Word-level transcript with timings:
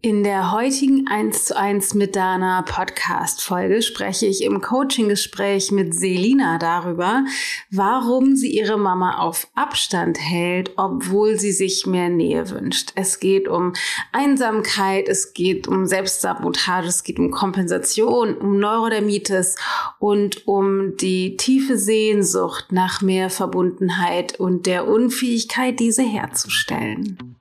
In 0.00 0.22
der 0.22 0.52
heutigen 0.52 1.08
1 1.08 1.46
zu 1.46 1.56
1 1.56 1.94
mit 1.94 2.14
Dana 2.14 2.62
Podcast 2.62 3.42
Folge 3.42 3.82
spreche 3.82 4.26
ich 4.26 4.44
im 4.44 4.60
Coaching-Gespräch 4.60 5.72
mit 5.72 5.92
Selina 5.92 6.58
darüber, 6.58 7.24
warum 7.72 8.36
sie 8.36 8.56
ihre 8.56 8.78
Mama 8.78 9.18
auf 9.18 9.48
Abstand 9.56 10.16
hält, 10.20 10.70
obwohl 10.76 11.36
sie 11.36 11.50
sich 11.50 11.84
mehr 11.84 12.10
Nähe 12.10 12.48
wünscht. 12.50 12.92
Es 12.94 13.18
geht 13.18 13.48
um 13.48 13.72
Einsamkeit, 14.12 15.08
es 15.08 15.34
geht 15.34 15.66
um 15.66 15.84
Selbstsabotage, 15.84 16.86
es 16.86 17.02
geht 17.02 17.18
um 17.18 17.32
Kompensation, 17.32 18.36
um 18.36 18.60
Neurodermitis 18.60 19.56
und 19.98 20.46
um 20.46 20.96
die 20.96 21.36
tiefe 21.36 21.76
Sehnsucht 21.76 22.70
nach 22.70 23.02
mehr 23.02 23.30
Verbundenheit 23.30 24.38
und 24.38 24.66
der 24.66 24.86
Unfähigkeit, 24.86 25.80
diese 25.80 26.04
herzustellen. 26.04 27.37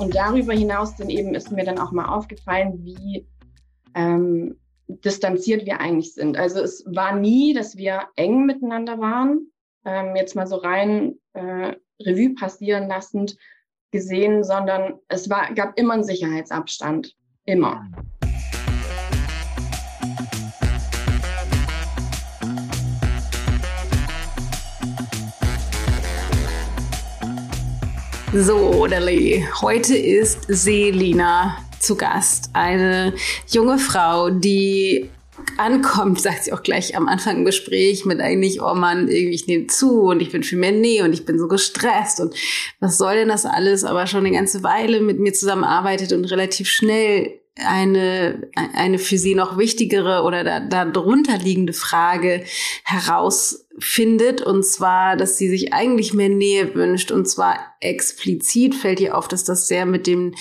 Und 0.00 0.14
darüber 0.14 0.54
hinaus 0.54 0.96
dann 0.96 1.10
eben 1.10 1.34
ist 1.34 1.52
mir 1.52 1.64
dann 1.64 1.78
auch 1.78 1.92
mal 1.92 2.06
aufgefallen, 2.06 2.82
wie 2.82 3.26
ähm, 3.94 4.58
distanziert 4.88 5.66
wir 5.66 5.78
eigentlich 5.78 6.14
sind. 6.14 6.38
Also 6.38 6.60
es 6.60 6.84
war 6.86 7.14
nie, 7.14 7.52
dass 7.52 7.76
wir 7.76 8.04
eng 8.16 8.46
miteinander 8.46 8.98
waren, 8.98 9.52
ähm, 9.84 10.16
jetzt 10.16 10.34
mal 10.34 10.46
so 10.46 10.56
rein 10.56 11.16
äh, 11.34 11.74
Revue 12.00 12.34
passieren 12.34 12.88
lassend 12.88 13.36
gesehen, 13.90 14.42
sondern 14.42 14.94
es 15.08 15.28
war, 15.28 15.52
gab 15.52 15.78
immer 15.78 15.94
einen 15.94 16.04
Sicherheitsabstand. 16.04 17.14
Immer. 17.44 17.90
So, 28.32 28.86
Deli, 28.86 29.44
heute 29.60 29.96
ist 29.96 30.42
Selina 30.46 31.56
zu 31.80 31.96
Gast. 31.96 32.50
Eine 32.52 33.12
junge 33.48 33.76
Frau, 33.76 34.30
die 34.30 35.10
ankommt, 35.56 36.20
sagt 36.22 36.44
sie 36.44 36.52
auch 36.52 36.62
gleich 36.62 36.96
am 36.96 37.08
Anfang 37.08 37.38
im 37.38 37.44
Gespräch 37.44 38.04
mit 38.04 38.20
eigentlich, 38.20 38.62
oh 38.62 38.74
Mann, 38.74 39.08
irgendwie 39.08 39.34
ich 39.34 39.48
nehme 39.48 39.66
zu 39.66 40.02
und 40.02 40.22
ich 40.22 40.30
bin 40.30 40.44
viel 40.44 40.58
mehr 40.58 40.70
Nähe 40.70 41.02
und 41.02 41.12
ich 41.12 41.24
bin 41.24 41.40
so 41.40 41.48
gestresst 41.48 42.20
und 42.20 42.32
was 42.78 42.98
soll 42.98 43.16
denn 43.16 43.28
das 43.28 43.46
alles, 43.46 43.82
aber 43.82 44.06
schon 44.06 44.24
eine 44.24 44.36
ganze 44.36 44.62
Weile 44.62 45.00
mit 45.00 45.18
mir 45.18 45.32
zusammenarbeitet 45.32 46.12
und 46.12 46.24
relativ 46.26 46.68
schnell 46.68 47.40
eine, 47.56 48.48
eine 48.54 49.00
für 49.00 49.18
sie 49.18 49.34
noch 49.34 49.58
wichtigere 49.58 50.22
oder 50.22 50.44
da, 50.44 50.84
darunter 50.84 51.36
liegende 51.38 51.72
Frage 51.72 52.44
herausfindet, 53.80 54.42
und 54.42 54.64
zwar, 54.64 55.16
dass 55.16 55.36
sie 55.36 55.48
sich 55.48 55.72
eigentlich 55.72 56.14
mehr 56.14 56.28
Nähe 56.28 56.74
wünscht, 56.74 57.10
und 57.10 57.26
zwar 57.26 57.58
explizit 57.80 58.74
fällt 58.74 59.00
ihr 59.00 59.16
auf, 59.16 59.26
dass 59.26 59.44
das 59.44 59.66
sehr 59.66 59.86
mit 59.86 60.06
dem 60.06 60.34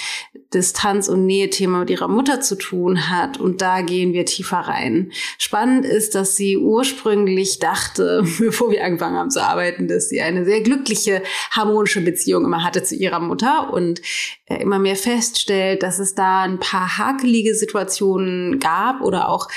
Distanz- 0.54 1.08
und 1.08 1.26
Nähe-Thema 1.26 1.80
mit 1.80 1.90
ihrer 1.90 2.08
Mutter 2.08 2.42
zu 2.42 2.58
tun 2.58 3.10
hat. 3.10 3.40
Und 3.40 3.62
da 3.62 3.82
gehen 3.82 4.14
wir 4.14 4.26
tiefer 4.26 4.58
rein. 4.58 5.12
Spannend 5.38 5.86
ist, 5.86 6.16
dass 6.16 6.36
sie 6.36 6.58
ursprünglich 6.58 7.60
dachte, 7.60 8.24
bevor 8.40 8.72
wir 8.72 8.84
angefangen 8.84 9.18
haben 9.18 9.30
zu 9.30 9.42
arbeiten, 9.44 9.88
dass 9.88 10.10
sie 10.10 10.22
eine 10.22 10.44
sehr 10.44 10.62
glückliche, 10.62 11.22
harmonische 11.52 12.02
Beziehung 12.02 12.46
immer 12.46 12.64
hatte 12.64 12.84
zu 12.84 12.96
ihrer 12.96 13.20
Mutter 13.20 13.72
und 13.72 14.02
äh, 14.46 14.62
immer 14.62 14.80
mehr 14.80 14.98
feststellt, 14.98 15.84
dass 15.84 16.00
es 16.00 16.16
da 16.16 16.42
ein 16.42 16.60
paar 16.60 16.98
hakelige 16.98 17.56
Situationen 17.56 18.60
gab 18.60 19.02
oder 19.02 19.30
auch 19.30 19.48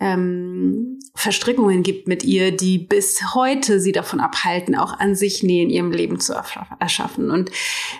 ähm, 0.00 0.98
Verstrickungen 1.14 1.82
gibt 1.82 2.08
mit 2.08 2.24
ihr, 2.24 2.50
die 2.56 2.78
bis 2.78 3.34
heute 3.34 3.80
sie 3.80 3.92
davon 3.92 4.20
abhalten, 4.20 4.74
auch 4.74 4.98
an 4.98 5.14
sich 5.14 5.42
Nähe 5.42 5.62
in 5.62 5.70
ihrem 5.70 5.92
Leben 5.92 6.18
zu 6.18 6.32
erschaffen. 6.32 7.30
Und 7.30 7.50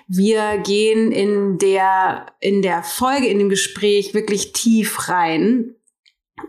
wir 0.08 0.58
gehen 0.58 1.12
in 1.12 1.58
der, 1.58 2.26
in 2.40 2.62
der 2.62 2.82
Folge, 2.82 3.26
in 3.26 3.38
dem 3.38 3.50
Gespräch 3.50 4.14
wirklich 4.14 4.52
tief 4.52 5.08
rein 5.08 5.74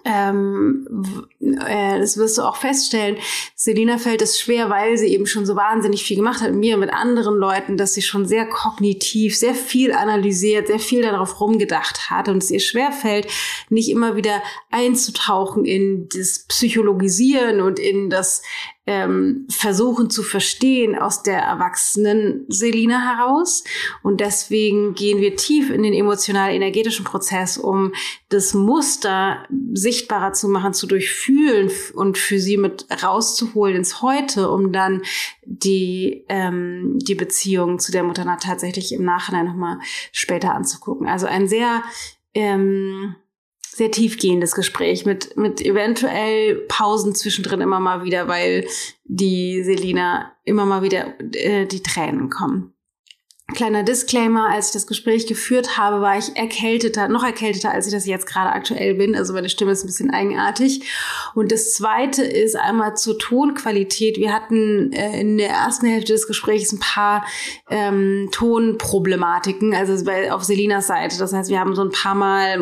ähm, 0.05 1.27
äh, 1.39 1.99
das 1.99 2.17
wirst 2.17 2.37
du 2.37 2.43
auch 2.43 2.55
feststellen, 2.55 3.17
Selina 3.55 3.97
fällt 3.97 4.21
es 4.21 4.39
schwer, 4.39 4.69
weil 4.69 4.97
sie 4.97 5.07
eben 5.07 5.25
schon 5.25 5.45
so 5.45 5.55
wahnsinnig 5.55 6.03
viel 6.03 6.17
gemacht 6.17 6.41
hat. 6.41 6.51
Mit 6.51 6.59
mir 6.59 6.75
und 6.75 6.81
mit 6.81 6.93
anderen 6.93 7.35
Leuten, 7.35 7.77
dass 7.77 7.93
sie 7.93 8.01
schon 8.01 8.25
sehr 8.25 8.45
kognitiv, 8.45 9.37
sehr 9.37 9.55
viel 9.55 9.93
analysiert, 9.93 10.67
sehr 10.67 10.79
viel 10.79 11.01
darauf 11.01 11.39
rumgedacht 11.39 12.09
hat 12.09 12.29
und 12.29 12.43
es 12.43 12.51
ihr 12.51 12.59
schwer 12.59 12.91
fällt, 12.91 13.27
nicht 13.69 13.89
immer 13.89 14.15
wieder 14.15 14.41
einzutauchen 14.69 15.65
in 15.65 16.09
das 16.09 16.45
Psychologisieren 16.47 17.61
und 17.61 17.79
in 17.79 18.09
das 18.09 18.41
ähm, 18.87 19.45
versuchen 19.49 20.09
zu 20.09 20.23
verstehen 20.23 20.97
aus 20.97 21.21
der 21.21 21.39
erwachsenen 21.39 22.45
Selina 22.47 23.15
heraus. 23.15 23.63
Und 24.01 24.21
deswegen 24.21 24.95
gehen 24.95 25.19
wir 25.19 25.35
tief 25.35 25.69
in 25.69 25.83
den 25.83 25.93
emotional-energetischen 25.93 27.05
Prozess, 27.05 27.57
um 27.57 27.93
das 28.29 28.53
Muster 28.53 29.45
sichtbarer 29.73 30.33
zu 30.33 30.47
machen, 30.47 30.73
zu 30.73 30.87
durchfühlen 30.87 31.69
und 31.93 32.17
für 32.17 32.39
sie 32.39 32.57
mit 32.57 32.87
rauszuholen 33.03 33.75
ins 33.75 34.01
Heute, 34.01 34.49
um 34.49 34.71
dann 34.71 35.03
die, 35.45 36.25
ähm, 36.27 36.97
die 36.99 37.15
Beziehung 37.15 37.77
zu 37.77 37.91
der 37.91 38.03
Mutter 38.03 38.25
tatsächlich 38.41 38.93
im 38.93 39.03
Nachhinein 39.03 39.45
nochmal 39.45 39.77
später 40.11 40.55
anzugucken. 40.55 41.07
Also 41.07 41.27
ein 41.27 41.47
sehr 41.47 41.83
ähm, 42.33 43.15
sehr 43.73 43.89
tiefgehendes 43.89 44.53
Gespräch 44.53 45.05
mit, 45.05 45.37
mit 45.37 45.61
eventuell 45.61 46.55
Pausen 46.67 47.15
zwischendrin 47.15 47.61
immer 47.61 47.79
mal 47.79 48.03
wieder, 48.03 48.27
weil 48.27 48.67
die 49.05 49.63
Selina 49.63 50.33
immer 50.43 50.65
mal 50.65 50.81
wieder 50.81 51.13
äh, 51.33 51.65
die 51.65 51.81
Tränen 51.81 52.29
kommen. 52.29 52.70
Kleiner 53.53 53.83
Disclaimer, 53.83 54.49
als 54.49 54.67
ich 54.67 54.73
das 54.73 54.87
Gespräch 54.87 55.27
geführt 55.27 55.77
habe, 55.77 56.01
war 56.01 56.17
ich 56.17 56.35
erkälteter, 56.35 57.07
noch 57.07 57.23
erkälteter, 57.23 57.71
als 57.71 57.87
ich 57.87 57.93
das 57.93 58.05
jetzt 58.05 58.25
gerade 58.25 58.51
aktuell 58.51 58.95
bin. 58.95 59.15
Also 59.15 59.33
meine 59.33 59.49
Stimme 59.49 59.71
ist 59.71 59.83
ein 59.83 59.87
bisschen 59.87 60.11
eigenartig. 60.11 60.81
Und 61.35 61.51
das 61.51 61.73
Zweite 61.73 62.23
ist 62.23 62.55
einmal 62.55 62.95
zur 62.95 63.17
Tonqualität. 63.17 64.17
Wir 64.17 64.33
hatten 64.33 64.91
äh, 64.93 65.19
in 65.21 65.37
der 65.37 65.49
ersten 65.49 65.87
Hälfte 65.87 66.13
des 66.13 66.27
Gesprächs 66.27 66.71
ein 66.71 66.79
paar 66.79 67.25
ähm, 67.69 68.29
Tonproblematiken, 68.31 69.73
also 69.73 70.03
bei, 70.05 70.31
auf 70.31 70.43
Selinas 70.43 70.87
Seite. 70.87 71.17
Das 71.17 71.33
heißt, 71.33 71.49
wir 71.49 71.59
haben 71.59 71.75
so 71.75 71.83
ein 71.83 71.91
paar 71.91 72.15
Mal 72.15 72.59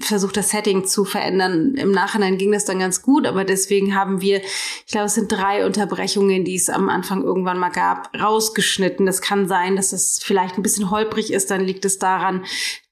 versucht, 0.00 0.36
das 0.36 0.50
Setting 0.50 0.84
zu 0.84 1.04
verändern. 1.04 1.74
Im 1.74 1.92
Nachhinein 1.92 2.38
ging 2.38 2.52
das 2.52 2.64
dann 2.64 2.78
ganz 2.78 3.02
gut, 3.02 3.26
aber 3.26 3.44
deswegen 3.44 3.94
haben 3.94 4.20
wir, 4.20 4.40
ich 4.42 4.92
glaube, 4.92 5.06
es 5.06 5.14
sind 5.14 5.30
drei 5.30 5.64
Unterbrechungen, 5.64 6.44
die 6.44 6.56
es 6.56 6.68
am 6.68 6.88
Anfang 6.88 7.22
irgendwann 7.22 7.58
mal 7.58 7.70
gab, 7.70 8.10
rausgeschnitten. 8.18 9.06
Das 9.06 9.20
kann 9.20 9.48
sein, 9.48 9.76
dass 9.76 9.90
das 9.90 10.23
vielleicht 10.24 10.56
ein 10.56 10.62
bisschen 10.62 10.90
holprig 10.90 11.30
ist, 11.34 11.50
dann 11.50 11.60
liegt 11.60 11.84
es 11.84 11.98
daran, 11.98 12.46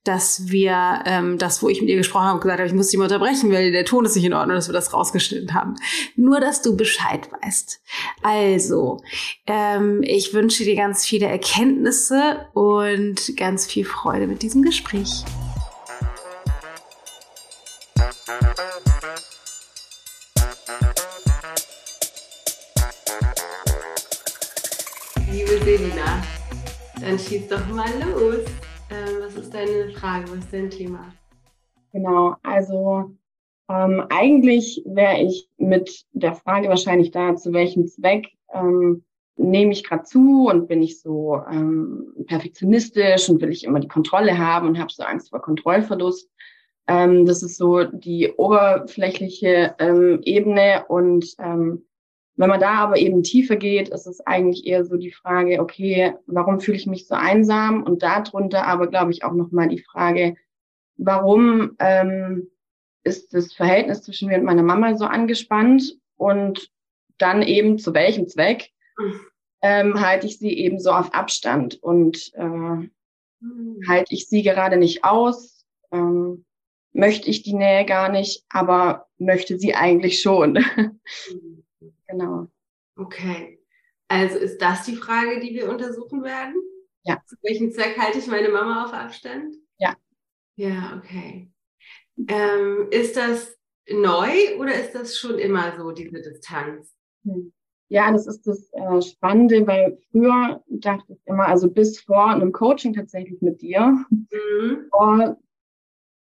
dass 0.05 0.51
wir 0.51 1.03
ähm, 1.07 1.39
das, 1.39 1.63
wo 1.63 1.71
ich 1.71 1.81
mit 1.81 1.89
ihr 1.89 1.97
gesprochen 1.97 2.27
habe, 2.27 2.41
gesagt 2.41 2.59
habe, 2.59 2.69
ich 2.69 2.75
muss 2.75 2.89
dich 2.89 2.99
mal 2.99 3.05
unterbrechen, 3.05 3.51
weil 3.51 3.73
der 3.73 3.87
Ton 3.87 4.05
ist 4.05 4.15
nicht 4.17 4.27
in 4.27 4.35
Ordnung, 4.35 4.57
dass 4.57 4.69
wir 4.69 4.75
das 4.75 4.93
rausgeschnitten 4.93 5.55
haben. 5.55 5.77
Nur, 6.15 6.41
dass 6.41 6.61
du 6.61 6.77
Bescheid 6.77 7.31
weißt. 7.41 7.81
Also, 8.23 9.01
ähm, 9.47 10.03
ich 10.03 10.35
wünsche 10.35 10.65
dir 10.65 10.77
ganz 10.77 11.07
viele 11.07 11.27
Erkenntnisse 11.27 12.49
und 12.53 13.35
ganz 13.39 13.65
viel 13.65 13.87
Freude 13.87 14.27
mit 14.27 14.43
diesem 14.43 14.63
Gespräch. 14.63 15.25
Liebe 25.31 25.65
Selina, 25.65 26.23
dann 27.03 27.19
schieß 27.19 27.49
doch 27.49 27.67
mal 27.69 27.91
los. 28.15 28.45
Ähm, 28.91 29.17
was 29.21 29.35
ist 29.35 29.53
deine 29.53 29.91
Frage? 29.93 30.31
Was 30.31 30.39
ist 30.39 30.53
dein 30.53 30.71
Thema? 30.71 31.13
Genau, 31.93 32.37
also 32.43 33.11
ähm, 33.69 34.05
eigentlich 34.09 34.83
wäre 34.87 35.21
ich 35.21 35.49
mit 35.59 36.05
der 36.13 36.35
Frage 36.35 36.69
wahrscheinlich 36.69 37.11
da, 37.11 37.35
zu 37.37 37.53
welchem 37.53 37.87
Zweck 37.87 38.29
ähm, 38.55 39.03
nehme 39.37 39.73
ich 39.73 39.85
gerade 39.85 40.05
zu 40.05 40.49
und 40.49 40.69
bin 40.69 40.83
ich 40.83 41.01
so 41.01 41.41
ähm, 41.51 42.07
perfektionistisch 42.27 43.29
und 43.29 43.41
will 43.41 43.51
ich 43.51 43.65
immer 43.65 43.81
die 43.81 43.89
Kontrolle 43.89 44.39
haben 44.39 44.69
und 44.69 44.79
habe 44.79 44.93
so 44.93 45.03
Angst 45.03 45.31
vor 45.31 45.43
Kontrollverlust. 45.43 46.31
Ähm, 46.87 47.27
das 47.27 47.43
ist 47.43 47.57
so 47.57 47.85
die 47.85 48.31
oberflächliche 48.37 49.75
ähm, 49.79 50.21
Ebene 50.23 50.85
und 50.89 51.35
ähm, 51.39 51.85
wenn 52.43 52.51
man 52.51 52.59
da 52.59 52.75
aber 52.75 52.97
eben 52.97 53.23
tiefer 53.23 53.55
geht, 53.55 53.89
ist 53.91 54.09
es 54.09 54.21
eigentlich 54.27 54.67
eher 54.67 54.85
so 54.85 54.97
die 54.97 55.13
Frage, 55.13 55.61
okay, 55.61 56.15
warum 56.27 56.59
fühle 56.59 56.77
ich 56.77 56.89
mich 56.89 57.07
so 57.07 57.15
einsam? 57.15 57.85
Und 57.85 58.03
darunter 58.03 58.67
aber, 58.67 58.89
glaube 58.89 59.13
ich, 59.13 59.23
auch 59.23 59.33
nochmal 59.33 59.69
die 59.69 59.79
Frage, 59.79 60.35
warum 60.97 61.77
ähm, 61.79 62.51
ist 63.05 63.33
das 63.33 63.53
Verhältnis 63.53 64.03
zwischen 64.03 64.27
mir 64.27 64.39
und 64.39 64.45
meiner 64.45 64.65
Mama 64.65 64.97
so 64.97 65.05
angespannt? 65.05 65.97
Und 66.17 66.69
dann 67.17 67.43
eben 67.43 67.79
zu 67.79 67.95
welchem 67.95 68.27
Zweck 68.27 68.71
ähm, 69.61 70.01
halte 70.01 70.27
ich 70.27 70.41
sie 70.41 70.53
eben 70.53 70.81
so 70.81 70.91
auf 70.91 71.15
Abstand 71.15 71.81
und 71.81 72.33
äh, 72.35 72.89
halte 73.87 74.13
ich 74.13 74.27
sie 74.27 74.43
gerade 74.43 74.79
nicht 74.79 75.05
aus? 75.05 75.65
Ähm, 75.93 76.45
möchte 76.93 77.31
ich 77.31 77.45
die 77.45 77.55
Nähe 77.55 77.85
gar 77.85 78.09
nicht, 78.09 78.45
aber 78.51 79.07
möchte 79.17 79.61
sie 79.61 79.77
eigentlich 79.77 80.21
schon. 80.21 80.59
Genau. 82.07 82.49
Okay. 82.97 83.61
Also 84.09 84.39
ist 84.39 84.59
das 84.59 84.85
die 84.85 84.97
Frage, 84.97 85.41
die 85.41 85.55
wir 85.55 85.71
untersuchen 85.71 86.23
werden? 86.23 86.55
Ja. 87.05 87.21
Zu 87.27 87.37
welchem 87.43 87.73
Zweck 87.73 87.99
halte 87.99 88.19
ich 88.19 88.27
meine 88.27 88.51
Mama 88.51 88.85
auf 88.85 88.93
Abstand? 88.93 89.57
Ja. 89.79 89.97
Ja, 90.57 90.99
okay. 90.99 91.51
Ähm, 92.29 92.89
ist 92.91 93.17
das 93.17 93.57
neu 93.89 94.59
oder 94.59 94.75
ist 94.75 94.95
das 94.95 95.17
schon 95.17 95.39
immer 95.39 95.77
so, 95.77 95.93
diese 95.93 96.21
Distanz? 96.21 96.95
Hm. 97.25 97.53
Ja, 97.89 98.11
das 98.11 98.27
ist 98.27 98.47
das 98.47 98.73
äh, 98.73 99.03
Spannende, 99.03 99.67
weil 99.67 99.99
früher 100.11 100.63
dachte 100.69 101.13
ich 101.13 101.21
immer, 101.27 101.47
also 101.47 101.71
bis 101.71 102.01
vor 102.01 102.27
einem 102.27 102.51
Coaching 102.51 102.95
tatsächlich 102.95 103.43
mit 103.43 103.61
dir, 103.61 104.03
mhm. 104.09 104.87
vor 104.91 105.37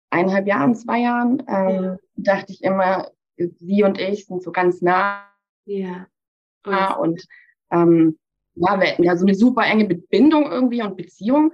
eineinhalb 0.09 0.47
Jahren, 0.47 0.73
zwei 0.73 0.99
Jahren, 1.01 1.43
ähm, 1.49 1.83
ja. 1.83 1.97
dachte 2.15 2.53
ich 2.53 2.63
immer, 2.63 3.11
sie 3.35 3.83
und 3.83 3.99
ich 3.99 4.25
sind 4.25 4.41
so 4.41 4.53
ganz 4.53 4.81
nah. 4.81 5.28
Ja. 5.77 6.07
Und, 6.95 7.09
und 7.09 7.25
ähm, 7.71 8.17
ja, 8.55 8.79
wir 8.79 8.87
hätten 8.87 9.03
ja 9.03 9.15
so 9.15 9.25
eine 9.25 9.35
super 9.35 9.63
enge 9.63 9.85
Bindung 9.85 10.51
irgendwie 10.51 10.81
und 10.81 10.97
Beziehung. 10.97 11.53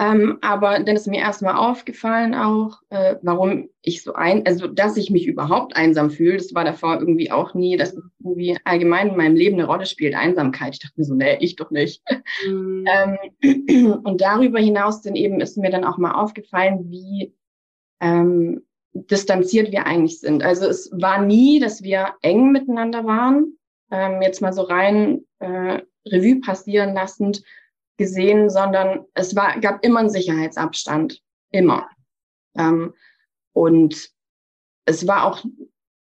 Ähm, 0.00 0.38
aber 0.42 0.78
dann 0.78 0.94
ist 0.94 1.08
mir 1.08 1.18
erstmal 1.18 1.56
aufgefallen 1.56 2.32
auch, 2.32 2.80
äh, 2.88 3.16
warum 3.22 3.68
ich 3.82 4.04
so 4.04 4.12
ein, 4.12 4.46
also 4.46 4.68
dass 4.68 4.96
ich 4.96 5.10
mich 5.10 5.26
überhaupt 5.26 5.74
einsam 5.74 6.10
fühle. 6.10 6.36
Das 6.36 6.54
war 6.54 6.64
davor 6.64 7.00
irgendwie 7.00 7.32
auch 7.32 7.54
nie, 7.54 7.76
dass 7.76 7.98
irgendwie 8.20 8.56
allgemein 8.62 9.08
in 9.08 9.16
meinem 9.16 9.34
Leben 9.34 9.56
eine 9.56 9.66
Rolle 9.66 9.86
spielt, 9.86 10.14
Einsamkeit. 10.14 10.74
Ich 10.74 10.80
dachte 10.80 10.94
mir 10.96 11.04
so, 11.04 11.14
nee, 11.14 11.36
ich 11.40 11.56
doch 11.56 11.70
nicht. 11.70 12.02
Mhm. 12.46 12.86
Ähm, 13.42 14.00
und 14.04 14.20
darüber 14.20 14.60
hinaus 14.60 15.02
dann 15.02 15.16
eben 15.16 15.40
ist 15.40 15.58
mir 15.58 15.70
dann 15.70 15.84
auch 15.84 15.98
mal 15.98 16.12
aufgefallen, 16.12 16.90
wie 16.90 17.34
ähm, 18.00 18.62
distanziert 18.92 19.72
wir 19.72 19.86
eigentlich 19.86 20.20
sind. 20.20 20.42
Also 20.42 20.66
es 20.66 20.90
war 20.92 21.22
nie, 21.22 21.60
dass 21.60 21.82
wir 21.82 22.14
eng 22.22 22.52
miteinander 22.52 23.04
waren. 23.04 23.58
Ähm, 23.90 24.22
jetzt 24.22 24.40
mal 24.40 24.52
so 24.52 24.62
rein 24.62 25.24
äh, 25.38 25.80
Revue 26.06 26.40
passieren 26.40 26.94
lassend 26.94 27.42
gesehen, 27.96 28.48
sondern 28.50 29.04
es 29.14 29.34
war, 29.34 29.58
gab 29.60 29.84
immer 29.84 30.00
einen 30.00 30.10
Sicherheitsabstand. 30.10 31.20
Immer. 31.50 31.88
Ähm, 32.56 32.94
und 33.52 34.10
es 34.84 35.06
war 35.06 35.24
auch, 35.24 35.44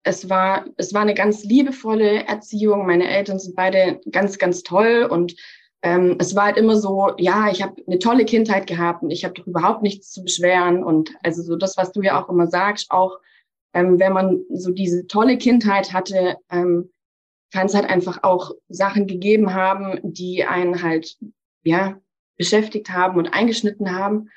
es 0.03 0.29
war, 0.29 0.67
es 0.77 0.95
war 0.95 1.03
eine 1.03 1.15
ganz 1.15 1.45
liebevolle 1.45 2.25
Erziehung. 2.27 2.87
Meine 2.87 3.09
Eltern 3.09 3.39
sind 3.39 3.57
beide 3.57 4.01
ganz, 4.11 4.39
ganz 4.39 4.63
toll 4.63 5.09
und 5.11 5.35
ähm, 5.87 6.17
es 6.19 6.35
war 6.35 6.47
halt 6.47 6.57
immer 6.57 6.75
so, 6.77 7.13
ja, 7.17 7.49
ich 7.49 7.63
habe 7.63 7.81
eine 7.87 8.01
tolle 8.01 8.25
Kindheit 8.25 8.67
gehabt 8.67 9.05
und 9.05 9.13
ich 9.13 9.25
habe 9.25 9.35
doch 9.35 9.47
überhaupt 9.47 9.83
nichts 9.83 10.11
zu 10.11 10.25
beschweren. 10.25 10.83
Und 10.83 11.15
also 11.23 11.43
so 11.43 11.55
das, 11.55 11.77
was 11.77 11.93
du 11.93 12.03
ja 12.03 12.21
auch 12.21 12.29
immer 12.29 12.49
sagst, 12.49 12.91
auch 12.91 13.21
ähm, 13.73 14.01
wenn 14.01 14.13
man 14.13 14.43
so 14.53 14.73
diese 14.73 15.07
tolle 15.07 15.39
Kindheit 15.39 15.93
hatte, 15.93 16.39
ähm, 16.51 16.91
kann 17.53 17.67
es 17.67 17.75
halt 17.75 17.89
einfach 17.89 18.25
auch 18.25 18.51
Sachen 18.69 19.07
gegeben 19.07 19.55
haben, 19.55 20.01
die 20.03 20.45
einen 20.45 20.83
halt 20.83 21.17
ja, 21.63 22.01
beschäftigt 22.37 22.91
haben 22.91 23.17
und 23.17 23.29
eingeschnitten 23.29 23.95
haben. 23.95 24.31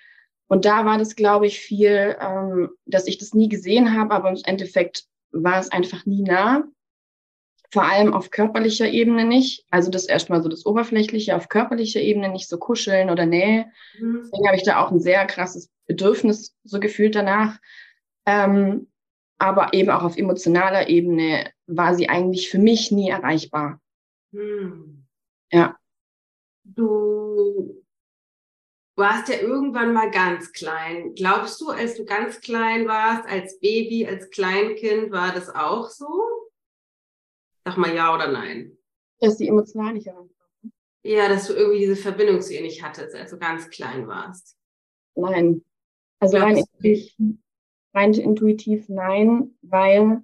Und 0.49 0.65
da 0.65 0.85
war 0.85 0.99
das, 0.99 1.15
glaube 1.15 1.47
ich, 1.47 1.59
viel, 1.59 2.15
ähm, 2.21 2.69
dass 2.85 3.07
ich 3.07 3.17
das 3.17 3.33
nie 3.33 3.49
gesehen 3.49 3.97
habe, 3.97 4.13
aber 4.13 4.29
im 4.29 4.37
Endeffekt 4.45 5.05
war 5.31 5.59
es 5.59 5.71
einfach 5.71 6.05
nie 6.05 6.21
nah. 6.21 6.63
Vor 7.71 7.83
allem 7.83 8.13
auf 8.13 8.31
körperlicher 8.31 8.89
Ebene 8.89 9.25
nicht. 9.25 9.65
Also 9.69 9.91
das 9.91 10.05
erstmal 10.05 10.41
so 10.41 10.49
das 10.49 10.65
Oberflächliche, 10.65 11.35
auf 11.35 11.49
körperlicher 11.49 12.01
Ebene 12.01 12.29
nicht 12.29 12.47
so 12.47 12.57
kuscheln 12.57 13.09
oder 13.09 13.25
Nähe. 13.25 13.67
Mhm. 13.99 14.21
Deswegen 14.23 14.47
habe 14.47 14.57
ich 14.57 14.63
da 14.63 14.83
auch 14.83 14.91
ein 14.91 14.99
sehr 14.99 15.25
krasses 15.27 15.69
Bedürfnis 15.85 16.55
so 16.63 16.79
gefühlt 16.79 17.15
danach. 17.15 17.59
Ähm, 18.25 18.87
aber 19.37 19.73
eben 19.73 19.89
auch 19.89 20.03
auf 20.03 20.17
emotionaler 20.17 20.89
Ebene 20.89 21.51
war 21.67 21.95
sie 21.95 22.09
eigentlich 22.09 22.49
für 22.49 22.59
mich 22.59 22.91
nie 22.91 23.09
erreichbar. 23.09 23.79
Mhm. 24.31 25.05
Ja 25.51 25.79
du 26.75 27.83
warst 28.95 29.29
ja 29.29 29.39
irgendwann 29.39 29.93
mal 29.93 30.11
ganz 30.11 30.51
klein. 30.51 31.13
Glaubst 31.15 31.61
du, 31.61 31.69
als 31.69 31.95
du 31.95 32.05
ganz 32.05 32.41
klein 32.41 32.87
warst, 32.87 33.27
als 33.27 33.59
Baby, 33.59 34.05
als 34.05 34.29
Kleinkind, 34.29 35.11
war 35.11 35.33
das 35.33 35.53
auch 35.53 35.89
so? 35.89 36.48
Sag 37.65 37.77
mal 37.77 37.93
ja 37.93 38.13
oder 38.13 38.31
nein. 38.31 38.77
Dass 39.19 39.37
die 39.37 39.47
emotional 39.47 39.93
nicht 39.93 40.07
erreicht 40.07 40.33
Ja, 41.03 41.27
dass 41.27 41.47
du 41.47 41.53
irgendwie 41.53 41.79
diese 41.79 41.95
Verbindung 41.95 42.41
zu 42.41 42.53
ihr 42.53 42.61
nicht 42.61 42.83
hattest, 42.83 43.15
als 43.15 43.31
du 43.31 43.37
ganz 43.37 43.69
klein 43.69 44.07
warst. 44.07 44.57
Nein. 45.15 45.63
Also 46.19 46.37
rein 46.37 46.57
intuitiv, 46.57 47.13
rein 47.93 48.13
intuitiv 48.13 48.89
nein, 48.89 49.55
weil 49.61 50.23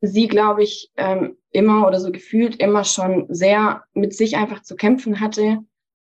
sie, 0.00 0.28
glaube 0.28 0.62
ich, 0.62 0.90
ähm, 0.96 1.36
immer 1.50 1.86
oder 1.86 2.00
so 2.00 2.12
gefühlt 2.12 2.56
immer 2.56 2.84
schon 2.84 3.26
sehr 3.32 3.84
mit 3.94 4.14
sich 4.14 4.36
einfach 4.36 4.62
zu 4.62 4.76
kämpfen 4.76 5.20
hatte. 5.20 5.58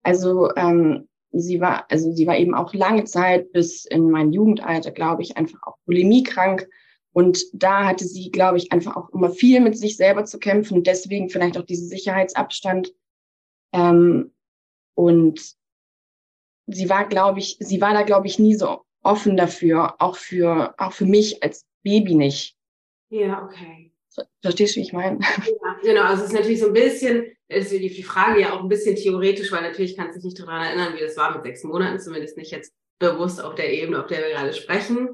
Also 0.03 0.49
ähm, 0.55 1.09
sie 1.31 1.59
war, 1.59 1.85
also 1.89 2.11
sie 2.11 2.27
war 2.27 2.37
eben 2.37 2.53
auch 2.55 2.73
lange 2.73 3.03
Zeit 3.05 3.51
bis 3.51 3.85
in 3.85 4.09
mein 4.09 4.31
Jugendalter, 4.31 4.91
glaube 4.91 5.21
ich, 5.23 5.37
einfach 5.37 5.59
auch 5.63 5.77
bulimiekrank. 5.85 6.67
Und 7.13 7.43
da 7.53 7.85
hatte 7.85 8.05
sie, 8.05 8.31
glaube 8.31 8.57
ich, 8.57 8.71
einfach 8.71 8.95
auch 8.95 9.09
immer 9.09 9.31
viel 9.31 9.59
mit 9.59 9.77
sich 9.77 9.97
selber 9.97 10.25
zu 10.25 10.39
kämpfen. 10.39 10.83
Deswegen 10.83 11.29
vielleicht 11.29 11.57
auch 11.57 11.65
diesen 11.65 11.87
Sicherheitsabstand. 11.87 12.93
Ähm, 13.73 14.33
und 14.95 15.55
sie 16.67 16.89
war, 16.89 17.07
glaube 17.07 17.39
ich, 17.39 17.57
sie 17.59 17.81
war 17.81 17.93
da, 17.93 18.03
glaube 18.03 18.27
ich, 18.27 18.39
nie 18.39 18.55
so 18.55 18.85
offen 19.03 19.35
dafür, 19.35 19.95
auch 19.99 20.15
für, 20.15 20.73
auch 20.77 20.93
für 20.93 21.05
mich 21.05 21.43
als 21.43 21.65
Baby 21.83 22.15
nicht. 22.15 22.55
Ja, 23.09 23.43
okay. 23.43 23.91
Verstehst 24.41 24.75
du, 24.75 24.79
wie 24.79 24.83
ich 24.83 24.93
meine? 24.93 25.19
Ja, 25.63 25.77
genau. 25.81 26.03
Also 26.03 26.23
es 26.23 26.29
ist 26.29 26.35
natürlich 26.35 26.59
so 26.59 26.67
ein 26.67 26.73
bisschen, 26.73 27.25
ist 27.47 27.71
die 27.71 28.03
Frage 28.03 28.41
ja 28.41 28.53
auch 28.53 28.61
ein 28.61 28.69
bisschen 28.69 28.95
theoretisch, 28.95 29.51
weil 29.51 29.61
natürlich 29.61 29.97
kannst 29.97 30.15
du 30.15 30.19
dich 30.19 30.25
nicht 30.25 30.39
daran 30.39 30.63
erinnern, 30.63 30.93
wie 30.95 31.01
das 31.01 31.17
war 31.17 31.33
mit 31.33 31.43
sechs 31.43 31.63
Monaten, 31.63 31.99
zumindest 31.99 32.37
nicht 32.37 32.51
jetzt 32.51 32.73
bewusst 32.99 33.43
auf 33.43 33.55
der 33.55 33.73
Ebene, 33.73 33.99
auf 33.99 34.07
der 34.07 34.19
wir 34.19 34.29
gerade 34.29 34.53
sprechen. 34.53 35.09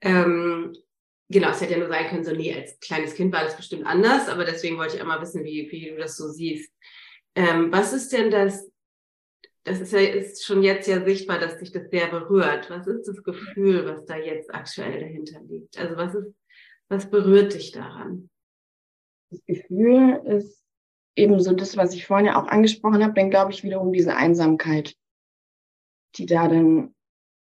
Ähm, 0.00 0.74
genau, 1.30 1.50
es 1.50 1.60
hätte 1.60 1.72
ja 1.72 1.78
nur 1.78 1.88
sein 1.88 2.08
können, 2.08 2.24
so 2.24 2.32
nee, 2.32 2.54
als 2.54 2.78
kleines 2.80 3.14
Kind 3.14 3.32
war 3.32 3.44
das 3.44 3.56
bestimmt 3.56 3.86
anders, 3.86 4.28
aber 4.28 4.44
deswegen 4.44 4.76
wollte 4.76 4.96
ich 4.96 5.00
einmal 5.00 5.20
wissen, 5.20 5.44
wie, 5.44 5.70
wie 5.70 5.90
du 5.90 5.96
das 5.96 6.16
so 6.16 6.28
siehst. 6.28 6.72
Ähm, 7.34 7.72
was 7.72 7.92
ist 7.92 8.12
denn 8.12 8.30
das, 8.30 8.70
das 9.64 9.80
ist 9.80 9.92
ja 9.92 10.00
ist 10.00 10.44
schon 10.44 10.62
jetzt 10.62 10.88
ja 10.88 11.04
sichtbar, 11.04 11.38
dass 11.38 11.58
dich 11.58 11.72
das 11.72 11.88
sehr 11.90 12.08
berührt. 12.08 12.68
Was 12.70 12.86
ist 12.86 13.06
das 13.06 13.22
Gefühl, 13.22 13.86
was 13.86 14.04
da 14.04 14.16
jetzt 14.16 14.52
aktuell 14.52 15.00
dahinter 15.00 15.40
liegt? 15.42 15.78
Also 15.78 15.96
was 15.96 16.14
ist 16.14 16.34
was 16.90 17.08
berührt 17.08 17.54
dich 17.54 17.70
daran? 17.70 18.28
Das 19.30 19.44
Gefühl 19.46 20.20
ist 20.26 20.60
eben 21.14 21.38
so 21.40 21.54
das, 21.54 21.76
was 21.76 21.94
ich 21.94 22.06
vorhin 22.06 22.26
ja 22.26 22.42
auch 22.42 22.48
angesprochen 22.48 23.02
habe, 23.04 23.14
dann 23.14 23.30
glaube 23.30 23.52
ich 23.52 23.62
wiederum 23.62 23.92
diese 23.92 24.16
Einsamkeit, 24.16 24.96
die 26.16 26.26
da 26.26 26.48
dann 26.48 26.94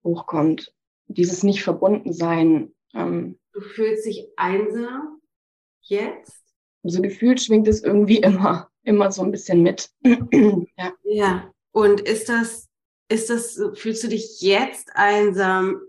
hochkommt. 0.03 0.73
Dieses 1.09 1.43
nicht 1.43 1.63
verbunden 1.63 2.13
sein. 2.13 2.75
Ähm, 2.95 3.39
du 3.57 3.63
fühlst 3.63 4.05
dich 4.05 4.29
einsam 4.37 5.21
jetzt? 5.81 6.43
So 6.83 7.01
gefühlt 7.01 7.41
schwingt 7.41 7.67
es 7.67 7.83
irgendwie 7.83 8.19
immer, 8.19 8.71
immer 8.83 9.11
so 9.11 9.23
ein 9.23 9.33
bisschen 9.33 9.63
mit. 9.63 9.91
ja. 10.05 10.93
ja. 11.05 11.53
Und 11.73 12.01
ist 12.03 12.29
das, 12.29 12.69
ist 13.09 13.31
das, 13.31 13.61
fühlst 13.75 14.05
du 14.05 14.09
dich 14.09 14.41
jetzt 14.41 14.91
einsam 14.95 15.81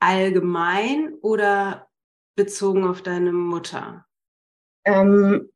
allgemein 0.00 1.14
oder 1.20 1.88
bezogen 2.36 2.84
auf 2.84 3.02
deine 3.02 3.32
Mutter? 3.32 4.06
Ähm, 4.84 5.50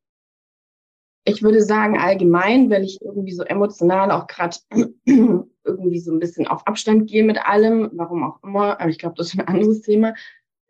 ich 1.23 1.41
würde 1.41 1.63
sagen 1.63 1.97
allgemein, 1.97 2.69
weil 2.69 2.83
ich 2.83 3.01
irgendwie 3.01 3.33
so 3.33 3.43
emotional 3.43 4.11
auch 4.11 4.27
gerade 4.27 4.57
irgendwie 5.05 5.99
so 5.99 6.11
ein 6.11 6.19
bisschen 6.19 6.47
auf 6.47 6.65
Abstand 6.67 7.09
gehe 7.09 7.23
mit 7.23 7.43
allem, 7.43 7.89
warum 7.93 8.23
auch 8.23 8.43
immer, 8.43 8.79
aber 8.79 8.89
ich 8.89 8.99
glaube, 8.99 9.15
das 9.17 9.33
ist 9.33 9.39
ein 9.39 9.47
anderes 9.47 9.81
Thema. 9.81 10.13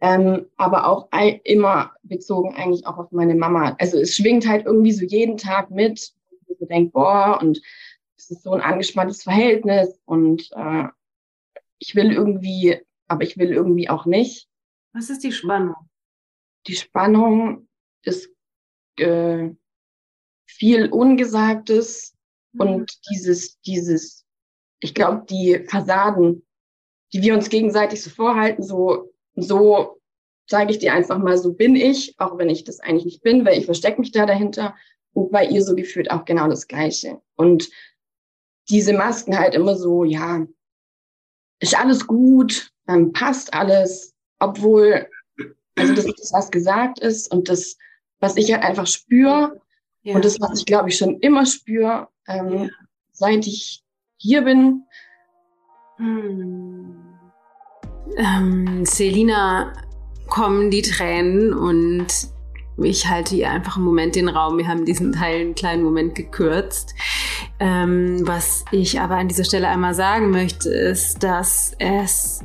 Ähm, 0.02 0.48
aber 0.58 0.88
auch 0.88 1.10
immer 1.44 1.94
bezogen 2.04 2.54
eigentlich 2.56 2.86
auch 2.86 2.98
auf 2.98 3.12
meine 3.12 3.36
Mama. 3.36 3.76
Also 3.80 3.98
es 3.98 4.16
schwingt 4.16 4.48
halt 4.48 4.66
irgendwie 4.66 4.92
so 4.92 5.06
jeden 5.06 5.38
Tag 5.38 5.72
mit, 5.72 6.14
ich 6.48 6.58
so 6.60 6.66
denke, 6.66 6.92
boah, 6.92 7.40
und 7.42 7.62
es 8.18 8.30
ist 8.30 8.44
so 8.44 8.52
ein 8.52 8.62
angespanntes 8.62 9.24
Verhältnis 9.24 10.00
und 10.06 10.50
äh, 10.56 10.88
ich 11.80 11.96
will 11.96 12.12
irgendwie, 12.12 12.80
aber 13.08 13.24
ich 13.24 13.38
will 13.38 13.52
irgendwie 13.52 13.90
auch 13.90 14.06
nicht. 14.06 14.48
Was 14.94 15.10
ist 15.10 15.24
die 15.24 15.32
Spannung? 15.32 15.76
die 16.68 16.76
Spannung 16.76 17.68
ist 18.04 18.30
äh, 18.98 19.50
viel 20.48 20.88
Ungesagtes 20.88 22.16
mhm. 22.54 22.62
und 22.62 23.00
dieses, 23.10 23.60
dieses, 23.62 24.26
ich 24.80 24.94
glaube, 24.94 25.26
die 25.30 25.66
Fassaden, 25.68 26.46
die 27.14 27.22
wir 27.22 27.34
uns 27.34 27.50
gegenseitig 27.50 28.02
so 28.02 28.10
vorhalten, 28.10 28.64
so, 28.64 29.14
so 29.36 30.00
sage 30.48 30.72
ich 30.72 30.80
dir 30.80 30.94
einfach 30.94 31.18
mal, 31.18 31.38
so 31.38 31.54
bin 31.54 31.76
ich, 31.76 32.16
auch 32.20 32.38
wenn 32.38 32.50
ich 32.50 32.64
das 32.64 32.80
eigentlich 32.80 33.06
nicht 33.06 33.24
bin, 33.24 33.46
weil 33.46 33.58
ich 33.58 33.66
verstecke 33.66 34.00
mich 34.00 34.12
da 34.12 34.26
dahinter 34.26 34.76
und 35.14 35.32
bei 35.32 35.46
ihr 35.46 35.64
so 35.64 35.76
gefühlt 35.76 36.12
auch 36.12 36.26
genau 36.26 36.48
das 36.48 36.68
Gleiche. 36.68 37.22
Und 37.36 37.70
diese 38.70 38.94
Masken 38.94 39.38
halt 39.38 39.56
immer 39.56 39.76
so, 39.76 40.04
ja, 40.04 40.46
ist 41.60 41.78
alles 41.80 42.06
gut, 42.06 42.72
dann 42.86 43.12
passt 43.12 43.54
alles, 43.54 44.14
obwohl 44.40 45.08
also 45.78 45.94
das 45.94 46.06
ist 46.06 46.20
das, 46.20 46.34
was 46.34 46.52
gesagt 46.52 47.00
ist 47.00 47.32
und 47.32 47.50
das, 47.50 47.78
was 48.20 48.38
ich 48.38 48.52
halt 48.54 48.64
einfach 48.64 48.88
spüre, 48.88 49.62
Ja. 50.04 50.16
Und 50.16 50.24
das, 50.24 50.40
was 50.40 50.60
ich, 50.60 50.66
glaube 50.66 50.90
ich, 50.90 50.98
schon 50.98 51.20
immer 51.20 51.46
spüre, 51.46 52.10
ähm, 52.28 52.54
ja. 52.54 52.70
seit 53.12 53.48
ich 53.48 53.84
hier 54.18 54.44
bin. 54.44 54.84
Hm. 55.98 57.05
Ähm, 58.18 58.86
Selina 58.86 59.74
kommen 60.28 60.72
die 60.72 60.82
Tränen 60.82 61.54
und 61.54 62.08
ich 62.78 63.08
halte 63.08 63.36
ihr 63.36 63.50
einfach 63.50 63.78
einen 63.78 63.86
Moment 63.86 64.16
den 64.16 64.28
Raum. 64.28 64.58
Wir 64.58 64.68
haben 64.68 64.86
diesen 64.86 65.14
Teil 65.14 65.42
einen 65.42 65.56
kleinen 65.56 65.84
Moment 65.84 66.16
gekürzt. 66.16 66.94
Ähm, 67.60 68.28
was 68.28 68.66
ich 68.72 69.00
aber 69.00 69.16
an 69.16 69.30
dieser 69.30 69.46
Stelle 69.46 69.70
einmal 69.70 69.94
sagen 69.94 70.32
möchte, 70.32 70.70
ist, 70.70 71.24
dass 71.24 71.74
es 71.80 72.44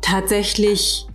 tatsächlich 0.00 1.06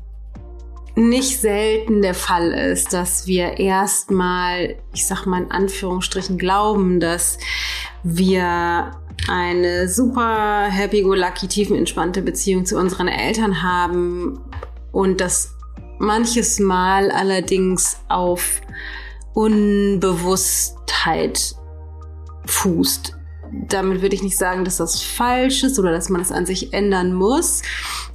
nicht 0.95 1.39
selten 1.39 2.01
der 2.01 2.13
Fall 2.13 2.51
ist, 2.51 2.93
dass 2.93 3.25
wir 3.25 3.59
erstmal, 3.59 4.75
ich 4.93 5.07
sag 5.07 5.25
mal 5.25 5.43
in 5.43 5.51
Anführungsstrichen, 5.51 6.37
glauben, 6.37 6.99
dass 6.99 7.37
wir 8.03 8.91
eine 9.29 9.87
super 9.87 10.67
happy-go-lucky, 10.69 11.47
tiefenentspannte 11.47 12.21
Beziehung 12.21 12.65
zu 12.65 12.77
unseren 12.77 13.07
Eltern 13.07 13.63
haben 13.63 14.41
und 14.91 15.21
das 15.21 15.55
manches 15.99 16.59
Mal 16.59 17.09
allerdings 17.11 18.01
auf 18.09 18.59
Unbewusstheit 19.33 21.55
fußt. 22.45 23.15
Damit 23.67 24.01
würde 24.01 24.15
ich 24.15 24.23
nicht 24.23 24.37
sagen, 24.37 24.65
dass 24.65 24.77
das 24.77 25.01
falsch 25.01 25.63
ist 25.63 25.77
oder 25.77 25.91
dass 25.91 26.09
man 26.09 26.21
es 26.21 26.31
an 26.31 26.45
sich 26.45 26.73
ändern 26.73 27.13
muss. 27.13 27.61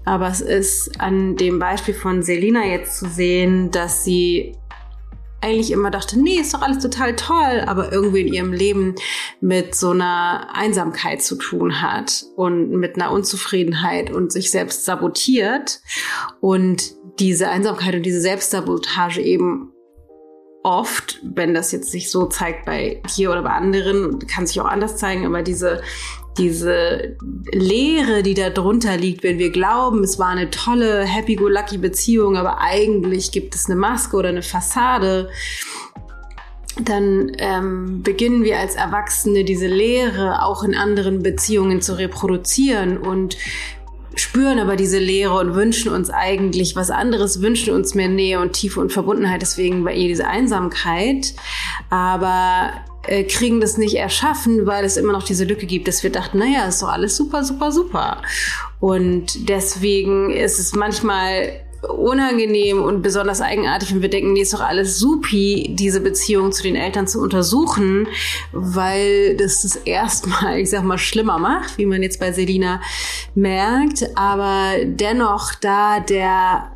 Aber 0.04 0.28
es 0.28 0.40
ist 0.40 1.00
an 1.00 1.36
dem 1.36 1.58
Beispiel 1.58 1.94
von 1.94 2.22
Selina 2.22 2.64
jetzt 2.64 2.98
zu 2.98 3.08
sehen, 3.08 3.70
dass 3.70 4.04
sie 4.04 4.56
eigentlich 5.46 5.70
immer 5.70 5.90
dachte, 5.90 6.18
nee, 6.18 6.40
ist 6.40 6.52
doch 6.52 6.62
alles 6.62 6.82
total 6.82 7.14
toll, 7.14 7.62
aber 7.66 7.92
irgendwie 7.92 8.22
in 8.22 8.32
ihrem 8.32 8.52
Leben 8.52 8.96
mit 9.40 9.74
so 9.74 9.90
einer 9.90 10.48
Einsamkeit 10.52 11.22
zu 11.22 11.36
tun 11.36 11.80
hat 11.80 12.24
und 12.34 12.70
mit 12.70 12.96
einer 12.96 13.12
Unzufriedenheit 13.12 14.10
und 14.10 14.32
sich 14.32 14.50
selbst 14.50 14.84
sabotiert 14.84 15.80
und 16.40 16.94
diese 17.20 17.48
Einsamkeit 17.48 17.94
und 17.94 18.02
diese 18.02 18.20
Selbstsabotage 18.20 19.22
eben 19.22 19.72
oft, 20.64 21.20
wenn 21.22 21.54
das 21.54 21.70
jetzt 21.70 21.92
sich 21.92 22.10
so 22.10 22.26
zeigt 22.26 22.66
bei 22.66 23.00
dir 23.16 23.30
oder 23.30 23.42
bei 23.42 23.50
anderen, 23.50 24.18
kann 24.26 24.48
sich 24.48 24.60
auch 24.60 24.66
anders 24.66 24.96
zeigen, 24.96 25.24
aber 25.24 25.42
diese 25.42 25.80
diese 26.38 27.16
Leere, 27.52 28.22
die 28.22 28.34
da 28.34 28.50
drunter 28.50 28.96
liegt, 28.96 29.22
wenn 29.22 29.38
wir 29.38 29.50
glauben, 29.50 30.04
es 30.04 30.18
war 30.18 30.28
eine 30.28 30.50
tolle, 30.50 31.04
happy-go-lucky 31.04 31.78
Beziehung, 31.78 32.36
aber 32.36 32.60
eigentlich 32.60 33.32
gibt 33.32 33.54
es 33.54 33.66
eine 33.66 33.76
Maske 33.76 34.16
oder 34.16 34.28
eine 34.28 34.42
Fassade, 34.42 35.30
dann 36.82 37.32
ähm, 37.38 38.02
beginnen 38.02 38.44
wir 38.44 38.58
als 38.58 38.74
Erwachsene 38.74 39.44
diese 39.44 39.66
Leere 39.66 40.42
auch 40.42 40.62
in 40.62 40.74
anderen 40.74 41.22
Beziehungen 41.22 41.80
zu 41.80 41.96
reproduzieren 41.96 42.98
und 42.98 43.38
spüren 44.14 44.58
aber 44.58 44.76
diese 44.76 44.98
Leere 44.98 45.38
und 45.38 45.54
wünschen 45.54 45.92
uns 45.92 46.10
eigentlich 46.10 46.74
was 46.74 46.90
anderes, 46.90 47.42
wünschen 47.42 47.74
uns 47.74 47.94
mehr 47.94 48.08
Nähe 48.08 48.40
und 48.40 48.52
Tiefe 48.52 48.80
und 48.80 48.92
Verbundenheit, 48.92 49.42
deswegen 49.42 49.84
bei 49.84 49.94
ihr 49.94 50.08
diese 50.08 50.26
Einsamkeit. 50.26 51.34
Aber 51.90 52.72
äh, 53.06 53.24
kriegen 53.24 53.60
das 53.60 53.76
nicht 53.76 53.96
erschaffen, 53.96 54.66
weil 54.66 54.84
es 54.84 54.96
immer 54.96 55.12
noch 55.12 55.22
diese 55.22 55.44
Lücke 55.44 55.66
gibt, 55.66 55.88
dass 55.88 56.02
wir 56.02 56.10
dachten, 56.10 56.38
naja, 56.38 56.66
ist 56.66 56.82
doch 56.82 56.88
alles 56.88 57.16
super, 57.16 57.44
super, 57.44 57.72
super. 57.72 58.22
Und 58.80 59.48
deswegen 59.48 60.30
ist 60.30 60.58
es 60.58 60.74
manchmal 60.74 61.60
unangenehm 61.88 62.82
und 62.82 63.02
besonders 63.02 63.40
eigenartig, 63.40 63.94
wenn 63.94 64.02
wir 64.02 64.08
denken, 64.08 64.32
nee, 64.32 64.40
ist 64.40 64.52
doch 64.52 64.60
alles 64.60 64.98
supi, 64.98 65.70
diese 65.74 66.00
Beziehung 66.00 66.52
zu 66.52 66.62
den 66.62 66.76
Eltern 66.76 67.06
zu 67.06 67.20
untersuchen, 67.20 68.08
weil 68.52 69.36
das 69.36 69.62
das 69.62 69.76
erstmal, 69.76 70.58
ich 70.58 70.70
sag 70.70 70.82
mal, 70.84 70.98
schlimmer 70.98 71.38
macht, 71.38 71.78
wie 71.78 71.86
man 71.86 72.02
jetzt 72.02 72.20
bei 72.20 72.32
Selina 72.32 72.80
merkt, 73.34 74.16
aber 74.16 74.72
dennoch 74.84 75.54
da 75.54 76.00
der 76.00 76.75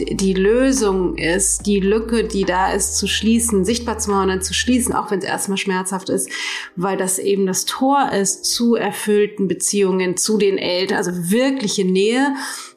die 0.00 0.34
Lösung 0.34 1.16
ist, 1.16 1.66
die 1.66 1.80
Lücke, 1.80 2.24
die 2.24 2.44
da 2.44 2.72
ist, 2.72 2.96
zu 2.96 3.06
schließen, 3.06 3.64
sichtbar 3.64 3.98
zu 3.98 4.10
machen 4.10 4.24
und 4.24 4.28
dann 4.28 4.42
zu 4.42 4.54
schließen, 4.54 4.94
auch 4.94 5.10
wenn 5.10 5.18
es 5.18 5.24
erstmal 5.24 5.58
schmerzhaft 5.58 6.08
ist, 6.08 6.30
weil 6.76 6.96
das 6.96 7.18
eben 7.18 7.46
das 7.46 7.64
Tor 7.64 8.12
ist 8.12 8.44
zu 8.44 8.74
erfüllten 8.74 9.48
Beziehungen 9.48 10.16
zu 10.16 10.38
den 10.38 10.58
Eltern, 10.58 10.98
also 10.98 11.12
wirkliche 11.30 11.84
Nähe, 11.84 12.34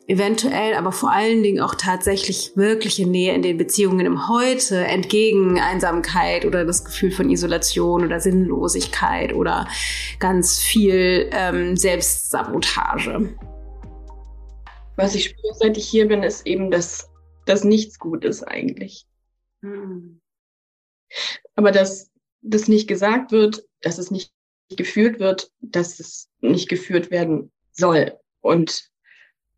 eventuell, 0.07 0.75
aber 0.75 0.91
vor 0.91 1.11
allen 1.11 1.41
Dingen 1.41 1.61
auch 1.61 1.75
tatsächlich 1.75 2.51
wirkliche 2.55 3.07
Nähe 3.07 3.33
in 3.33 3.41
den 3.41 3.57
Beziehungen 3.57 4.05
im 4.05 4.27
Heute, 4.27 4.83
entgegen 4.83 5.59
Einsamkeit 5.59 6.45
oder 6.45 6.65
das 6.65 6.83
Gefühl 6.83 7.11
von 7.11 7.29
Isolation 7.29 8.03
oder 8.03 8.19
Sinnlosigkeit 8.19 9.33
oder 9.33 9.67
ganz 10.19 10.59
viel 10.59 11.29
ähm, 11.31 11.77
Selbstsabotage. 11.77 13.29
Was 14.97 15.15
ich 15.15 15.25
spüre, 15.25 15.53
seit 15.53 15.77
ich 15.77 15.87
hier 15.87 16.07
bin, 16.07 16.23
ist 16.23 16.45
eben, 16.45 16.69
dass 16.69 17.10
dass 17.45 17.63
nichts 17.63 17.99
gut 17.99 18.25
ist 18.25 18.43
eigentlich. 18.43 19.07
Mhm. 19.61 20.21
Aber 21.55 21.71
dass 21.71 22.11
das 22.41 22.67
nicht 22.67 22.87
gesagt 22.87 23.31
wird, 23.31 23.63
dass 23.81 23.97
es 23.97 24.11
nicht 24.11 24.33
geführt 24.69 25.19
wird, 25.19 25.51
dass 25.59 25.99
es 25.99 26.29
nicht 26.39 26.69
geführt 26.69 27.11
werden 27.11 27.51
soll 27.71 28.17
und 28.39 28.89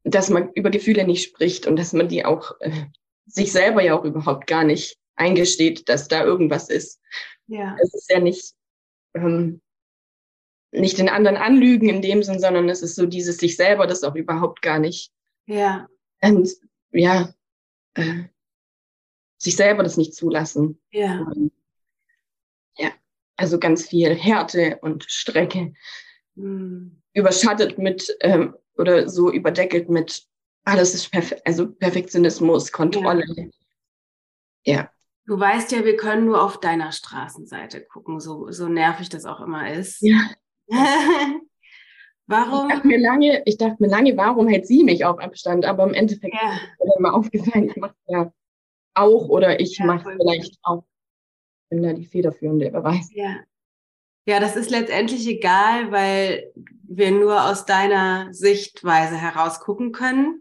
dass 0.03 0.29
man 0.29 0.51
über 0.53 0.69
Gefühle 0.69 1.05
nicht 1.05 1.23
spricht 1.23 1.67
und 1.67 1.77
dass 1.77 1.93
man 1.93 2.07
die 2.07 2.25
auch 2.25 2.59
äh, 2.59 2.85
sich 3.25 3.51
selber 3.51 3.81
ja 3.81 3.97
auch 3.97 4.03
überhaupt 4.03 4.47
gar 4.47 4.63
nicht 4.63 4.97
eingesteht, 5.15 5.87
dass 5.87 6.07
da 6.07 6.23
irgendwas 6.23 6.69
ist. 6.69 6.99
Ja. 7.47 7.77
Es 7.81 7.93
ist 7.93 8.09
ja 8.09 8.19
nicht 8.19 8.53
ähm, 9.13 9.61
nicht 10.73 10.97
den 10.97 11.09
anderen 11.09 11.37
anlügen 11.37 11.87
in 11.87 12.01
dem 12.01 12.23
Sinn, 12.23 12.39
sondern 12.39 12.67
es 12.67 12.81
ist 12.81 12.95
so 12.95 13.05
dieses 13.05 13.37
sich 13.37 13.55
selber 13.55 13.87
das 13.87 14.03
auch 14.03 14.15
überhaupt 14.15 14.61
gar 14.61 14.79
nicht. 14.79 15.11
Ja. 15.45 15.87
Und 16.21 16.49
ja, 16.91 17.33
äh, 17.95 18.23
sich 19.37 19.55
selber 19.55 19.83
das 19.83 19.97
nicht 19.97 20.15
zulassen. 20.15 20.79
Ja. 20.91 21.25
ja, 22.77 22.91
also 23.35 23.59
ganz 23.59 23.87
viel 23.87 24.15
Härte 24.15 24.79
und 24.81 25.05
Strecke. 25.07 25.73
Mhm. 26.35 27.01
Überschattet 27.13 27.77
mit 27.77 28.15
ähm, 28.21 28.55
oder 28.77 29.07
so 29.09 29.31
überdeckelt 29.31 29.89
mit, 29.89 30.23
alles 30.63 30.93
ist 30.93 31.11
perfe 31.11 31.39
also 31.45 31.71
Perfektionismus, 31.71 32.71
Kontrolle. 32.71 33.25
Ja. 34.65 34.73
ja. 34.75 34.89
Du 35.25 35.39
weißt 35.39 35.71
ja, 35.71 35.85
wir 35.85 35.95
können 35.95 36.25
nur 36.25 36.41
auf 36.41 36.59
deiner 36.59 36.91
Straßenseite 36.91 37.81
gucken, 37.81 38.19
so, 38.19 38.51
so 38.51 38.67
nervig 38.67 39.09
das 39.09 39.25
auch 39.25 39.39
immer 39.41 39.71
ist. 39.71 40.01
Ja. 40.01 40.19
Warum? 42.27 42.69
Ich 42.69 42.75
dachte, 42.75 42.87
mir 42.87 42.99
lange, 42.99 43.43
ich 43.45 43.57
dachte 43.57 43.75
mir 43.79 43.89
lange, 43.89 44.15
warum 44.15 44.47
hält 44.47 44.65
sie 44.65 44.83
mich 44.83 45.03
auf 45.03 45.19
Abstand? 45.19 45.65
Aber 45.65 45.83
im 45.83 45.93
Endeffekt 45.93 46.33
ja. 46.33 46.53
ist 46.53 46.85
mir 46.85 46.97
immer 46.97 47.13
aufgefallen, 47.13 47.69
ich 47.69 47.75
mache 47.75 47.95
ja 48.07 48.31
auch 48.93 49.27
oder 49.27 49.59
ich 49.59 49.77
ja, 49.77 49.85
mache 49.85 50.15
vielleicht 50.17 50.57
auch. 50.63 50.83
Ich 51.63 51.69
bin 51.69 51.83
da 51.83 51.93
die 51.93 52.05
Federführende, 52.05 52.71
wer 52.71 52.83
weiß. 52.83 53.09
Ja. 53.13 53.39
ja, 54.25 54.39
das 54.39 54.55
ist 54.55 54.69
letztendlich 54.69 55.27
egal, 55.27 55.91
weil 55.91 56.53
wir 56.83 57.11
nur 57.11 57.43
aus 57.43 57.65
deiner 57.65 58.31
Sichtweise 58.33 59.17
heraus 59.17 59.59
gucken 59.59 59.91
können. 59.91 60.39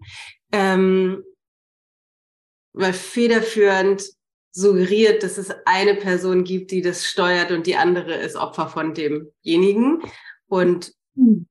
Ähm, 0.53 1.25
weil 2.75 2.93
federführend 2.93 4.05
suggeriert, 4.53 5.23
dass 5.23 5.39
es 5.39 5.51
eine 5.65 5.95
Person 5.95 6.45
gibt, 6.45 6.71
die 6.71 6.83
das 6.83 7.07
steuert 7.07 7.51
und 7.51 7.67
die 7.67 7.77
andere 7.77 8.15
ist 8.15 8.37
Opfer 8.37 8.69
von 8.69 8.95
demjenigen. 8.95 10.03
Und 10.47 10.95
hm 11.17 11.47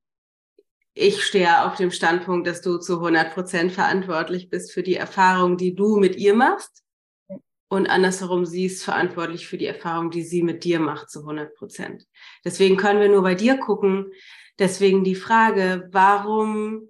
ich 1.01 1.24
stehe 1.24 1.65
auf 1.65 1.75
dem 1.75 1.91
Standpunkt, 1.91 2.48
dass 2.48 2.62
du 2.62 2.77
zu 2.77 2.98
100 2.98 3.34
Prozent 3.34 3.72
verantwortlich 3.72 4.50
bist 4.50 4.72
für 4.72 4.84
die 4.84 4.96
Erfahrung, 4.96 5.58
die 5.58 5.74
du 5.74 5.98
mit 5.98 6.15
ihr 6.15 6.36
machst. 6.36 6.84
Und 7.70 7.88
andersherum, 7.88 8.46
sie 8.46 8.65
ist 8.65 8.84
verantwortlich 8.84 9.48
für 9.48 9.58
die 9.58 9.65
Erfahrung, 9.65 10.12
die 10.12 10.24
sie 10.24 10.43
mit 10.43 10.63
dir 10.63 10.79
macht, 10.79 11.10
zu 11.10 11.22
100 11.22 11.55
Prozent. 11.55 12.05
Deswegen 12.46 12.77
können 12.77 13.00
wir 13.00 13.10
nur 13.10 13.24
bei 13.24 13.34
dir 13.34 13.58
gucken. 13.58 14.12
Deswegen 14.60 15.03
die 15.03 15.15
Frage, 15.15 15.88
warum 15.91 16.89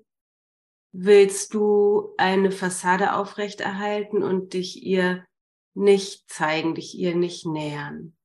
willst 0.91 1.53
du 1.53 2.13
eine 2.17 2.51
Fassade 2.51 3.13
aufrechterhalten 3.13 4.23
und 4.23 4.53
dich 4.53 4.83
ihr 4.83 5.25
nicht 5.73 6.29
zeigen, 6.29 6.75
dich 6.75 6.97
ihr 6.97 7.15
nicht 7.15 7.45
nähern? 7.45 8.17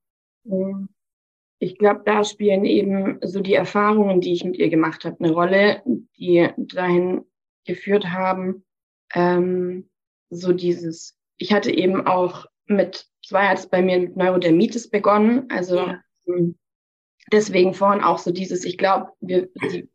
Ja 0.45 0.89
ich 1.59 1.79
glaube, 1.79 2.03
da 2.05 2.25
spielen 2.25 2.65
eben 2.65 3.19
so 3.23 3.41
die 3.41 3.55
Erfahrungen, 3.55 4.21
die 4.21 4.33
ich 4.33 4.45
mit 4.45 4.57
ihr 4.57 4.69
gemacht 4.69 5.05
habe, 5.05 5.17
eine 5.21 5.33
Rolle, 5.33 5.83
die 6.19 6.49
dahin 6.57 7.25
geführt 7.65 8.07
haben. 8.07 8.65
Ähm, 9.15 9.89
so 10.31 10.53
dieses, 10.53 11.17
ich 11.39 11.53
hatte 11.53 11.71
eben 11.71 12.07
auch 12.07 12.47
mit 12.67 13.07
zwei 13.25 13.47
hat 13.47 13.59
es 13.59 13.69
bei 13.69 13.83
mir 13.83 13.99
mit 13.99 14.17
Neurodermitis 14.17 14.91
begonnen. 14.91 15.49
Also 15.51 15.79
ja. 15.79 16.01
Ähm, 16.27 16.57
deswegen 17.33 17.75
vorhin 17.75 18.03
auch 18.03 18.19
so 18.19 18.31
dieses, 18.31 18.65
ich 18.65 18.79
glaube, 18.79 19.13
wir, 19.21 19.49
wir 19.55 19.89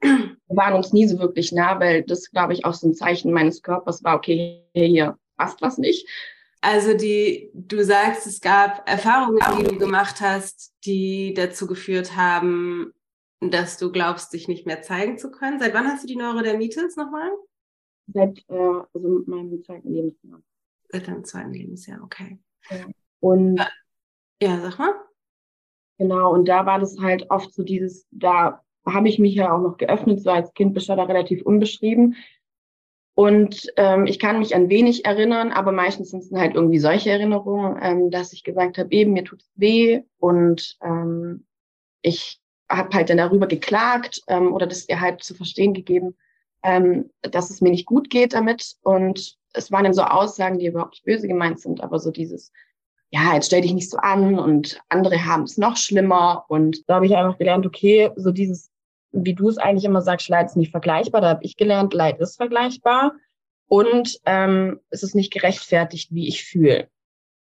waren 0.48 0.74
uns 0.74 0.94
nie 0.94 1.08
so 1.08 1.20
wirklich 1.20 1.52
nah, 1.52 1.80
weil 1.80 2.04
das, 2.04 2.32
glaube 2.32 2.54
ich, 2.54 2.66
auch 2.66 2.74
so 2.74 2.88
ein 2.88 2.94
Zeichen 2.94 3.32
meines 3.32 3.62
Körpers 3.62 4.04
war, 4.04 4.16
okay, 4.16 4.64
hier 4.74 5.18
passt 5.38 5.62
was 5.62 5.78
nicht. 5.78 6.08
Also 6.62 6.96
die, 6.96 7.50
du 7.54 7.84
sagst, 7.84 8.28
es 8.28 8.40
gab 8.40 8.88
Erfahrungen, 8.88 9.40
die 9.58 9.64
du 9.64 9.78
gemacht 9.80 10.22
hast, 10.22 10.76
die 10.86 11.34
dazu 11.34 11.66
geführt 11.66 12.16
haben, 12.16 12.94
dass 13.40 13.80
du 13.80 13.92
glaubst, 13.92 14.32
dich 14.34 14.48
nicht 14.48 14.68
mehr 14.68 14.84
zeigen 14.84 15.18
zu 15.18 15.32
können. 15.32 15.60
Seit 15.60 15.74
wann 15.74 15.88
hast 15.88 16.04
du 16.04 16.08
die 16.08 16.16
Neurodermitis 16.16 16.96
nochmal? 16.96 17.32
Seit 18.14 18.44
äh, 18.48 18.82
also 18.94 19.24
meinem 19.26 19.64
zweiten 19.64 19.92
Lebensjahr. 19.92 20.42
Seit 20.90 21.08
deinem 21.08 21.24
zweiten 21.24 21.54
Lebensjahr, 21.54 22.04
okay. 22.04 22.40
Ja. 22.70 22.86
Und 23.20 23.58
ja. 23.58 23.68
ja, 24.42 24.62
sag 24.62 24.78
mal. 24.78 24.94
Genau, 25.98 26.34
und 26.34 26.48
da 26.48 26.66
war 26.66 26.80
das 26.80 26.98
halt 27.00 27.30
oft 27.30 27.54
so 27.54 27.64
dieses, 27.64 28.08
da 28.12 28.64
habe 28.86 29.10
ich 29.10 29.20
mich 29.20 29.36
ja 29.36 29.54
auch 29.54 29.62
noch 29.62 29.78
geöffnet, 29.78 30.22
so 30.22 30.30
als 30.30 30.54
Kind 30.54 30.74
bist 30.74 30.90
du 30.90 30.96
da 30.96 31.04
relativ 31.04 31.44
unbeschrieben. 31.44 32.16
Und 33.14 33.68
ähm, 33.76 34.08
ich 34.08 34.20
kann 34.20 34.40
mich 34.40 34.56
an 34.56 34.70
wenig 34.70 35.06
erinnern, 35.06 35.52
aber 35.52 35.72
meistens 35.72 36.12
sind 36.12 36.24
es 36.24 36.32
halt 36.32 36.56
irgendwie 36.56 36.80
solche 36.80 37.10
Erinnerungen, 37.12 37.78
ähm, 37.82 38.10
dass 38.10 38.34
ich 38.34 38.44
gesagt 38.44 38.78
habe, 38.78 38.92
eben 38.92 39.14
mir 39.14 39.26
tut 39.26 39.42
es 39.42 39.52
weh 39.56 40.02
und 40.18 40.78
ähm, 40.82 41.46
ich 42.02 42.42
habe 42.70 42.96
halt 42.96 43.10
dann 43.10 43.18
darüber 43.18 43.48
geklagt 43.48 44.22
ähm, 44.28 44.54
oder 44.54 44.66
das 44.66 44.88
ihr 44.88 45.02
halt 45.02 45.24
zu 45.24 45.36
verstehen 45.36 45.74
gegeben, 45.74 46.16
ähm, 46.64 47.10
dass 47.22 47.50
es 47.50 47.62
mir 47.62 47.70
nicht 47.70 47.86
gut 47.86 48.10
geht 48.10 48.34
damit. 48.34 48.76
Und 48.82 49.38
es 49.54 49.72
waren 49.72 49.84
dann 49.84 49.94
so 49.94 50.04
Aussagen, 50.04 50.60
die 50.60 50.68
überhaupt 50.68 50.94
nicht 50.94 51.06
böse 51.06 51.28
gemeint 51.28 51.60
sind, 51.60 51.82
aber 51.82 52.00
so 52.00 52.12
dieses, 52.12 52.52
ja, 53.10 53.34
jetzt 53.34 53.48
stell 53.48 53.62
dich 53.62 53.74
nicht 53.74 53.90
so 53.90 53.98
an 53.98 54.40
und 54.40 54.80
andere 54.90 55.26
haben 55.26 55.44
es 55.44 55.58
noch 55.58 55.76
schlimmer. 55.76 56.46
Und 56.48 56.88
da 56.90 56.96
habe 56.96 57.06
ich 57.06 57.16
einfach 57.16 57.38
gelernt, 57.38 57.66
okay, 57.66 58.12
so 58.16 58.32
dieses, 58.32 58.71
wie 59.12 59.34
du 59.34 59.50
es 59.50 59.58
eigentlich 59.58 59.86
immer 59.86 60.02
sagst, 60.02 60.30
Leid 60.30 60.48
ist 60.48 60.58
nicht 60.58 60.72
vergleichbar. 60.72 61.22
Da 61.22 61.30
habe 61.30 61.44
ich 61.44 61.58
gelernt, 61.58 61.94
Leid 61.94 62.20
ist 62.20 62.38
vergleichbar 62.38 63.14
und 63.68 64.20
ähm, 64.26 64.80
es 64.90 65.04
ist 65.04 65.16
nicht 65.16 65.32
gerechtfertigt, 65.32 66.14
wie 66.14 66.28
ich 66.28 66.44
fühle. 66.44 66.90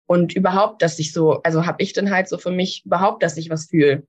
Und 0.08 0.34
überhaupt, 0.34 0.82
dass 0.82 1.00
ich 1.00 1.12
so, 1.12 1.42
also 1.44 1.66
habe 1.66 1.84
ich 1.84 1.94
dann 1.94 2.12
halt 2.12 2.30
so 2.30 2.38
für 2.38 2.52
mich 2.52 2.86
überhaupt, 2.86 3.24
dass 3.24 3.38
ich 3.38 3.50
was 3.50 3.68
fühle. 3.68 4.08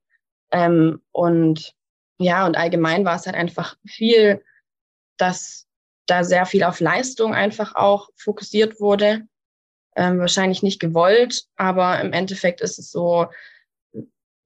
Ähm, 0.52 1.02
und 1.12 1.74
ja, 2.18 2.46
und 2.46 2.56
allgemein 2.56 3.04
war 3.04 3.16
es 3.16 3.26
halt 3.26 3.36
einfach 3.36 3.76
viel, 3.84 4.42
dass 5.16 5.66
da 6.06 6.24
sehr 6.24 6.46
viel 6.46 6.64
auf 6.64 6.80
Leistung 6.80 7.34
einfach 7.34 7.74
auch 7.74 8.10
fokussiert 8.16 8.80
wurde. 8.80 9.26
Ähm, 9.96 10.20
wahrscheinlich 10.20 10.62
nicht 10.62 10.80
gewollt, 10.80 11.44
aber 11.56 12.00
im 12.00 12.12
Endeffekt 12.12 12.60
ist 12.60 12.78
es 12.78 12.90
so, 12.90 13.26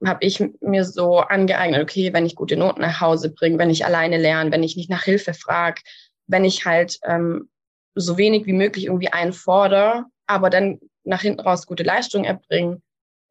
habe 0.04 0.24
ich 0.24 0.42
mir 0.60 0.84
so 0.84 1.18
angeeignet, 1.18 1.82
okay, 1.82 2.12
wenn 2.12 2.26
ich 2.26 2.34
gute 2.34 2.56
Noten 2.56 2.80
nach 2.80 3.00
Hause 3.00 3.30
bringe, 3.30 3.58
wenn 3.58 3.70
ich 3.70 3.84
alleine 3.84 4.18
lerne, 4.18 4.50
wenn 4.50 4.62
ich 4.62 4.76
nicht 4.76 4.90
nach 4.90 5.04
Hilfe 5.04 5.34
frage, 5.34 5.82
wenn 6.26 6.44
ich 6.44 6.64
halt 6.64 6.98
ähm, 7.04 7.48
so 7.94 8.16
wenig 8.16 8.46
wie 8.46 8.52
möglich 8.52 8.86
irgendwie 8.86 9.12
einfordere, 9.12 10.06
aber 10.26 10.50
dann 10.50 10.80
nach 11.04 11.22
hinten 11.22 11.40
raus 11.40 11.66
gute 11.66 11.82
Leistung 11.82 12.24
erbringe, 12.24 12.80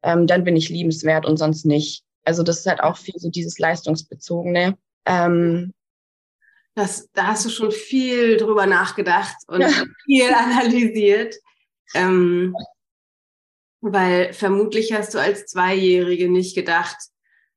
ähm, 0.02 0.26
dann 0.26 0.44
bin 0.44 0.56
ich 0.56 0.68
liebenswert 0.68 1.26
und 1.26 1.36
sonst 1.36 1.64
nicht. 1.64 2.04
Also 2.24 2.42
das 2.42 2.60
ist 2.60 2.66
halt 2.66 2.80
auch 2.80 2.96
viel 2.96 3.18
so 3.18 3.30
dieses 3.30 3.58
leistungsbezogene. 3.58 4.76
Ähm, 5.06 5.72
das, 6.74 7.08
da 7.12 7.28
hast 7.28 7.44
du 7.44 7.50
schon 7.50 7.70
viel 7.70 8.36
drüber 8.36 8.66
nachgedacht 8.66 9.36
und 9.46 9.60
ja. 9.60 9.68
viel 10.04 10.32
analysiert. 10.32 11.34
Ähm, 11.94 12.54
weil 13.82 14.32
vermutlich 14.32 14.92
hast 14.92 15.12
du 15.12 15.18
als 15.18 15.46
Zweijährige 15.46 16.30
nicht 16.30 16.54
gedacht, 16.54 16.96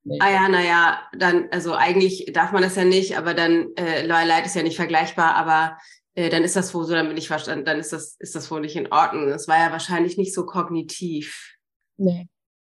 nee. 0.04 0.18
ah 0.20 0.32
ja, 0.32 0.50
naja, 0.50 1.02
dann, 1.18 1.48
also 1.52 1.74
eigentlich 1.76 2.32
darf 2.34 2.52
man 2.52 2.64
das 2.64 2.76
ja 2.76 2.84
nicht, 2.84 3.18
aber 3.18 3.34
dann, 3.34 3.70
äh, 3.78 4.06
Leid 4.06 4.46
ist 4.46 4.56
ja 4.56 4.64
nicht 4.64 4.76
vergleichbar, 4.76 5.36
aber 5.36 5.78
äh, 6.16 6.30
dann 6.30 6.44
ist 6.44 6.56
das 6.56 6.74
wohl 6.74 6.84
so, 6.86 6.94
dann 6.94 7.08
bin 7.08 7.18
ich 7.18 7.28
verstanden, 7.28 7.64
dann 7.64 7.80
ist 7.80 7.94
das, 7.94 8.16
ist 8.20 8.36
das 8.36 8.50
wohl 8.50 8.62
nicht 8.62 8.76
in 8.76 8.92
Ordnung. 8.92 9.28
Das 9.28 9.48
war 9.48 9.58
ja 9.58 9.72
wahrscheinlich 9.72 10.18
nicht 10.18 10.34
so 10.34 10.46
kognitiv. 10.46 11.56
Nee. 11.98 12.28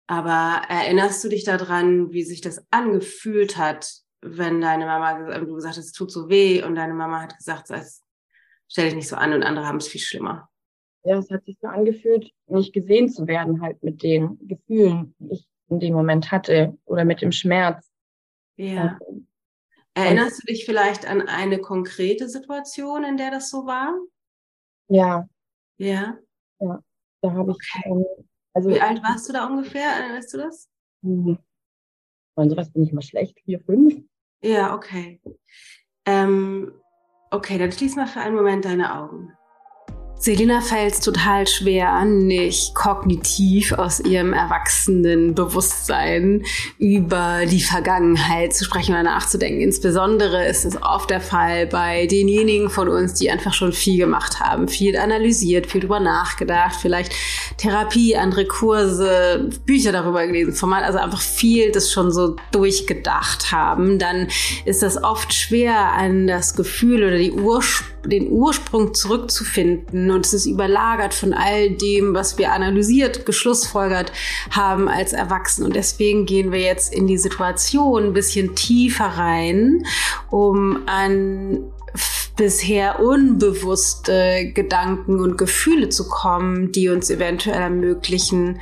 Aber 0.06 0.62
erinnerst 0.68 1.22
du 1.22 1.28
dich 1.28 1.44
daran, 1.44 2.12
wie 2.12 2.24
sich 2.24 2.40
das 2.40 2.66
angefühlt 2.70 3.56
hat, 3.56 3.90
wenn 4.20 4.60
deine 4.60 4.86
Mama, 4.86 5.28
äh, 5.30 5.40
du 5.40 5.54
gesagt 5.54 5.76
hast, 5.76 5.86
es 5.86 5.92
tut 5.92 6.10
so 6.10 6.28
weh 6.28 6.62
und 6.62 6.74
deine 6.74 6.94
Mama 6.94 7.22
hat 7.22 7.36
gesagt, 7.36 7.68
stell 8.68 8.86
dich 8.86 8.94
nicht 8.94 9.08
so 9.08 9.16
an 9.16 9.32
und 9.32 9.44
andere 9.44 9.66
haben 9.66 9.76
es 9.76 9.86
viel 9.86 10.00
schlimmer? 10.00 10.50
Ja, 11.04 11.18
es 11.18 11.30
hat 11.30 11.44
sich 11.44 11.58
so 11.60 11.68
angefühlt, 11.68 12.32
nicht 12.46 12.72
gesehen 12.72 13.10
zu 13.10 13.26
werden 13.26 13.60
halt 13.60 13.82
mit 13.82 14.02
den 14.02 14.38
Gefühlen, 14.48 15.14
die 15.18 15.34
ich 15.34 15.48
in 15.68 15.80
dem 15.80 15.94
Moment 15.94 16.30
hatte 16.30 16.76
oder 16.86 17.04
mit 17.04 17.20
dem 17.20 17.30
Schmerz. 17.30 17.90
Ja. 18.56 18.98
Ähm, 19.06 19.26
Erinnerst 19.94 20.42
du 20.42 20.46
dich 20.46 20.64
vielleicht 20.64 21.06
an 21.06 21.22
eine 21.28 21.58
konkrete 21.58 22.28
Situation, 22.28 23.04
in 23.04 23.16
der 23.16 23.30
das 23.30 23.50
so 23.50 23.66
war? 23.66 23.94
Ja. 24.88 25.28
Ja. 25.76 26.18
Ja. 26.60 26.82
Da 27.20 27.32
habe 27.32 27.52
ich 27.52 27.56
okay. 27.56 27.90
ähm, 27.90 28.04
also, 28.54 28.70
Wie 28.70 28.80
alt 28.80 29.02
warst 29.02 29.28
du 29.28 29.32
da 29.32 29.46
ungefähr? 29.46 29.88
Weißt 30.14 30.32
du 30.34 30.38
das? 30.38 30.68
Hm. 31.02 31.38
Und 32.36 32.50
sowas 32.50 32.72
bin 32.72 32.82
ich 32.82 32.92
mal 32.92 33.02
schlecht, 33.02 33.38
vier, 33.44 33.60
fünf. 33.60 34.02
Ja, 34.42 34.74
okay. 34.74 35.20
Ähm, 36.06 36.72
okay, 37.30 37.58
dann 37.58 37.72
schließ 37.72 37.96
mal 37.96 38.06
für 38.06 38.20
einen 38.20 38.36
Moment 38.36 38.64
deine 38.64 38.94
Augen. 38.94 39.32
Selina 40.18 40.62
fällt 40.62 40.94
es 40.94 41.00
total 41.00 41.46
schwer, 41.46 42.02
nicht 42.06 42.74
kognitiv 42.74 43.72
aus 43.72 44.00
ihrem 44.00 44.32
erwachsenen 44.32 45.34
Bewusstsein 45.34 46.44
über 46.78 47.40
die 47.44 47.60
Vergangenheit 47.60 48.54
zu 48.54 48.64
sprechen 48.64 48.92
oder 48.92 49.02
nachzudenken. 49.02 49.60
Insbesondere 49.60 50.46
ist 50.46 50.64
es 50.64 50.80
oft 50.82 51.10
der 51.10 51.20
Fall 51.20 51.66
bei 51.66 52.06
denjenigen 52.06 52.70
von 52.70 52.88
uns, 52.88 53.14
die 53.14 53.30
einfach 53.30 53.52
schon 53.52 53.72
viel 53.72 53.98
gemacht 53.98 54.40
haben, 54.40 54.68
viel 54.68 54.96
analysiert, 54.96 55.66
viel 55.66 55.82
drüber 55.82 56.00
nachgedacht, 56.00 56.76
vielleicht 56.80 57.12
Therapie, 57.58 58.16
andere 58.16 58.46
Kurse, 58.46 59.50
Bücher 59.66 59.92
darüber 59.92 60.26
gelesen, 60.26 60.54
Format, 60.54 60.84
also 60.84 60.98
einfach 60.98 61.20
viel 61.20 61.70
das 61.70 61.92
schon 61.92 62.10
so 62.10 62.36
durchgedacht 62.50 63.52
haben. 63.52 63.98
Dann 63.98 64.28
ist 64.64 64.82
das 64.82 65.02
oft 65.02 65.34
schwer, 65.34 65.92
an 65.92 66.26
das 66.26 66.56
Gefühl 66.56 67.04
oder 67.04 67.18
die 67.18 67.32
Urspr 67.32 67.93
den 68.04 68.30
Ursprung 68.30 68.94
zurückzufinden 68.94 70.10
und 70.10 70.26
es 70.26 70.34
ist 70.34 70.46
überlagert 70.46 71.14
von 71.14 71.32
all 71.32 71.70
dem, 71.70 72.14
was 72.14 72.38
wir 72.38 72.52
analysiert, 72.52 73.26
geschlussfolgert 73.26 74.12
haben 74.50 74.88
als 74.88 75.12
Erwachsene. 75.12 75.66
Und 75.66 75.76
deswegen 75.76 76.26
gehen 76.26 76.52
wir 76.52 76.60
jetzt 76.60 76.94
in 76.94 77.06
die 77.06 77.18
Situation 77.18 78.04
ein 78.04 78.12
bisschen 78.12 78.54
tiefer 78.54 79.06
rein, 79.06 79.84
um 80.30 80.82
an 80.86 81.64
bisher 82.36 83.00
unbewusste 83.00 84.50
Gedanken 84.52 85.20
und 85.20 85.38
Gefühle 85.38 85.88
zu 85.88 86.08
kommen, 86.08 86.72
die 86.72 86.88
uns 86.88 87.10
eventuell 87.10 87.60
ermöglichen, 87.60 88.60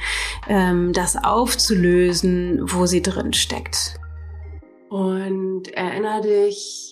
ähm, 0.48 0.92
das 0.92 1.16
aufzulösen, 1.16 2.60
wo 2.62 2.86
sie 2.86 3.02
drin 3.02 3.32
steckt. 3.32 3.98
Und 4.90 5.68
erinnere 5.72 6.20
dich 6.20 6.91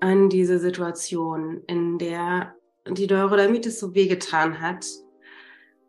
an 0.00 0.28
diese 0.28 0.58
Situation, 0.58 1.62
in 1.66 1.98
der 1.98 2.54
die 2.88 3.06
Neurodermitis 3.06 3.80
so 3.80 3.94
wehgetan 3.94 4.60
hat. 4.60 4.86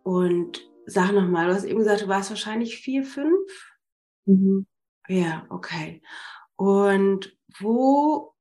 Und 0.04 0.68
sag 0.86 1.12
nochmal, 1.12 1.48
du 1.48 1.54
hast 1.54 1.66
eben 1.66 1.80
gesagt, 1.80 2.02
du 2.02 2.08
warst 2.08 2.30
wahrscheinlich 2.30 2.78
vier, 2.78 3.04
fünf? 3.04 3.78
Mhm. 4.26 4.66
Ja, 5.08 5.46
okay. 5.50 6.02
Und 6.56 7.38
wo 7.60 8.34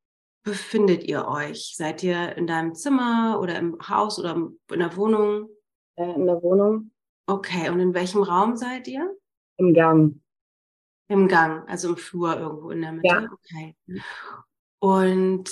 befindet 0.43 1.05
ihr 1.05 1.27
euch? 1.27 1.75
Seid 1.77 2.03
ihr 2.03 2.37
in 2.37 2.47
deinem 2.47 2.75
Zimmer 2.75 3.39
oder 3.41 3.59
im 3.59 3.79
Haus 3.89 4.19
oder 4.19 4.35
in 4.73 4.79
der 4.79 4.97
Wohnung? 4.97 5.49
Äh, 5.97 6.15
in 6.15 6.27
der 6.27 6.43
Wohnung. 6.43 6.91
Okay, 7.27 7.69
und 7.69 7.81
in 7.81 7.95
welchem 7.95 8.23
Raum 8.23 8.57
seid 8.57 8.89
ihr? 8.89 9.15
Im 9.59 9.75
Gang. 9.75 10.21
Im 11.09 11.29
Gang, 11.29 11.69
also 11.69 11.91
im 11.91 11.97
Flur 11.97 12.39
irgendwo 12.39 12.71
in 12.71 12.83
der 12.83 12.93
Mitte. 12.93 13.09
Ja. 13.09 13.29
Okay. 13.31 13.77
Und 14.81 15.51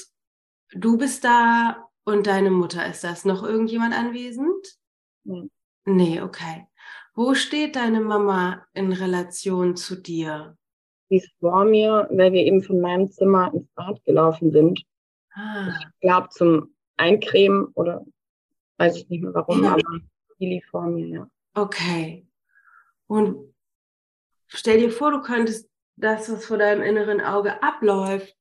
du 0.73 0.97
bist 0.99 1.25
da 1.25 1.89
und 2.05 2.27
deine 2.27 2.51
Mutter 2.51 2.87
ist 2.87 3.05
das. 3.05 3.25
Noch 3.25 3.43
irgendjemand 3.43 3.95
anwesend? 3.95 4.79
Nee. 5.25 5.51
Nee, 5.85 6.21
okay. 6.21 6.67
Wo 7.15 7.35
steht 7.35 7.77
deine 7.77 8.01
Mama 8.01 8.67
in 8.75 8.93
Relation 8.93 9.77
zu 9.77 9.97
dir? 9.97 10.57
Sie 11.09 11.17
ist 11.17 11.31
vor 11.41 11.65
mir, 11.65 12.09
weil 12.11 12.33
wir 12.33 12.45
eben 12.45 12.63
von 12.63 12.81
meinem 12.81 13.11
Zimmer 13.11 13.53
ins 13.55 13.69
Bad 13.75 14.05
gelaufen 14.05 14.51
sind. 14.51 14.83
Ah. 15.33 15.69
Ich 15.79 16.01
glaube 16.01 16.29
zum 16.31 16.75
Eincremen 16.97 17.67
oder 17.75 18.05
weiß 18.79 18.97
ich 18.97 19.09
nicht 19.09 19.23
mehr 19.23 19.35
warum, 19.35 19.63
ja. 19.63 19.73
aber 19.73 20.01
die 20.39 20.47
lief 20.47 20.67
vor 20.67 20.87
mir, 20.87 21.07
ja. 21.07 21.31
Okay. 21.55 22.27
Und 23.07 23.55
stell 24.47 24.81
dir 24.81 24.91
vor, 24.91 25.11
du 25.11 25.23
könntest 25.23 25.71
das, 25.97 26.31
was 26.31 26.45
vor 26.45 26.59
deinem 26.59 26.83
inneren 26.83 27.21
Auge 27.21 27.63
abläuft, 27.63 28.37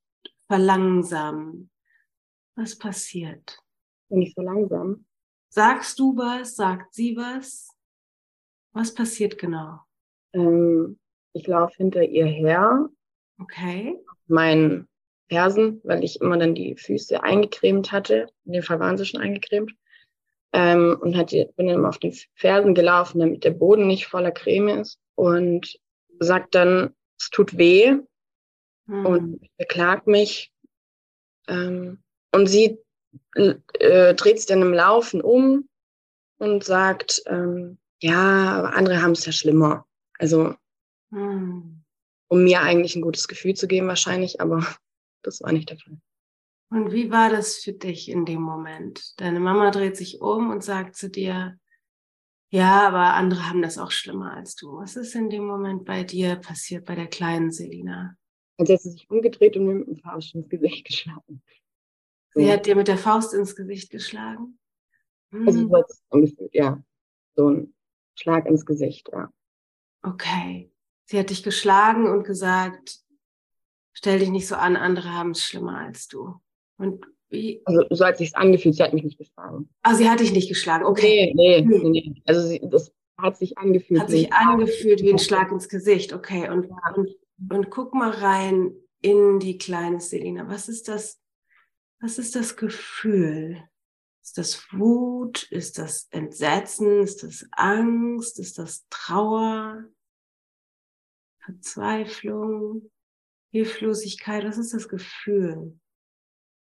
verlangsamen. 0.48 1.70
Was 2.56 2.78
passiert? 2.78 3.58
Bin 4.08 4.22
ich 4.22 4.34
so 4.34 4.42
langsam? 4.42 5.04
Sagst 5.48 5.98
du 5.98 6.16
was? 6.16 6.56
Sagt 6.56 6.94
sie 6.94 7.16
was? 7.16 7.70
Was 8.72 8.94
passiert 8.94 9.38
genau? 9.38 9.80
Ähm, 10.32 10.98
ich 11.32 11.46
laufe 11.46 11.74
hinter 11.76 12.02
ihr 12.02 12.26
her. 12.26 12.88
Okay. 13.40 13.98
Meinen 14.26 14.88
Fersen, 15.28 15.80
weil 15.84 16.04
ich 16.04 16.20
immer 16.20 16.38
dann 16.38 16.54
die 16.54 16.76
Füße 16.76 17.22
eingecremt 17.22 17.92
hatte. 17.92 18.28
In 18.44 18.52
dem 18.52 18.62
Fall 18.62 18.80
waren 18.80 18.96
sie 18.96 19.06
schon 19.06 19.20
eingecremt. 19.20 19.72
ähm, 20.52 20.96
und 21.00 21.16
hat 21.16 21.30
bin 21.30 21.66
dann 21.66 21.84
auf 21.84 21.98
den 21.98 22.14
Fersen 22.34 22.74
gelaufen, 22.74 23.18
damit 23.18 23.44
der 23.44 23.50
Boden 23.50 23.86
nicht 23.86 24.06
voller 24.06 24.30
Creme 24.30 24.68
ist 24.80 24.98
und 25.14 25.78
sagt 26.20 26.54
dann, 26.54 26.94
es 27.18 27.30
tut 27.30 27.58
weh 27.58 27.98
mhm. 28.86 29.06
und 29.06 29.56
beklagt 29.56 30.06
mich. 30.06 30.52
Ähm, 31.48 32.02
und 32.32 32.48
sie 32.48 32.78
äh, 33.34 34.14
dreht 34.14 34.38
sich 34.38 34.46
dann 34.46 34.62
im 34.62 34.72
Laufen 34.72 35.20
um 35.20 35.68
und 36.38 36.64
sagt, 36.64 37.22
ähm, 37.26 37.78
ja, 38.00 38.52
aber 38.58 38.74
andere 38.74 39.02
haben 39.02 39.12
es 39.12 39.24
ja 39.24 39.32
schlimmer. 39.32 39.86
Also, 40.18 40.54
mhm. 41.10 41.82
um 42.28 42.44
mir 42.44 42.60
eigentlich 42.60 42.96
ein 42.96 43.02
gutes 43.02 43.28
Gefühl 43.28 43.54
zu 43.54 43.66
geben 43.66 43.88
wahrscheinlich, 43.88 44.40
aber 44.40 44.66
das 45.22 45.40
war 45.40 45.52
nicht 45.52 45.70
der 45.70 45.78
Fall. 45.78 45.98
Und 46.68 46.92
wie 46.92 47.12
war 47.12 47.30
das 47.30 47.58
für 47.58 47.72
dich 47.72 48.08
in 48.08 48.24
dem 48.24 48.42
Moment? 48.42 49.14
Deine 49.20 49.38
Mama 49.38 49.70
dreht 49.70 49.96
sich 49.96 50.20
um 50.20 50.50
und 50.50 50.64
sagt 50.64 50.96
zu 50.96 51.08
dir, 51.08 51.58
ja, 52.50 52.86
aber 52.86 53.14
andere 53.14 53.48
haben 53.48 53.62
das 53.62 53.78
auch 53.78 53.90
schlimmer 53.90 54.32
als 54.32 54.56
du. 54.56 54.76
Was 54.78 54.96
ist 54.96 55.14
in 55.14 55.30
dem 55.30 55.46
Moment 55.46 55.84
bei 55.84 56.02
dir 56.02 56.36
passiert, 56.36 56.84
bei 56.84 56.94
der 56.94 57.06
kleinen 57.06 57.52
Selina? 57.52 58.16
Also 58.58 58.72
hat 58.72 58.80
sie 58.80 58.90
sich 58.90 59.10
umgedreht 59.10 59.56
und 59.56 59.66
mir 59.66 59.74
mit 59.74 59.88
dem 59.88 59.96
Faust 59.96 60.34
ins 60.34 60.48
Gesicht 60.48 60.86
geschlagen. 60.86 61.42
So. 62.32 62.40
Sie 62.40 62.52
hat 62.52 62.66
dir 62.66 62.76
mit 62.76 62.88
der 62.88 62.98
Faust 62.98 63.34
ins 63.34 63.54
Gesicht 63.54 63.90
geschlagen? 63.90 64.58
Hm. 65.32 65.46
Also 65.46 65.68
so 65.68 65.84
angefühlt, 66.10 66.54
ja. 66.54 66.82
So 67.34 67.50
ein 67.50 67.74
Schlag 68.14 68.46
ins 68.46 68.64
Gesicht, 68.64 69.08
ja. 69.12 69.30
Okay. 70.02 70.70
Sie 71.04 71.18
hat 71.18 71.30
dich 71.30 71.42
geschlagen 71.42 72.08
und 72.08 72.24
gesagt, 72.24 73.00
stell 73.92 74.18
dich 74.18 74.30
nicht 74.30 74.46
so 74.46 74.56
an, 74.56 74.76
andere 74.76 75.12
haben 75.12 75.32
es 75.32 75.44
schlimmer 75.44 75.78
als 75.78 76.08
du. 76.08 76.34
Und 76.78 77.06
wie? 77.28 77.62
Also 77.64 77.82
so 77.90 78.04
hat 78.04 78.18
sich 78.18 78.36
angefühlt, 78.36 78.74
sie 78.74 78.82
hat 78.82 78.92
mich 78.92 79.04
nicht 79.04 79.18
geschlagen. 79.18 79.68
Ah, 79.82 79.94
sie 79.94 80.08
hat 80.08 80.20
dich 80.20 80.32
nicht 80.32 80.48
geschlagen, 80.48 80.84
okay. 80.84 81.32
Nee, 81.34 81.62
nee, 81.62 81.78
nee. 81.78 81.88
nee. 81.88 82.22
Also 82.26 82.46
sie, 82.46 82.60
das 82.62 82.92
hat 83.18 83.36
sich 83.36 83.58
angefühlt. 83.58 84.00
Hat 84.00 84.10
sich 84.10 84.32
angefühlt 84.32 85.02
wie 85.02 85.12
ein 85.12 85.18
Schlag 85.18 85.50
ins 85.50 85.68
Gesicht, 85.68 86.12
okay. 86.12 86.48
Und, 86.50 86.68
und, 86.96 87.10
und 87.50 87.70
guck 87.70 87.94
mal 87.94 88.10
rein 88.10 88.74
in 89.00 89.38
die 89.38 89.58
kleine 89.58 90.00
Selina. 90.00 90.48
Was 90.48 90.68
ist 90.68 90.88
das, 90.88 91.20
was 92.00 92.18
ist 92.18 92.34
das 92.34 92.56
Gefühl? 92.56 93.62
Ist 94.22 94.38
das 94.38 94.66
Wut? 94.72 95.44
Ist 95.50 95.78
das 95.78 96.08
Entsetzen? 96.10 97.02
Ist 97.02 97.22
das 97.22 97.46
Angst? 97.52 98.38
Ist 98.38 98.58
das 98.58 98.86
Trauer? 98.90 99.84
Verzweiflung? 101.44 102.90
Hilflosigkeit? 103.52 104.44
Was 104.44 104.58
ist 104.58 104.74
das 104.74 104.88
Gefühl? 104.88 105.78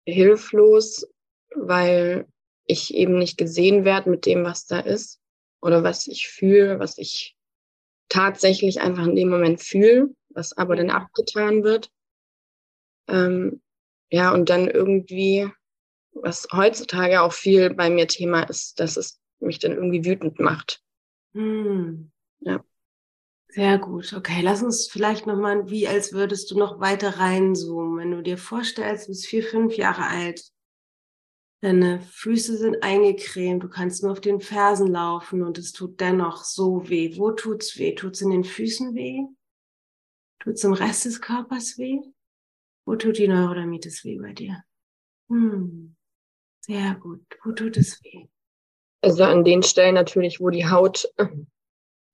hilflos, 0.06 1.06
weil 1.54 2.26
ich 2.66 2.94
eben 2.94 3.18
nicht 3.18 3.38
gesehen 3.38 3.84
werde 3.84 4.10
mit 4.10 4.26
dem, 4.26 4.44
was 4.44 4.66
da 4.66 4.80
ist 4.80 5.20
oder 5.60 5.82
was 5.82 6.06
ich 6.06 6.28
fühle, 6.28 6.78
was 6.78 6.98
ich 6.98 7.36
tatsächlich 8.08 8.80
einfach 8.80 9.06
in 9.06 9.16
dem 9.16 9.28
Moment 9.28 9.60
fühle, 9.60 10.14
was 10.34 10.56
aber 10.56 10.76
dann 10.76 10.90
abgetan 10.90 11.64
wird. 11.64 11.90
Ähm, 13.08 13.60
ja, 14.10 14.32
und 14.32 14.50
dann 14.50 14.68
irgendwie, 14.68 15.50
was 16.12 16.46
heutzutage 16.52 17.22
auch 17.22 17.32
viel 17.32 17.74
bei 17.74 17.90
mir 17.90 18.06
Thema 18.06 18.42
ist, 18.42 18.78
dass 18.80 18.96
es 18.96 19.20
mich 19.40 19.58
dann 19.58 19.72
irgendwie 19.72 20.04
wütend 20.04 20.38
macht. 20.38 20.82
Hm. 21.34 22.10
Ja. 22.40 22.64
Sehr 23.48 23.78
gut. 23.78 24.14
Okay, 24.14 24.40
lass 24.40 24.62
uns 24.62 24.88
vielleicht 24.88 25.26
nochmal, 25.26 25.68
wie 25.68 25.86
als 25.86 26.14
würdest 26.14 26.50
du 26.50 26.58
noch 26.58 26.80
weiter 26.80 27.18
reinzoomen. 27.18 27.98
Wenn 27.98 28.10
du 28.10 28.22
dir 28.22 28.38
vorstellst, 28.38 29.06
du 29.06 29.10
bist 29.10 29.26
vier, 29.26 29.42
fünf 29.42 29.76
Jahre 29.76 30.06
alt, 30.06 30.42
deine 31.60 32.00
Füße 32.00 32.56
sind 32.56 32.82
eingecremt, 32.82 33.62
du 33.62 33.68
kannst 33.68 34.02
nur 34.02 34.12
auf 34.12 34.20
den 34.20 34.40
Fersen 34.40 34.88
laufen 34.88 35.42
und 35.42 35.58
es 35.58 35.72
tut 35.72 36.00
dennoch 36.00 36.44
so 36.44 36.88
weh. 36.88 37.16
Wo 37.18 37.30
tut's 37.32 37.78
weh? 37.78 37.94
Tut's 37.94 38.22
in 38.22 38.30
den 38.30 38.44
Füßen 38.44 38.94
weh? 38.94 39.26
Tut's 40.42 40.64
im 40.64 40.72
Rest 40.72 41.04
des 41.04 41.20
Körpers 41.20 41.78
weh? 41.78 42.00
Wo 42.84 42.96
tut 42.96 43.18
die 43.18 43.28
Neurodermitis 43.28 44.04
weh 44.04 44.18
bei 44.18 44.32
dir? 44.32 44.62
Hm. 45.28 45.96
Sehr 46.60 46.94
gut. 46.96 47.24
Wo 47.44 47.52
tut 47.52 47.76
es 47.76 48.02
weh? 48.02 48.26
Also 49.00 49.24
an 49.24 49.44
den 49.44 49.62
Stellen 49.62 49.94
natürlich, 49.94 50.40
wo 50.40 50.50
die 50.50 50.68
Haut 50.68 51.12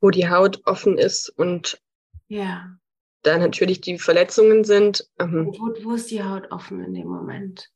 wo 0.00 0.10
die 0.10 0.28
Haut 0.28 0.60
offen 0.64 0.98
ist 0.98 1.28
und 1.30 1.80
ja. 2.28 2.76
da 3.22 3.38
natürlich 3.38 3.80
die 3.80 3.98
Verletzungen 3.98 4.64
sind. 4.64 5.08
Ähm, 5.18 5.46
wo, 5.46 5.84
wo 5.84 5.94
ist 5.94 6.10
die 6.10 6.22
Haut 6.22 6.50
offen 6.50 6.82
in 6.84 6.94
dem 6.94 7.08
Moment? 7.08 7.70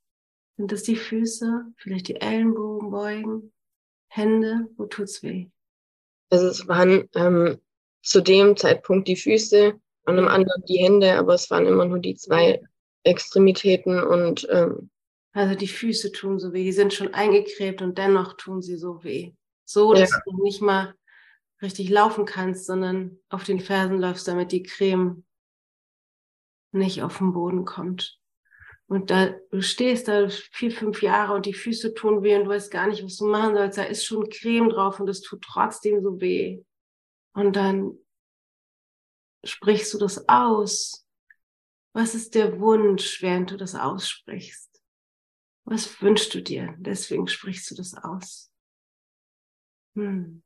Sind 0.57 0.71
das 0.71 0.83
die 0.83 0.97
Füße, 0.97 1.65
vielleicht 1.77 2.09
die 2.09 2.21
Ellenbogen 2.21 2.91
beugen, 2.91 3.53
Hände? 4.09 4.69
Wo 4.77 4.87
tut's 4.87 5.23
weh? 5.23 5.49
Also 6.31 6.47
es 6.47 6.69
waren 6.69 7.09
ähm, 7.15 7.59
zu 8.03 8.21
dem 8.21 8.57
Zeitpunkt 8.57 9.09
die 9.09 9.17
Füße, 9.17 9.81
an 10.05 10.19
einem 10.19 10.29
anderen 10.29 10.65
die 10.69 10.79
Hände, 10.79 11.17
aber 11.17 11.35
es 11.35 11.51
waren 11.51 11.67
immer 11.67 11.85
nur 11.85 11.99
die 11.99 12.15
zwei 12.15 12.61
Extremitäten 13.05 14.03
und 14.03 14.47
ähm, 14.51 14.91
also 15.33 15.55
die 15.55 15.69
Füße 15.69 16.13
tun 16.13 16.39
so 16.39 16.53
weh, 16.53 16.65
die 16.65 16.73
sind 16.73 16.93
schon 16.93 17.15
eingecremt 17.15 17.81
und 17.81 17.97
dennoch 17.97 18.35
tun 18.35 18.61
sie 18.61 18.77
so 18.77 19.03
weh. 19.03 19.33
So, 19.65 19.95
dass 19.95 20.11
ja. 20.11 20.19
du 20.27 20.43
nicht 20.43 20.61
mal 20.61 20.95
richtig 21.63 21.89
laufen 21.89 22.27
kannst, 22.27 22.67
sondern 22.67 23.19
auf 23.31 23.45
den 23.45 23.61
Fersen 23.61 23.99
läufst, 23.99 24.29
damit 24.29 24.53
die 24.53 24.63
Creme 24.63 25.25
nicht 26.73 27.03
auf 27.03 27.19
den 27.19 27.33
Boden 27.33 27.65
kommt. 27.65 28.19
Und 28.89 29.11
da 29.11 29.31
du 29.51 29.63
stehst 29.63 30.09
da 30.09 30.29
vier, 30.29 30.71
fünf 30.71 31.01
Jahre 31.03 31.33
und 31.33 31.47
die 31.47 31.55
Füße 31.55 31.95
tun 31.95 32.23
weh 32.23 32.37
und 32.37 32.45
du 32.45 32.51
weißt 32.51 32.71
gar 32.71 32.89
nicht, 32.89 33.03
was 33.03 33.17
du 33.17 33.27
machen 33.27 33.55
sollst. 33.55 33.79
Da 33.79 33.85
ist 33.85 34.05
schon 34.05 34.29
Creme 34.29 34.69
drauf 34.69 35.01
und 35.01 35.09
es 35.09 35.23
tut 35.23 35.41
trotzdem 35.43 36.03
so 36.03 36.21
weh. 36.21 36.63
Und 37.33 37.57
dann 37.57 37.97
sprichst 39.45 39.93
du 39.95 39.99
das 39.99 40.29
aus. 40.29 41.07
Was 41.95 42.15
ist 42.15 42.35
der 42.35 42.59
Wunsch, 42.61 43.23
während 43.23 43.51
du 43.51 43.57
das 43.57 43.75
aussprichst? 43.75 44.71
Was 45.65 46.01
wünschst 46.01 46.35
du 46.35 46.43
dir? 46.43 46.75
Deswegen 46.79 47.29
sprichst 47.29 47.71
du 47.71 47.75
das 47.75 47.95
aus. 47.95 48.51
Hm 49.95 50.43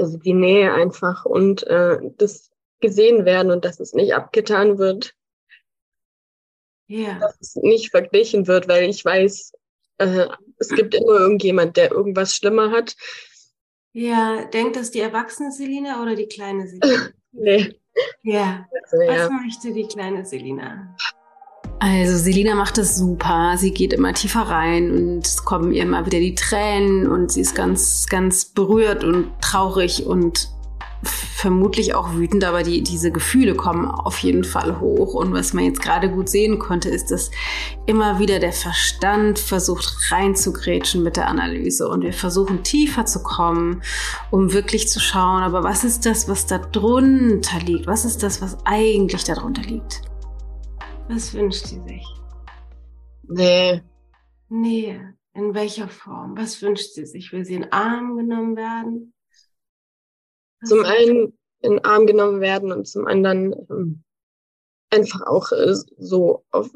also 0.00 0.18
die 0.18 0.32
Nähe 0.32 0.72
einfach 0.72 1.24
und 1.24 1.66
äh, 1.66 1.98
das 2.16 2.50
gesehen 2.80 3.24
werden 3.24 3.52
und 3.52 3.64
dass 3.64 3.78
es 3.78 3.92
nicht 3.92 4.14
abgetan 4.14 4.78
wird. 4.78 5.14
Ja. 6.86 7.18
Dass 7.18 7.38
es 7.40 7.56
nicht 7.56 7.90
verglichen 7.90 8.46
wird, 8.46 8.66
weil 8.66 8.88
ich 8.88 9.04
weiß, 9.04 9.52
äh, 9.98 10.26
es 10.56 10.68
gibt 10.70 10.94
immer 10.94 11.20
irgendjemand, 11.20 11.76
der 11.76 11.92
irgendwas 11.92 12.34
schlimmer 12.34 12.70
hat. 12.70 12.96
Ja, 13.92 14.44
denkt 14.46 14.76
das 14.76 14.90
die 14.90 15.00
erwachsene 15.00 15.52
Selina 15.52 16.02
oder 16.02 16.14
die 16.14 16.26
kleine 16.26 16.66
Selina? 16.66 17.10
nee. 17.32 17.79
Ja. 18.22 18.66
Also, 18.72 18.96
Was 19.06 19.16
ja. 19.16 19.30
möchte 19.30 19.72
die 19.72 19.86
kleine 19.86 20.24
Selina? 20.24 20.94
Also 21.78 22.18
Selina 22.18 22.54
macht 22.54 22.76
das 22.76 22.96
super. 22.96 23.54
Sie 23.56 23.72
geht 23.72 23.94
immer 23.94 24.12
tiefer 24.12 24.42
rein 24.42 24.90
und 24.90 25.26
es 25.26 25.44
kommen 25.44 25.72
ihr 25.72 25.82
immer 25.82 26.04
wieder 26.04 26.18
die 26.18 26.34
Tränen 26.34 27.06
und 27.06 27.32
sie 27.32 27.40
ist 27.40 27.54
ganz, 27.54 28.06
ganz 28.06 28.44
berührt 28.44 29.02
und 29.02 29.32
traurig 29.40 30.04
und 30.04 30.50
vermutlich 31.02 31.94
auch 31.94 32.14
wütend, 32.14 32.44
aber 32.44 32.62
die, 32.62 32.82
diese 32.82 33.10
Gefühle 33.10 33.54
kommen 33.54 33.86
auf 33.86 34.18
jeden 34.18 34.44
Fall 34.44 34.80
hoch. 34.80 35.14
Und 35.14 35.32
was 35.32 35.54
man 35.54 35.64
jetzt 35.64 35.80
gerade 35.80 36.10
gut 36.10 36.28
sehen 36.28 36.58
konnte, 36.58 36.90
ist, 36.90 37.10
dass 37.10 37.30
immer 37.86 38.18
wieder 38.18 38.38
der 38.38 38.52
Verstand 38.52 39.38
versucht 39.38 40.10
reinzugrätschen 40.10 41.02
mit 41.02 41.16
der 41.16 41.28
Analyse. 41.28 41.88
Und 41.88 42.02
wir 42.02 42.12
versuchen 42.12 42.62
tiefer 42.62 43.06
zu 43.06 43.22
kommen, 43.22 43.82
um 44.30 44.52
wirklich 44.52 44.88
zu 44.88 45.00
schauen, 45.00 45.42
aber 45.42 45.64
was 45.64 45.84
ist 45.84 46.04
das, 46.04 46.28
was 46.28 46.46
da 46.46 46.58
drunter 46.58 47.58
liegt? 47.60 47.86
Was 47.86 48.04
ist 48.04 48.22
das, 48.22 48.42
was 48.42 48.58
eigentlich 48.66 49.24
darunter 49.24 49.62
liegt? 49.62 50.02
Was 51.08 51.32
wünscht 51.32 51.66
sie 51.66 51.80
sich? 51.80 52.06
Nee. 53.26 53.82
Nähe. 54.48 55.14
In 55.32 55.54
welcher 55.54 55.88
Form? 55.88 56.36
Was 56.36 56.60
wünscht 56.60 56.92
sie 56.94 57.06
sich? 57.06 57.32
Will 57.32 57.44
sie 57.44 57.54
in 57.54 57.72
Arm 57.72 58.16
genommen 58.16 58.56
werden? 58.56 59.14
Zum 60.64 60.84
einen 60.84 61.38
in 61.60 61.72
den 61.72 61.84
Arm 61.84 62.06
genommen 62.06 62.40
werden 62.40 62.72
und 62.72 62.86
zum 62.86 63.06
anderen 63.06 63.54
ähm, 63.70 64.04
einfach 64.90 65.22
auch 65.22 65.52
äh, 65.52 65.74
so 65.98 66.44
auf 66.50 66.70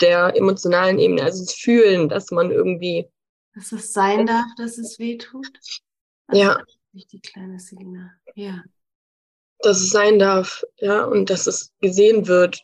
der 0.00 0.36
emotionalen 0.36 0.98
Ebene, 0.98 1.22
also 1.22 1.44
das 1.44 1.54
Fühlen, 1.54 2.08
dass 2.08 2.30
man 2.30 2.50
irgendwie. 2.50 3.08
Dass 3.54 3.72
es 3.72 3.92
sein 3.92 4.26
darf, 4.26 4.46
dass 4.56 4.78
es 4.78 4.98
weh 4.98 5.18
tut? 5.18 5.52
ja. 6.32 6.62
Die 6.94 7.20
kleine 7.20 7.58
Selina. 7.58 8.12
Ja. 8.34 8.62
Dass 9.60 9.80
es 9.80 9.90
sein 9.90 10.18
darf, 10.18 10.64
ja, 10.76 11.04
und 11.04 11.30
dass 11.30 11.46
es 11.46 11.72
gesehen 11.80 12.26
wird 12.26 12.62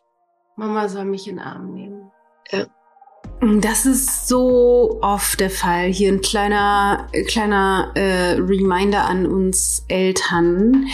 Mama 0.59 0.89
soll 0.89 1.05
mich 1.05 1.29
in 1.29 1.37
den 1.37 1.45
Arm 1.45 1.73
nehmen. 1.73 2.11
Ja. 2.51 2.67
Das 3.41 3.87
ist 3.87 4.27
so 4.27 4.99
oft 5.01 5.39
der 5.39 5.51
Fall. 5.51 5.87
Hier 5.93 6.13
ein 6.13 6.21
kleiner, 6.21 7.07
kleiner 7.29 7.93
äh, 7.95 8.33
Reminder 8.33 9.05
an 9.05 9.27
uns 9.27 9.85
Eltern. 9.87 10.87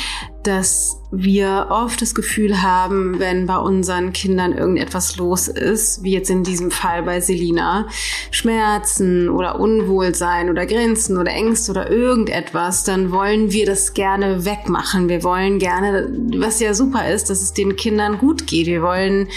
Dass 0.46 1.00
wir 1.16 1.68
oft 1.70 2.02
das 2.02 2.14
Gefühl 2.14 2.62
haben, 2.62 3.18
wenn 3.20 3.46
bei 3.46 3.57
unseren 3.57 4.12
Kindern 4.12 4.52
irgendetwas 4.52 5.16
los 5.16 5.48
ist, 5.48 6.02
wie 6.02 6.12
jetzt 6.12 6.30
in 6.30 6.42
diesem 6.42 6.70
Fall 6.70 7.04
bei 7.04 7.20
Selina, 7.20 7.87
Schmerzen 8.30 9.28
oder 9.28 9.61
Unwohlsein 9.61 10.50
oder 10.50 10.66
Grenzen 10.66 11.16
oder 11.16 11.30
Ängste 11.30 11.70
oder 11.70 11.90
irgendetwas, 11.90 12.85
dann 12.85 13.12
wollen 13.12 13.52
wir 13.52 13.66
das 13.66 13.94
gerne 13.94 14.44
wegmachen. 14.44 15.09
Wir 15.09 15.22
wollen 15.22 15.59
gerne, 15.59 16.09
was 16.37 16.61
ja 16.61 16.74
super 16.74 17.09
ist, 17.09 17.30
dass 17.30 17.42
es 17.42 17.52
den 17.52 17.76
Kindern 17.76 18.18
gut 18.18 18.46
geht. 18.46 18.66
Wir 18.66 18.83
wollen, 18.83 19.28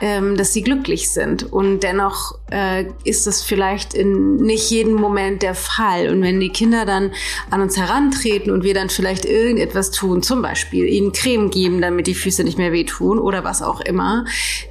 ähm, 0.00 0.36
dass 0.36 0.52
sie 0.52 0.62
glücklich 0.62 1.10
sind. 1.10 1.50
Und 1.50 1.80
dennoch 1.80 2.38
äh, 2.50 2.84
ist 3.04 3.26
das 3.26 3.42
vielleicht 3.42 3.94
in 3.94 4.36
nicht 4.36 4.70
jedem 4.70 4.94
Moment 4.94 5.42
der 5.42 5.54
Fall. 5.54 6.10
Und 6.10 6.22
wenn 6.22 6.40
die 6.40 6.50
Kinder 6.50 6.84
dann 6.84 7.12
an 7.50 7.62
uns 7.62 7.78
herantreten 7.78 8.52
und 8.52 8.64
wir 8.64 8.74
dann 8.74 8.90
vielleicht 8.90 9.24
irgendetwas 9.24 9.90
tun, 9.90 10.22
zum 10.22 10.42
Beispiel 10.42 10.51
ihnen 10.72 11.12
Creme 11.12 11.50
geben, 11.50 11.80
damit 11.80 12.06
die 12.06 12.14
Füße 12.14 12.44
nicht 12.44 12.58
mehr 12.58 12.72
wehtun 12.72 13.18
oder 13.18 13.44
was 13.44 13.62
auch 13.62 13.80
immer, 13.80 14.24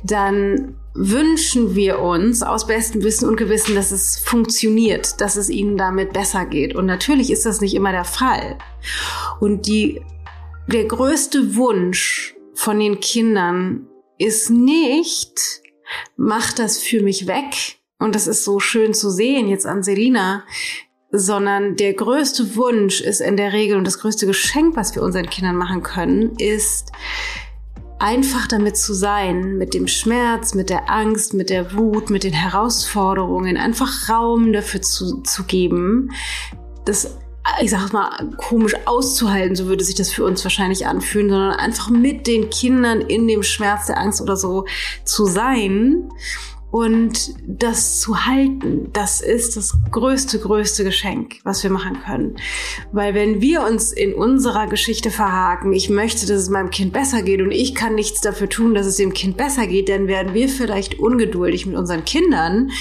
dann 0.03 0.75
wünschen 0.93 1.75
wir 1.75 1.99
uns 1.99 2.43
aus 2.43 2.67
bestem 2.67 3.03
Wissen 3.03 3.27
und 3.27 3.37
Gewissen, 3.37 3.75
dass 3.75 3.91
es 3.91 4.17
funktioniert, 4.17 5.21
dass 5.21 5.37
es 5.37 5.49
ihnen 5.49 5.77
damit 5.77 6.13
besser 6.13 6.45
geht. 6.45 6.75
Und 6.75 6.85
natürlich 6.85 7.31
ist 7.31 7.45
das 7.45 7.61
nicht 7.61 7.73
immer 7.73 7.91
der 7.91 8.03
Fall. 8.03 8.57
Und 9.39 9.67
die, 9.67 10.01
der 10.67 10.85
größte 10.85 11.55
Wunsch 11.55 12.35
von 12.53 12.79
den 12.79 12.99
Kindern 12.99 13.87
ist 14.17 14.49
nicht, 14.49 15.61
mach 16.17 16.53
das 16.53 16.79
für 16.79 17.01
mich 17.01 17.27
weg. 17.27 17.79
Und 17.97 18.15
das 18.15 18.27
ist 18.27 18.43
so 18.43 18.59
schön 18.59 18.93
zu 18.93 19.09
sehen 19.09 19.47
jetzt 19.47 19.65
an 19.65 19.83
Selina, 19.83 20.43
sondern 21.11 21.75
der 21.75 21.93
größte 21.93 22.55
Wunsch 22.55 23.01
ist 23.01 23.21
in 23.21 23.37
der 23.37 23.53
Regel 23.53 23.77
und 23.77 23.85
das 23.85 23.99
größte 23.99 24.25
Geschenk, 24.25 24.75
was 24.75 24.95
wir 24.95 25.03
unseren 25.03 25.29
Kindern 25.29 25.55
machen 25.55 25.83
können, 25.83 26.35
ist 26.37 26.91
einfach 27.99 28.47
damit 28.47 28.77
zu 28.77 28.93
sein, 28.93 29.57
mit 29.57 29.73
dem 29.73 29.87
Schmerz, 29.87 30.55
mit 30.55 30.69
der 30.69 30.89
Angst, 30.89 31.33
mit 31.33 31.49
der 31.49 31.75
Wut, 31.75 32.09
mit 32.09 32.23
den 32.23 32.33
Herausforderungen, 32.33 33.57
einfach 33.57 34.09
Raum 34.09 34.53
dafür 34.53 34.81
zu, 34.81 35.21
zu 35.21 35.43
geben, 35.43 36.11
das 36.85 37.17
ich 37.59 37.71
sag 37.71 37.91
mal, 37.91 38.29
komisch 38.37 38.75
auszuhalten, 38.85 39.55
so 39.55 39.65
würde 39.65 39.83
sich 39.83 39.95
das 39.95 40.11
für 40.11 40.23
uns 40.23 40.43
wahrscheinlich 40.43 40.85
anfühlen, 40.85 41.29
sondern 41.29 41.55
einfach 41.55 41.89
mit 41.89 42.27
den 42.27 42.49
Kindern 42.49 43.01
in 43.01 43.27
dem 43.27 43.41
Schmerz 43.43 43.87
der 43.87 43.97
Angst 43.97 44.21
oder 44.21 44.37
so 44.37 44.65
zu 45.05 45.25
sein 45.25 46.09
und 46.71 47.35
das 47.45 47.99
zu 47.99 48.25
halten, 48.25 48.89
das 48.93 49.19
ist 49.19 49.57
das 49.57 49.77
größte, 49.91 50.39
größte 50.39 50.85
Geschenk, 50.85 51.39
was 51.43 51.61
wir 51.63 51.69
machen 51.69 51.99
können. 52.03 52.37
Weil 52.93 53.13
wenn 53.13 53.41
wir 53.41 53.63
uns 53.63 53.91
in 53.91 54.13
unserer 54.13 54.67
Geschichte 54.67 55.11
verhaken, 55.11 55.73
ich 55.73 55.89
möchte, 55.89 56.25
dass 56.25 56.37
es 56.37 56.49
meinem 56.49 56.69
Kind 56.69 56.93
besser 56.93 57.21
geht 57.23 57.41
und 57.41 57.51
ich 57.51 57.75
kann 57.75 57.95
nichts 57.95 58.21
dafür 58.21 58.49
tun, 58.49 58.73
dass 58.73 58.85
es 58.85 58.95
dem 58.95 59.13
Kind 59.13 59.35
besser 59.35 59.67
geht, 59.67 59.89
dann 59.89 60.07
werden 60.07 60.33
wir 60.33 60.47
vielleicht 60.47 60.97
ungeduldig 60.97 61.65
mit 61.65 61.75
unseren 61.75 62.05
Kindern, 62.05 62.71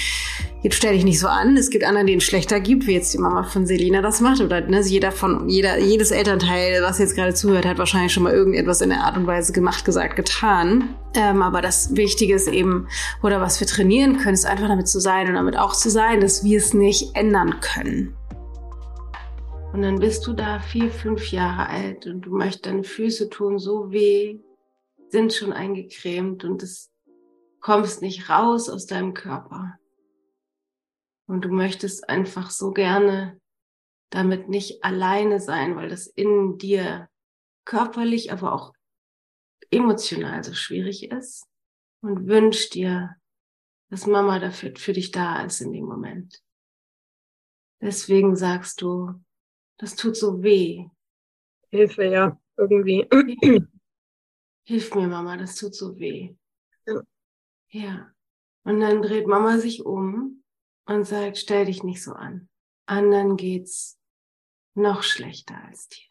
jetzt 0.61 0.75
stell 0.75 0.93
dich 0.93 1.03
nicht 1.03 1.19
so 1.19 1.27
an, 1.27 1.57
es 1.57 1.69
gibt 1.69 1.83
andere, 1.83 2.05
denen 2.05 2.19
es 2.19 2.23
schlechter 2.23 2.59
gibt, 2.59 2.87
wie 2.87 2.93
jetzt 2.93 3.13
die 3.13 3.17
Mama 3.17 3.43
von 3.43 3.65
Selina 3.65 4.01
das 4.01 4.21
macht. 4.21 4.41
Oder 4.41 4.61
ne, 4.61 4.81
jeder 4.81 5.11
von, 5.11 5.49
jeder, 5.49 5.79
jedes 5.79 6.11
Elternteil, 6.11 6.81
was 6.83 6.99
jetzt 6.99 7.15
gerade 7.15 7.33
zuhört, 7.33 7.65
hat 7.65 7.77
wahrscheinlich 7.77 8.13
schon 8.13 8.23
mal 8.23 8.33
irgendetwas 8.33 8.81
in 8.81 8.89
der 8.89 9.03
Art 9.03 9.17
und 9.17 9.27
Weise 9.27 9.53
gemacht, 9.53 9.85
gesagt, 9.85 10.15
getan. 10.15 10.95
Ähm, 11.15 11.41
aber 11.41 11.61
das 11.61 11.95
Wichtige 11.95 12.35
ist 12.35 12.47
eben, 12.47 12.87
oder 13.23 13.41
was 13.41 13.59
wir 13.59 13.67
trainieren 13.67 14.17
können, 14.17 14.35
ist 14.35 14.45
einfach 14.45 14.67
damit 14.67 14.87
zu 14.87 14.99
sein 14.99 15.27
und 15.27 15.33
damit 15.33 15.57
auch 15.57 15.73
zu 15.73 15.89
sein, 15.89 16.21
dass 16.21 16.43
wir 16.43 16.57
es 16.57 16.73
nicht 16.73 17.15
ändern 17.15 17.59
können. 17.59 18.15
Und 19.73 19.83
dann 19.83 19.99
bist 19.99 20.27
du 20.27 20.33
da 20.33 20.59
vier, 20.59 20.91
fünf 20.91 21.31
Jahre 21.31 21.69
alt 21.69 22.05
und 22.05 22.21
du 22.21 22.35
möchtest 22.35 22.65
deine 22.65 22.83
Füße 22.83 23.29
tun 23.29 23.57
so 23.57 23.91
weh, 23.91 24.39
sind 25.09 25.33
schon 25.33 25.53
eingecremt 25.53 26.43
und 26.43 26.61
es 26.61 26.89
kommst 27.61 28.01
nicht 28.01 28.29
raus 28.29 28.69
aus 28.69 28.85
deinem 28.85 29.13
Körper. 29.13 29.77
Und 31.31 31.45
du 31.45 31.49
möchtest 31.49 32.09
einfach 32.09 32.51
so 32.51 32.73
gerne 32.73 33.39
damit 34.09 34.49
nicht 34.49 34.83
alleine 34.83 35.39
sein, 35.39 35.77
weil 35.77 35.87
das 35.87 36.05
in 36.05 36.57
dir 36.57 37.09
körperlich, 37.63 38.33
aber 38.33 38.51
auch 38.51 38.73
emotional 39.69 40.43
so 40.43 40.53
schwierig 40.53 41.09
ist 41.09 41.47
und 42.01 42.27
wünsch 42.27 42.69
dir, 42.71 43.15
dass 43.89 44.07
Mama 44.07 44.39
dafür 44.39 44.73
für 44.75 44.91
dich 44.91 45.11
da 45.11 45.45
ist 45.45 45.61
in 45.61 45.71
dem 45.71 45.85
Moment. 45.85 46.43
Deswegen 47.79 48.35
sagst 48.35 48.81
du, 48.81 49.13
das 49.77 49.95
tut 49.95 50.17
so 50.17 50.43
weh. 50.43 50.85
Hilfe, 51.69 52.03
ja, 52.07 52.37
irgendwie. 52.57 53.07
Hilf 54.65 54.95
mir, 54.95 55.07
Mama, 55.07 55.37
das 55.37 55.55
tut 55.55 55.75
so 55.75 55.97
weh. 55.97 56.35
Ja. 56.85 57.01
ja. 57.69 58.13
Und 58.65 58.81
dann 58.81 59.01
dreht 59.01 59.27
Mama 59.27 59.57
sich 59.57 59.85
um 59.85 60.40
und 60.95 61.05
sagt, 61.05 61.37
stell 61.37 61.65
dich 61.65 61.83
nicht 61.83 62.03
so 62.03 62.13
an. 62.13 62.49
Anderen 62.85 63.37
geht's 63.37 63.99
noch 64.73 65.03
schlechter 65.03 65.61
als 65.63 65.87
dir. 65.87 66.07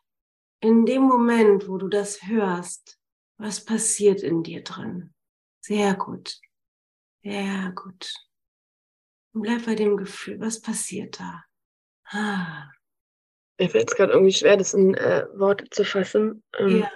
In 0.60 0.84
dem 0.84 1.02
Moment, 1.02 1.68
wo 1.68 1.78
du 1.78 1.88
das 1.88 2.22
hörst, 2.26 2.98
was 3.38 3.64
passiert 3.64 4.22
in 4.22 4.42
dir 4.42 4.62
drin? 4.62 5.14
Sehr 5.60 5.94
gut. 5.94 6.38
Sehr 7.22 7.72
gut. 7.74 8.12
Und 9.32 9.42
bleib 9.42 9.64
bei 9.64 9.74
dem 9.74 9.96
Gefühl, 9.96 10.40
was 10.40 10.60
passiert 10.60 11.20
da? 11.20 11.44
Ah. 12.04 12.70
Mir 13.58 13.70
fällt 13.70 13.90
es 13.90 13.96
gerade 13.96 14.12
irgendwie 14.12 14.32
schwer, 14.32 14.56
das 14.56 14.74
in 14.74 14.94
äh, 14.94 15.26
Worte 15.34 15.68
zu 15.70 15.84
fassen. 15.84 16.42
Ähm. 16.58 16.80
Ja. 16.80 16.90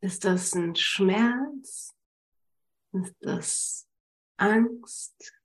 Ist 0.00 0.24
das 0.24 0.54
ein 0.54 0.76
Schmerz? 0.76 1.94
Ist 2.92 3.14
das 3.20 3.88
Angst? 4.36 5.35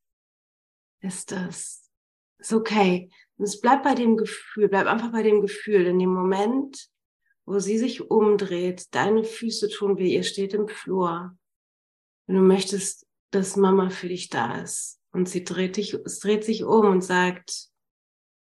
Ist 1.02 1.32
das, 1.32 1.90
ist 2.40 2.54
okay. 2.54 3.10
Und 3.38 3.46
es 3.46 3.60
bleibt 3.60 3.84
bei 3.84 3.96
dem 3.96 4.18
Gefühl, 4.18 4.70
bleib 4.70 4.88
einfach 4.88 5.12
bei 5.12 5.24
dem 5.24 5.42
Gefühl. 5.42 5.88
In 5.88 6.00
dem 6.00 6.14
Moment, 6.14 6.90
wo 7.46 7.60
sie 7.60 7.78
sich 7.78 8.10
umdreht, 8.10 8.94
deine 8.94 9.24
Füße 9.24 9.70
tun 9.70 9.98
weh, 9.98 10.14
ihr 10.14 10.24
steht 10.24 10.54
im 10.54 10.68
Flur. 10.68 11.36
Wenn 12.28 12.36
du 12.36 12.42
möchtest, 12.42 13.08
dass 13.32 13.56
Mama 13.56 13.90
für 13.90 14.10
dich 14.10 14.30
da 14.30 14.62
ist. 14.62 15.00
Und 15.12 15.28
sie 15.28 15.44
dreht 15.44 15.78
dich, 15.78 15.94
es 15.94 16.20
dreht 16.20 16.44
sich 16.44 16.64
um 16.64 16.86
und 16.86 17.02
sagt, 17.02 17.70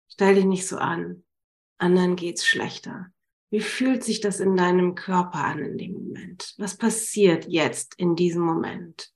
stell 0.08 0.36
dich 0.36 0.46
nicht 0.46 0.68
so 0.68 0.78
an. 0.78 1.24
Anderen 1.78 2.15
geht's 2.15 2.48
schlechter. 2.48 3.12
Wie 3.52 3.62
fühlt 3.62 4.04
sich 4.04 4.22
das 4.22 4.39
in 4.39 4.56
deinem 4.56 4.96
Körper 4.96 5.44
an 5.44 5.60
in 5.60 5.78
dem 5.78 5.94
Moment? 5.94 6.56
Was 6.58 6.78
passiert 6.78 7.46
jetzt 7.48 7.96
in 7.96 8.15
diesem 8.15 8.41
Moment? 8.41 9.12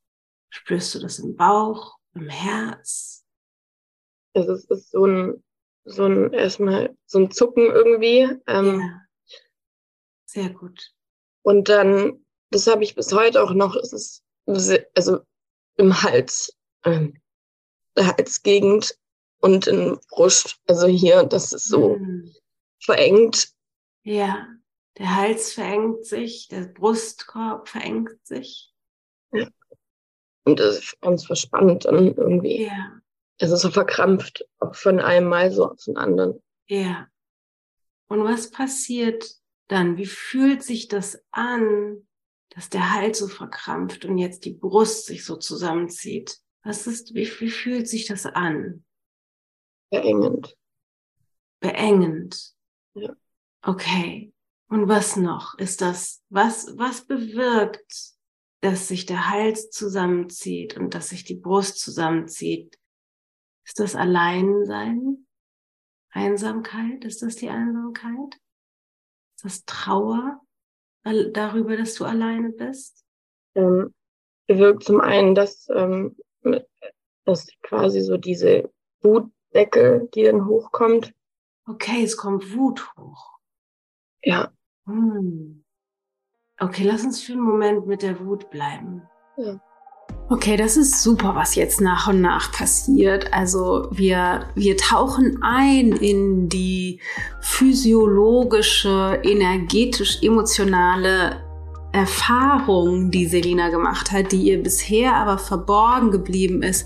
Spürst 0.50 0.94
du 0.94 1.00
das 1.00 1.20
im 1.20 1.36
Bauch, 1.36 1.98
im 2.14 2.30
Herz? 2.30 3.19
Also 4.34 4.54
es 4.54 4.66
ist 4.66 4.92
so 4.92 5.06
ein, 5.06 5.44
so 5.86 6.06
ein 6.06 6.34
erstmal 6.34 6.96
so 7.06 7.20
ein 7.20 7.32
Zucken 7.32 7.66
irgendwie. 7.66 8.30
Ähm, 8.48 8.80
ja. 8.80 9.02
Sehr 10.26 10.50
gut. 10.50 10.92
Und 11.42 11.70
dann, 11.70 12.26
das 12.52 12.68
habe 12.68 12.84
ich 12.84 12.96
bis 12.96 13.12
heute 13.14 13.42
auch 13.42 13.54
noch, 13.54 13.76
es 13.76 13.94
ist 13.94 14.24
also 14.96 15.20
im 15.78 16.04
Hals, 16.04 16.56
ähm, 16.84 17.20
der 17.96 18.16
Halsgegend 18.16 18.96
und 19.40 19.68
in 19.68 19.98
Brust. 20.10 20.60
Also 20.68 20.88
hier, 20.88 21.24
das 21.24 21.54
ist 21.54 21.68
so 21.68 21.96
mhm. 21.96 22.34
verengt. 22.80 23.54
Ja, 24.04 24.48
der 24.98 25.16
Hals 25.16 25.54
verengt 25.54 26.06
sich, 26.06 26.48
der 26.48 26.66
Brustkorb 26.66 27.70
verengt 27.70 28.26
sich. 28.26 28.74
Ja. 29.32 29.48
Und 30.44 30.60
das 30.60 30.80
ist 30.80 31.02
ganz 31.02 31.26
verspannt 31.26 31.86
dann 31.86 32.16
irgendwie. 32.16 32.66
Ja. 32.66 32.99
Es 33.40 33.52
ist 33.52 33.62
so 33.62 33.72
verkrampft, 33.72 34.46
auch 34.60 34.76
von 34.76 35.00
einem 35.00 35.30
Mal 35.30 35.52
so 35.52 35.72
auf 35.72 35.84
den 35.84 35.98
anderen. 35.98 36.42
Ja. 36.68 37.08
Und 38.08 38.24
was 38.24 38.52
passiert 38.52 39.26
dann? 39.70 39.98
Wie 39.98 40.06
fühlt 40.06 40.62
sich 40.62 40.90
das 40.90 41.24
an, 41.32 42.08
dass 42.50 42.70
der 42.70 42.94
Hals 42.94 43.20
so 43.20 43.28
verkrampft 43.28 44.04
und 44.06 44.18
jetzt 44.18 44.44
die 44.44 44.54
Brust 44.54 45.06
sich 45.06 45.24
so 45.24 45.38
zusammenzieht? 45.38 46.38
Was 46.64 46.86
ist, 46.86 47.14
wie, 47.14 47.28
wie 47.40 47.50
fühlt 47.50 47.88
sich 47.88 48.08
das 48.08 48.26
an? 48.26 48.84
Beengend. 49.90 50.58
Beengend. 51.62 52.54
Ja. 52.94 53.16
Okay. 53.62 54.34
Und 54.68 54.90
was 54.90 55.16
noch? 55.16 55.58
Ist 55.58 55.82
das, 55.82 56.22
was, 56.30 56.78
was 56.78 57.06
bewirkt, 57.06 58.14
dass 58.62 58.90
sich 58.90 59.06
der 59.06 59.30
Hals 59.30 59.70
zusammenzieht 59.70 60.78
und 60.78 60.94
dass 60.94 61.10
sich 61.10 61.24
die 61.24 61.36
Brust 61.36 61.80
zusammenzieht? 61.80 62.78
Ist 63.70 63.80
das 63.80 63.96
Alleinsein? 63.96 65.28
Einsamkeit? 66.10 67.06
Ist 67.06 67.22
das 67.22 67.36
die 67.36 67.50
Einsamkeit? 67.50 68.40
Ist 69.36 69.46
das 69.46 69.66
Trauer 69.66 70.42
darüber, 71.04 71.78
dass 71.78 71.94
du 71.94 72.06
alleine 72.06 72.50
bist? 72.50 73.06
Ähm, 73.54 73.94
bewirkt 74.48 74.86
zum 74.86 75.02
einen, 75.02 75.36
dass, 75.36 75.70
ähm, 75.70 76.18
dass 77.26 77.46
quasi 77.62 78.02
so 78.02 78.18
diese 78.18 78.74
Wutdecke, 79.02 80.10
die 80.16 80.24
dann 80.24 80.48
hochkommt. 80.48 81.14
Okay, 81.68 82.04
es 82.04 82.18
kommt 82.18 82.56
Wut 82.56 82.92
hoch. 82.98 83.38
Ja. 84.24 84.52
Hm. 84.88 85.64
Okay, 86.60 86.86
lass 86.86 87.04
uns 87.04 87.22
für 87.22 87.34
einen 87.34 87.44
Moment 87.44 87.86
mit 87.86 88.02
der 88.02 88.20
Wut 88.20 88.50
bleiben. 88.50 89.08
Ja. 89.38 89.62
Okay, 90.32 90.58
das 90.58 90.78
ist 90.78 91.02
super, 91.02 91.34
was 91.34 91.56
jetzt 91.56 91.82
nach 91.82 92.08
und 92.08 92.22
nach 92.22 92.52
passiert. 92.52 93.34
Also 93.34 93.88
wir, 93.90 94.46
wir 94.54 94.78
tauchen 94.78 95.42
ein 95.42 95.92
in 95.92 96.50
die 96.50 97.00
physiologische, 97.42 99.20
energetisch, 99.24 100.22
emotionale 100.22 101.44
Erfahrung, 101.94 103.10
die 103.10 103.26
Selina 103.26 103.70
gemacht 103.70 104.12
hat, 104.12 104.32
die 104.32 104.44
ihr 104.44 104.62
bisher 104.62 105.16
aber 105.16 105.40
verborgen 105.40 106.12
geblieben 106.12 106.62
ist 106.62 106.86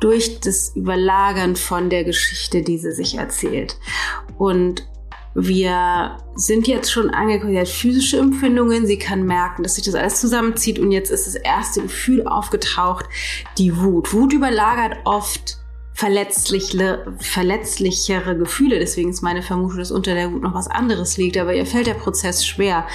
durch 0.00 0.40
das 0.40 0.74
Überlagern 0.74 1.54
von 1.54 1.88
der 1.88 2.02
Geschichte, 2.02 2.62
die 2.62 2.78
sie 2.78 2.90
sich 2.90 3.14
erzählt. 3.14 3.78
Und 4.38 4.88
wir 5.34 6.18
sind 6.34 6.66
jetzt 6.66 6.92
schon 6.92 7.10
angekommen, 7.10 7.52
sie 7.52 7.60
hat 7.60 7.68
physische 7.68 8.18
Empfindungen, 8.18 8.86
sie 8.86 8.98
kann 8.98 9.24
merken, 9.24 9.62
dass 9.62 9.76
sich 9.76 9.84
das 9.84 9.94
alles 9.94 10.20
zusammenzieht 10.20 10.78
und 10.78 10.92
jetzt 10.92 11.10
ist 11.10 11.26
das 11.26 11.34
erste 11.34 11.82
Gefühl 11.82 12.26
aufgetaucht, 12.26 13.06
die 13.58 13.76
Wut. 13.76 14.12
Wut 14.12 14.32
überlagert 14.32 14.98
oft 15.04 15.58
verletzlichere, 15.94 17.14
verletzlichere 17.18 18.36
Gefühle. 18.36 18.78
Deswegen 18.78 19.10
ist 19.10 19.22
meine 19.22 19.42
Vermutung, 19.42 19.78
dass 19.78 19.90
unter 19.90 20.14
der 20.14 20.32
Wut 20.32 20.42
noch 20.42 20.54
was 20.54 20.68
anderes 20.68 21.16
liegt. 21.16 21.36
Aber 21.36 21.54
ihr 21.54 21.66
fällt 21.66 21.86
der 21.86 21.94
Prozess 21.94 22.46
schwer, 22.46 22.86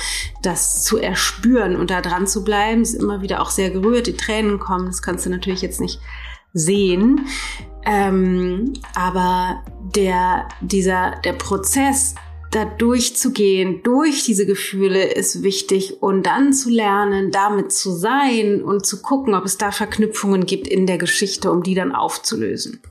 das 0.41 0.83
zu 0.83 0.97
erspüren 0.97 1.75
und 1.75 1.91
da 1.91 2.01
dran 2.01 2.27
zu 2.27 2.43
bleiben. 2.43 2.83
Sie 2.83 2.95
ist 2.95 3.03
immer 3.03 3.21
wieder 3.21 3.41
auch 3.41 3.49
sehr 3.49 3.69
gerührt, 3.69 4.07
die 4.07 4.17
Tränen 4.17 4.59
kommen. 4.59 4.87
Das 4.87 5.01
kannst 5.01 5.25
du 5.25 5.29
natürlich 5.29 5.61
jetzt 5.61 5.79
nicht 5.79 5.99
sehen. 6.53 7.27
Ähm, 7.85 8.73
aber 8.95 9.63
der, 9.95 10.49
dieser, 10.61 11.11
der 11.23 11.33
Prozess, 11.33 12.15
da 12.51 12.65
durchzugehen, 12.65 13.81
durch 13.83 14.23
diese 14.23 14.45
Gefühle 14.45 15.11
ist 15.13 15.43
wichtig 15.43 16.01
und 16.01 16.25
dann 16.25 16.53
zu 16.53 16.69
lernen, 16.69 17.31
damit 17.31 17.71
zu 17.71 17.91
sein 17.91 18.63
und 18.63 18.85
zu 18.85 19.01
gucken, 19.01 19.35
ob 19.35 19.45
es 19.45 19.57
da 19.57 19.71
Verknüpfungen 19.71 20.45
gibt 20.45 20.67
in 20.67 20.87
der 20.87 20.97
Geschichte, 20.97 21.51
um 21.51 21.63
die 21.63 21.75
dann 21.75 21.93
aufzulösen. 21.93 22.81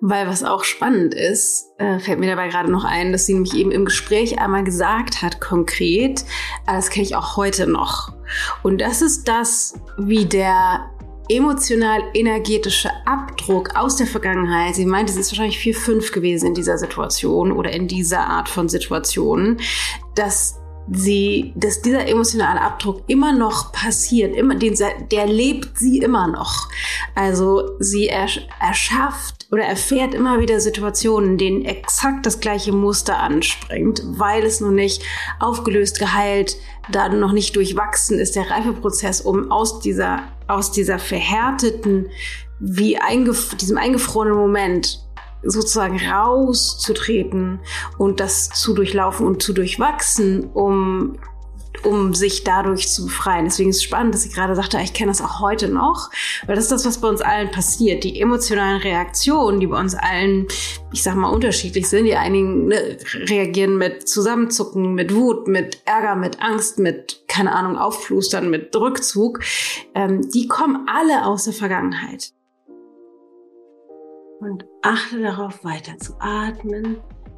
Weil 0.00 0.26
was 0.26 0.42
auch 0.42 0.64
spannend 0.64 1.14
ist, 1.14 1.72
äh, 1.78 1.98
fällt 1.98 2.20
mir 2.20 2.28
dabei 2.30 2.48
gerade 2.48 2.70
noch 2.70 2.84
ein, 2.84 3.12
dass 3.12 3.26
sie 3.26 3.34
nämlich 3.34 3.54
eben 3.54 3.70
im 3.70 3.84
Gespräch 3.84 4.38
einmal 4.38 4.64
gesagt 4.64 5.20
hat, 5.20 5.40
konkret, 5.40 6.20
äh, 6.66 6.72
das 6.72 6.88
kenne 6.88 7.04
ich 7.04 7.16
auch 7.16 7.36
heute 7.36 7.66
noch. 7.66 8.14
Und 8.62 8.80
das 8.80 9.02
ist 9.02 9.28
das, 9.28 9.74
wie 9.98 10.24
der 10.24 10.89
emotional-energetische 11.30 12.90
Abdruck 13.06 13.76
aus 13.76 13.96
der 13.96 14.06
Vergangenheit, 14.06 14.74
sie 14.74 14.84
meint, 14.84 15.08
es 15.08 15.16
ist 15.16 15.30
wahrscheinlich 15.30 15.58
4-5 15.58 16.12
gewesen 16.12 16.48
in 16.48 16.54
dieser 16.54 16.76
Situation 16.76 17.52
oder 17.52 17.70
in 17.70 17.86
dieser 17.86 18.26
Art 18.26 18.48
von 18.48 18.68
Situation, 18.68 19.58
dass 20.16 20.59
sie, 20.92 21.52
dass 21.54 21.82
dieser 21.82 22.06
emotionale 22.08 22.60
Abdruck 22.60 23.04
immer 23.06 23.32
noch 23.32 23.72
passiert, 23.72 24.34
immer, 24.34 24.56
den, 24.56 24.76
der 25.10 25.26
lebt 25.26 25.78
sie 25.78 25.98
immer 25.98 26.26
noch. 26.26 26.68
Also 27.14 27.76
sie 27.78 28.08
erschafft 28.08 29.46
oder 29.52 29.64
erfährt 29.64 30.14
immer 30.14 30.40
wieder 30.40 30.60
Situationen, 30.60 31.38
denen 31.38 31.64
exakt 31.64 32.26
das 32.26 32.40
gleiche 32.40 32.72
Muster 32.72 33.18
anspringt, 33.18 34.02
weil 34.04 34.44
es 34.44 34.60
noch 34.60 34.72
nicht 34.72 35.02
aufgelöst, 35.38 35.98
geheilt, 35.98 36.56
da 36.90 37.08
noch 37.08 37.32
nicht 37.32 37.54
durchwachsen 37.54 38.18
ist, 38.18 38.34
der 38.34 38.50
Reifeprozess, 38.50 39.20
um 39.20 39.50
aus 39.52 39.80
dieser, 39.80 40.24
aus 40.48 40.72
dieser 40.72 40.98
verhärteten, 40.98 42.08
wie 42.58 42.98
eingef 42.98 43.54
diesem 43.54 43.78
eingefrorenen 43.78 44.36
Moment 44.36 45.00
sozusagen 45.42 45.98
rauszutreten 45.98 47.60
und 47.98 48.20
das 48.20 48.50
zu 48.50 48.74
durchlaufen 48.74 49.26
und 49.26 49.42
zu 49.42 49.52
durchwachsen, 49.52 50.50
um 50.52 51.16
um 51.84 52.14
sich 52.14 52.44
dadurch 52.44 52.88
zu 52.88 53.06
befreien. 53.06 53.44
Deswegen 53.44 53.70
ist 53.70 53.76
es 53.76 53.84
spannend, 53.84 54.14
dass 54.14 54.22
sie 54.22 54.30
gerade 54.30 54.54
sagte, 54.54 54.78
ich 54.82 54.92
kenne 54.92 55.10
das 55.10 55.22
auch 55.22 55.40
heute 55.40 55.68
noch, 55.68 56.10
weil 56.46 56.54
das 56.54 56.64
ist 56.64 56.72
das, 56.72 56.84
was 56.84 57.00
bei 57.00 57.08
uns 57.08 57.20
allen 57.20 57.50
passiert. 57.50 58.04
Die 58.04 58.20
emotionalen 58.20 58.80
Reaktionen, 58.80 59.60
die 59.60 59.66
bei 59.66 59.78
uns 59.78 59.94
allen, 59.94 60.46
ich 60.92 61.02
sag 61.02 61.14
mal, 61.14 61.30
unterschiedlich 61.30 61.88
sind. 61.88 62.04
Die 62.04 62.16
einigen 62.16 62.66
ne, 62.66 62.98
reagieren 63.14 63.78
mit 63.78 64.08
Zusammenzucken, 64.08 64.94
mit 64.94 65.14
Wut, 65.14 65.48
mit 65.48 65.82
Ärger, 65.86 66.16
mit 66.16 66.42
Angst, 66.42 66.78
mit, 66.78 67.24
keine 67.28 67.54
Ahnung, 67.54 67.78
Aufflustern, 67.78 68.50
mit 68.50 68.74
Rückzug. 68.76 69.40
Ähm, 69.94 70.28
die 70.30 70.48
kommen 70.48 70.86
alle 70.86 71.24
aus 71.24 71.44
der 71.44 71.54
Vergangenheit. 71.54 72.32
Und 74.40 74.64
achte 74.80 75.20
darauf, 75.20 75.64
weiter 75.64 75.98
zu 75.98 76.16
atmen 76.18 76.96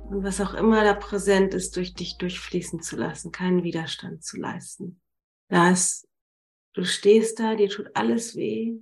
und 0.08 0.22
was 0.22 0.40
auch 0.40 0.54
immer 0.54 0.84
da 0.84 0.94
präsent 0.94 1.52
ist, 1.52 1.76
durch 1.76 1.94
dich 1.94 2.16
durchfließen 2.16 2.80
zu 2.80 2.94
lassen, 2.94 3.32
keinen 3.32 3.64
Widerstand 3.64 4.22
zu 4.22 4.38
leisten. 4.38 5.00
Das, 5.48 6.06
du 6.74 6.84
stehst 6.84 7.40
da, 7.40 7.56
dir 7.56 7.68
tut 7.68 7.90
alles 7.94 8.36
weh, 8.36 8.76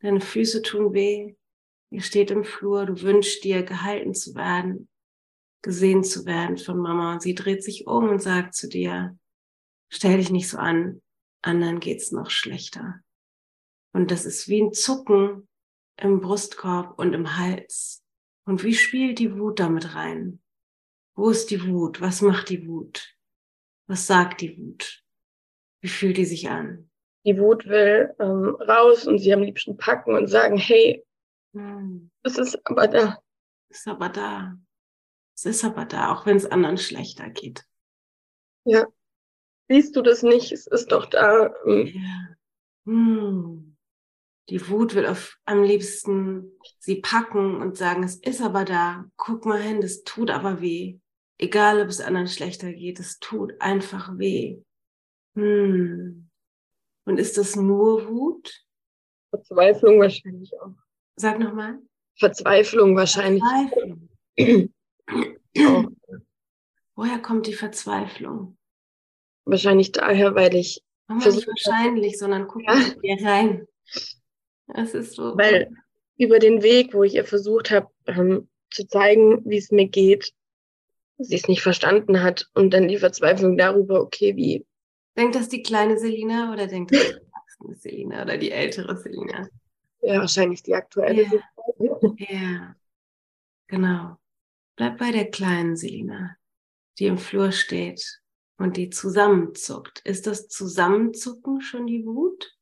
deine 0.00 0.20
Füße 0.20 0.62
tun 0.62 0.92
weh, 0.92 1.34
ihr 1.90 2.00
steht 2.00 2.30
im 2.30 2.44
Flur, 2.44 2.86
du 2.86 3.02
wünschst 3.02 3.42
dir, 3.42 3.64
gehalten 3.64 4.14
zu 4.14 4.36
werden, 4.36 4.88
gesehen 5.60 6.04
zu 6.04 6.26
werden 6.26 6.58
von 6.58 6.78
Mama. 6.78 7.14
Und 7.14 7.22
sie 7.22 7.34
dreht 7.34 7.64
sich 7.64 7.88
um 7.88 8.08
und 8.08 8.22
sagt 8.22 8.54
zu 8.54 8.68
dir, 8.68 9.18
stell 9.88 10.18
dich 10.18 10.30
nicht 10.30 10.48
so 10.48 10.58
an, 10.58 11.02
anderen 11.42 11.80
geht's 11.80 12.12
noch 12.12 12.30
schlechter. 12.30 13.00
Und 13.92 14.12
das 14.12 14.26
ist 14.26 14.46
wie 14.46 14.62
ein 14.62 14.72
Zucken 14.72 15.48
im 16.00 16.20
Brustkorb 16.20 16.98
und 16.98 17.12
im 17.12 17.36
Hals. 17.36 18.04
Und 18.44 18.64
wie 18.64 18.74
spielt 18.74 19.18
die 19.18 19.38
Wut 19.38 19.60
damit 19.60 19.94
rein? 19.94 20.40
Wo 21.14 21.30
ist 21.30 21.50
die 21.50 21.66
Wut? 21.66 22.00
Was 22.00 22.22
macht 22.22 22.48
die 22.48 22.66
Wut? 22.66 23.14
Was 23.88 24.06
sagt 24.06 24.40
die 24.40 24.56
Wut? 24.56 25.02
Wie 25.80 25.88
fühlt 25.88 26.16
die 26.16 26.24
sich 26.24 26.48
an? 26.48 26.90
Die 27.24 27.38
Wut 27.38 27.66
will 27.66 28.14
ähm, 28.20 28.56
raus 28.60 29.06
und 29.06 29.18
sie 29.18 29.32
am 29.32 29.42
liebsten 29.42 29.76
packen 29.76 30.14
und 30.14 30.28
sagen, 30.28 30.56
hey, 30.56 31.04
hm. 31.52 32.10
es 32.22 32.38
ist 32.38 32.58
aber 32.64 32.86
da. 32.86 33.18
Es 33.68 33.80
ist 33.80 33.88
aber 33.88 34.08
da. 34.08 34.56
Es 35.34 35.44
ist 35.44 35.64
aber 35.64 35.84
da, 35.84 36.12
auch 36.12 36.26
wenn 36.26 36.36
es 36.36 36.46
anderen 36.46 36.78
schlechter 36.78 37.28
geht. 37.30 37.64
Ja. 38.64 38.86
Siehst 39.68 39.94
du 39.96 40.02
das 40.02 40.22
nicht? 40.22 40.52
Es 40.52 40.66
ist 40.66 40.92
doch 40.92 41.06
da. 41.06 41.54
Hm. 41.64 41.86
Ja. 41.86 42.36
Hm. 42.86 43.77
Die 44.50 44.68
Wut 44.68 44.94
will 44.94 45.06
auf, 45.06 45.36
am 45.44 45.62
liebsten 45.62 46.52
sie 46.78 47.00
packen 47.00 47.60
und 47.60 47.76
sagen, 47.76 48.02
es 48.02 48.16
ist 48.16 48.40
aber 48.40 48.64
da. 48.64 49.04
Guck 49.16 49.44
mal 49.44 49.60
hin, 49.60 49.80
das 49.80 50.04
tut 50.04 50.30
aber 50.30 50.60
weh. 50.60 50.98
Egal, 51.36 51.82
ob 51.82 51.88
es 51.88 52.00
anderen 52.00 52.28
schlechter 52.28 52.72
geht, 52.72 52.98
es 52.98 53.18
tut 53.18 53.60
einfach 53.60 54.16
weh. 54.16 54.58
Hm. 55.34 56.28
Und 57.04 57.18
ist 57.18 57.36
das 57.38 57.56
nur 57.56 58.08
Wut? 58.08 58.64
Verzweiflung 59.30 60.00
wahrscheinlich 60.00 60.52
auch. 60.60 60.74
Sag 61.16 61.38
nochmal. 61.38 61.78
Verzweiflung 62.16 62.96
wahrscheinlich. 62.96 63.42
Verzweiflung. 63.42 64.08
Woher 66.96 67.18
kommt 67.20 67.46
die 67.46 67.54
Verzweiflung? 67.54 68.56
Wahrscheinlich 69.44 69.92
daher, 69.92 70.34
weil 70.34 70.54
ich. 70.54 70.82
Nicht 71.08 71.46
wahrscheinlich, 71.46 72.18
sondern 72.18 72.48
guck 72.48 72.62
ja. 72.64 72.74
mal 72.74 72.96
hier 73.02 73.24
rein. 73.24 73.66
Es 74.74 74.94
ist 74.94 75.14
so. 75.14 75.36
Weil 75.36 75.70
über 76.16 76.38
den 76.38 76.62
Weg, 76.62 76.94
wo 76.94 77.04
ich 77.04 77.14
ihr 77.14 77.24
versucht 77.24 77.70
habe, 77.70 77.88
ähm, 78.06 78.48
zu 78.70 78.86
zeigen, 78.86 79.42
wie 79.44 79.56
es 79.56 79.70
mir 79.70 79.88
geht, 79.88 80.32
sie 81.18 81.34
es 81.34 81.48
nicht 81.48 81.62
verstanden 81.62 82.22
hat 82.22 82.48
und 82.54 82.70
dann 82.70 82.88
die 82.88 82.98
Verzweiflung 82.98 83.56
darüber, 83.56 84.00
okay, 84.00 84.36
wie. 84.36 84.66
Denkt 85.16 85.34
das 85.34 85.48
die 85.48 85.62
kleine 85.62 85.98
Selina 85.98 86.52
oder 86.52 86.66
denkt 86.66 86.92
das 86.92 87.00
die 87.00 87.12
erwachsene 87.12 87.76
Selina 87.76 88.22
oder 88.22 88.36
die 88.36 88.50
ältere 88.50 88.96
Selina? 88.96 89.48
Ja, 90.02 90.20
wahrscheinlich 90.20 90.62
die 90.62 90.74
aktuelle. 90.74 91.24
Ja. 91.24 92.12
ja, 92.16 92.76
genau. 93.66 94.16
Bleib 94.76 94.98
bei 94.98 95.10
der 95.10 95.30
kleinen 95.30 95.76
Selina, 95.76 96.36
die 96.98 97.06
im 97.06 97.18
Flur 97.18 97.50
steht 97.50 98.20
und 98.58 98.76
die 98.76 98.90
zusammenzuckt. 98.90 100.00
Ist 100.04 100.26
das 100.26 100.48
Zusammenzucken 100.48 101.60
schon 101.60 101.86
die 101.86 102.04
Wut? 102.04 102.57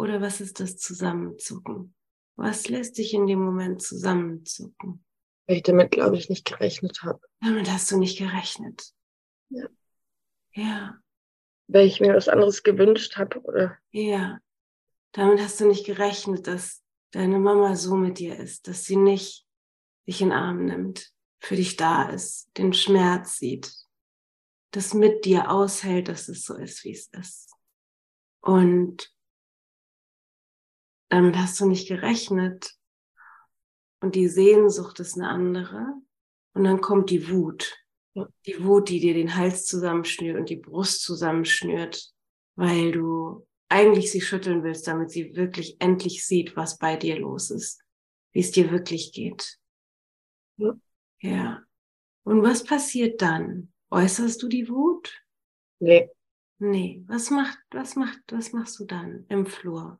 Oder 0.00 0.22
was 0.22 0.40
ist 0.40 0.60
das 0.60 0.78
Zusammenzucken? 0.78 1.94
Was 2.34 2.68
lässt 2.68 2.96
dich 2.96 3.12
in 3.12 3.26
dem 3.26 3.44
Moment 3.44 3.82
zusammenzucken? 3.82 5.04
Weil 5.46 5.56
ich 5.58 5.62
damit, 5.62 5.90
glaube 5.90 6.16
ich, 6.16 6.30
nicht 6.30 6.46
gerechnet 6.46 7.02
habe. 7.02 7.20
Damit 7.42 7.70
hast 7.70 7.90
du 7.90 7.98
nicht 7.98 8.16
gerechnet. 8.16 8.94
Ja. 9.50 9.68
Ja. 10.52 10.98
Weil 11.66 11.86
ich 11.86 12.00
mir 12.00 12.14
was 12.14 12.30
anderes 12.30 12.62
gewünscht 12.62 13.18
habe, 13.18 13.42
oder? 13.42 13.76
Ja. 13.90 14.40
Damit 15.12 15.38
hast 15.38 15.60
du 15.60 15.68
nicht 15.68 15.84
gerechnet, 15.84 16.46
dass 16.46 16.82
deine 17.10 17.38
Mama 17.38 17.76
so 17.76 17.94
mit 17.94 18.20
dir 18.20 18.38
ist, 18.38 18.68
dass 18.68 18.86
sie 18.86 18.96
nicht 18.96 19.46
dich 20.06 20.22
in 20.22 20.30
den 20.30 20.38
Arm 20.38 20.64
nimmt, 20.64 21.12
für 21.40 21.56
dich 21.56 21.76
da 21.76 22.08
ist, 22.08 22.48
den 22.56 22.72
Schmerz 22.72 23.36
sieht, 23.36 23.70
das 24.70 24.94
mit 24.94 25.26
dir 25.26 25.50
aushält, 25.50 26.08
dass 26.08 26.30
es 26.30 26.46
so 26.46 26.56
ist, 26.56 26.84
wie 26.84 26.92
es 26.92 27.08
ist. 27.08 27.52
Und 28.40 29.12
damit 31.10 31.36
hast 31.36 31.60
du 31.60 31.66
nicht 31.66 31.88
gerechnet, 31.88 32.74
und 34.02 34.14
die 34.14 34.28
Sehnsucht 34.28 34.98
ist 35.00 35.18
eine 35.18 35.28
andere. 35.28 35.92
Und 36.54 36.64
dann 36.64 36.80
kommt 36.80 37.10
die 37.10 37.28
Wut. 37.28 37.76
Die 38.46 38.64
Wut, 38.64 38.88
die 38.88 38.98
dir 38.98 39.12
den 39.12 39.36
Hals 39.36 39.66
zusammenschnürt 39.66 40.38
und 40.38 40.48
die 40.48 40.56
Brust 40.56 41.02
zusammenschnürt 41.02 42.10
weil 42.60 42.92
du 42.92 43.46
eigentlich 43.70 44.12
sie 44.12 44.20
schütteln 44.20 44.62
willst, 44.62 44.86
damit 44.86 45.10
sie 45.10 45.34
wirklich 45.34 45.76
endlich 45.80 46.26
sieht, 46.26 46.56
was 46.56 46.76
bei 46.76 46.96
dir 46.96 47.18
los 47.18 47.50
ist, 47.50 47.82
wie 48.32 48.40
es 48.40 48.50
dir 48.50 48.70
wirklich 48.70 49.12
geht. 49.12 49.58
Ja. 50.58 50.74
ja. 51.20 51.62
Und 52.24 52.42
was 52.42 52.64
passiert 52.64 53.22
dann? 53.22 53.72
Äußerst 53.90 54.42
du 54.42 54.48
die 54.48 54.68
Wut? 54.68 55.22
Nee. 55.78 56.10
Nee. 56.58 57.02
Was 57.06 57.30
macht, 57.30 57.58
was 57.70 57.96
macht, 57.96 58.20
was 58.28 58.52
machst 58.52 58.78
du 58.78 58.84
dann 58.84 59.24
im 59.30 59.46
Flur? 59.46 59.98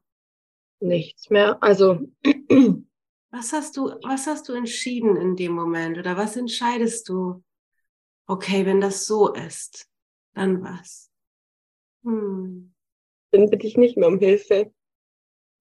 Nichts 0.81 1.31
mehr. 1.31 1.63
Also. 1.63 2.01
was 3.31 3.53
hast 3.53 3.77
du, 3.77 3.91
was 4.03 4.27
hast 4.27 4.49
du 4.49 4.55
entschieden 4.55 5.17
in 5.17 5.37
dem 5.37 5.53
Moment? 5.53 5.99
Oder 5.99 6.17
was 6.17 6.37
entscheidest 6.37 7.09
du? 7.09 7.43
Okay, 8.27 8.65
wenn 8.65 8.81
das 8.81 9.07
so 9.07 9.33
ist, 9.33 9.89
dann 10.35 10.63
was? 10.63 11.11
Hm. 12.05 12.73
Dann 13.33 13.51
bitte 13.51 13.67
ich 13.67 13.77
nicht 13.77 13.97
mehr 13.97 14.09
um 14.09 14.19
Hilfe. 14.19 14.73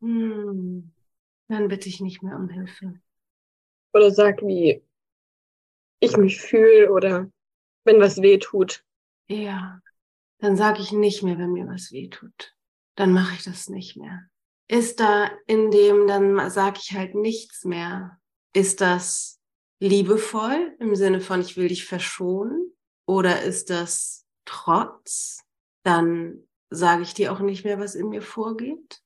Hm. 0.01 0.91
Dann 1.47 1.67
bitte 1.67 1.89
ich 1.89 1.99
nicht 1.99 2.23
mehr 2.23 2.35
um 2.35 2.47
Hilfe. 2.49 2.99
Oder 3.93 4.11
sag, 4.11 4.41
wie 4.43 4.81
ich 5.99 6.15
mich 6.15 6.39
fühle 6.39 6.91
oder 6.91 7.29
wenn 7.83 7.99
was 7.99 8.21
weh 8.21 8.37
tut. 8.37 8.85
Ja, 9.27 9.81
dann 10.39 10.55
sage 10.55 10.81
ich 10.81 10.91
nicht 10.91 11.23
mehr, 11.23 11.37
wenn 11.37 11.51
mir 11.51 11.67
was 11.67 11.91
weh 11.91 12.07
tut. 12.07 12.55
Dann 12.95 13.13
mache 13.13 13.35
ich 13.35 13.43
das 13.43 13.69
nicht 13.69 13.97
mehr. 13.97 14.29
Ist 14.69 14.99
da 14.99 15.31
in 15.47 15.71
dem, 15.71 16.07
dann 16.07 16.49
sage 16.51 16.79
ich 16.81 16.93
halt 16.93 17.15
nichts 17.15 17.65
mehr. 17.65 18.19
Ist 18.53 18.81
das 18.81 19.41
liebevoll 19.79 20.75
im 20.79 20.95
Sinne 20.95 21.21
von, 21.21 21.41
ich 21.41 21.57
will 21.57 21.69
dich 21.69 21.85
verschonen? 21.85 22.71
Oder 23.07 23.41
ist 23.41 23.71
das 23.71 24.27
Trotz? 24.45 25.43
Dann 25.83 26.47
sage 26.69 27.01
ich 27.01 27.15
dir 27.15 27.33
auch 27.33 27.39
nicht 27.39 27.65
mehr, 27.65 27.79
was 27.79 27.95
in 27.95 28.09
mir 28.09 28.21
vorgeht? 28.21 29.01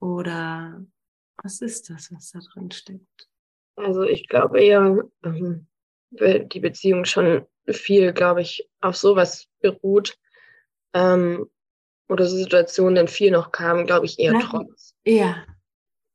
Oder 0.00 0.84
was 1.42 1.60
ist 1.62 1.90
das, 1.90 2.12
was 2.12 2.30
da 2.30 2.38
drin 2.38 2.70
steckt? 2.70 3.28
Also 3.74 4.02
ich 4.02 4.28
glaube 4.28 4.60
eher, 4.60 5.04
ähm, 5.24 5.66
die 6.10 6.60
Beziehung 6.60 7.04
schon 7.04 7.44
viel, 7.66 8.12
glaube 8.12 8.42
ich, 8.42 8.70
auf 8.80 8.96
sowas 8.96 9.48
beruht. 9.60 10.16
Ähm, 10.94 11.50
oder 12.08 12.26
so 12.26 12.36
Situationen 12.36 12.94
dann 12.94 13.08
viel 13.08 13.30
noch 13.30 13.52
kamen, 13.52 13.86
glaube 13.86 14.06
ich, 14.06 14.18
eher 14.18 14.38
trotz. 14.40 14.94
Ja. 15.04 15.44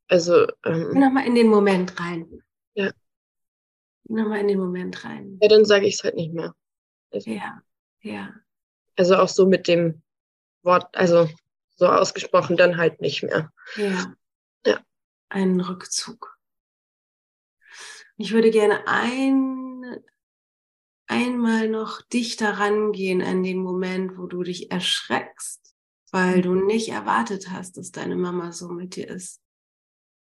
Also. 0.08 0.48
Ähm, 0.66 0.92
Nochmal 0.92 1.26
in 1.26 1.36
den 1.36 1.48
Moment 1.48 2.00
rein. 2.00 2.44
Ja. 2.76 2.92
Nochmal 4.06 4.40
in 4.40 4.48
den 4.48 4.60
Moment 4.60 5.04
rein. 5.06 5.38
Ja, 5.42 5.48
dann 5.48 5.66
sage 5.66 5.86
ich 5.86 5.96
es 5.96 6.04
halt 6.04 6.16
nicht 6.16 6.34
mehr. 6.34 6.56
Also, 7.12 7.30
ja, 7.30 7.62
ja. 8.02 8.34
Also 8.96 9.16
auch 9.16 9.30
so 9.30 9.48
mit 9.48 9.68
dem 9.68 10.02
Wort, 10.64 10.88
also 10.96 11.30
so 11.76 11.88
ausgesprochen 11.88 12.58
dann 12.58 12.78
halt 12.78 13.02
nicht 13.02 13.24
mehr. 13.24 13.52
Ja. 13.76 14.14
Ja. 14.66 14.80
Einen 15.30 15.62
Rückzug. 15.62 16.38
Ich 18.18 18.34
würde 18.34 18.52
gerne 18.52 18.88
ein, 18.88 19.98
einmal 21.08 21.68
noch 21.68 22.02
dichter 22.02 22.60
rangehen 22.60 23.22
an 23.22 23.44
den 23.44 23.58
Moment, 23.58 24.18
wo 24.18 24.28
du 24.28 24.44
dich 24.44 24.72
erschreckst, 24.72 25.63
weil 26.14 26.44
du 26.44 26.54
nicht 26.54 26.90
erwartet 26.90 27.50
hast, 27.50 27.78
dass 27.78 27.92
deine 27.92 28.16
Mama 28.16 28.52
so 28.52 28.70
mit 28.70 28.96
dir 28.96 29.10
ist, 29.10 29.42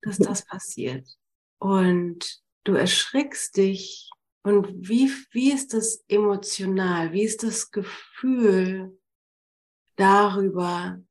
dass 0.02 0.18
das 0.18 0.46
passiert. 0.46 1.08
Und 1.60 2.42
du 2.66 2.74
erschrickst 2.74 3.56
dich. 3.56 4.10
Und 4.44 4.68
wie, 4.90 5.10
wie 5.32 5.52
ist 5.52 5.74
das 5.74 6.04
emotional? 6.10 7.14
Wie 7.14 7.24
ist 7.24 7.42
das 7.42 7.72
Gefühl, 7.72 8.98
darüber 9.96 11.02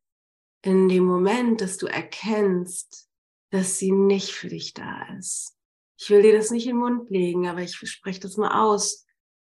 in 0.63 0.89
dem 0.89 1.05
Moment, 1.05 1.61
dass 1.61 1.79
du 1.79 1.87
erkennst, 1.87 3.09
dass 3.51 3.79
sie 3.79 3.93
nicht 3.93 4.33
für 4.33 4.49
dich 4.49 4.75
da 4.75 5.07
ist. 5.19 5.57
Ich 5.99 6.11
will 6.11 6.23
dir 6.23 6.37
das 6.37 6.51
nicht 6.51 6.67
in 6.67 6.73
den 6.73 6.81
Mund 6.81 7.11
legen, 7.11 7.47
aber 7.47 7.63
ich 7.63 7.77
spreche 7.77 8.21
das 8.21 8.37
mal 8.37 8.63
aus. 8.63 9.07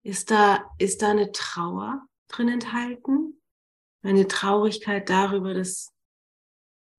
Ist 0.03 0.31
da, 0.31 0.67
ist 0.79 1.01
da 1.01 1.11
eine 1.11 1.31
Trauer 1.31 2.07
drin 2.27 2.49
enthalten? 2.49 3.40
Eine 4.03 4.27
Traurigkeit 4.27 5.09
darüber, 5.09 5.53
dass 5.53 5.91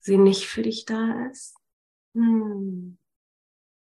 sie 0.01 0.19
nicht 0.19 0.47
für 0.47 0.63
dich 0.63 0.85
da 0.85 1.29
ist? 1.31 1.57
Hm. 2.15 2.99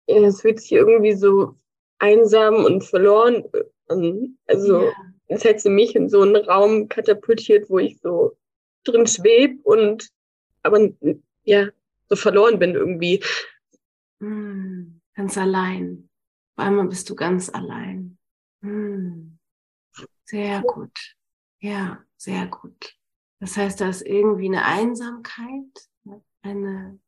Ja, 0.08 0.28
es 0.28 0.42
fühlt 0.42 0.60
sich 0.60 0.72
irgendwie 0.72 1.14
so 1.14 1.56
einsam 2.00 2.66
und 2.66 2.84
verloren 2.84 3.44
an. 3.88 4.38
Also, 4.46 4.84
ja. 4.84 4.92
es 5.28 5.44
hätte 5.44 5.70
mich 5.70 5.96
in 5.96 6.10
so 6.10 6.22
einen 6.22 6.36
Raum 6.36 6.88
katapultiert, 6.88 7.70
wo 7.70 7.80
ich 7.80 8.00
so 8.00 8.38
drin 8.84 9.06
schweb 9.08 9.60
und 9.64 10.10
aber 10.64 10.90
ja, 11.44 11.70
so 12.10 12.16
verloren 12.16 12.60
bin 12.60 12.76
irgendwie. 12.76 13.24
Mm, 14.20 15.02
ganz 15.16 15.38
allein. 15.38 16.10
Auf 16.56 16.66
einmal 16.66 16.88
bist 16.88 17.10
du 17.10 17.16
ganz 17.16 17.50
allein. 17.50 18.18
Mm, 18.62 19.38
sehr 20.26 20.62
gut. 20.62 21.16
Ja, 21.60 22.04
sehr 22.18 22.48
gut. 22.48 22.96
Das 23.42 23.58
heißt, 23.58 23.82
da 23.82 23.90
ist 23.90 24.04
irgendwie 24.04 24.46
eine 24.46 24.64
Einsamkeit, 24.66 25.90
eine, 26.44 27.00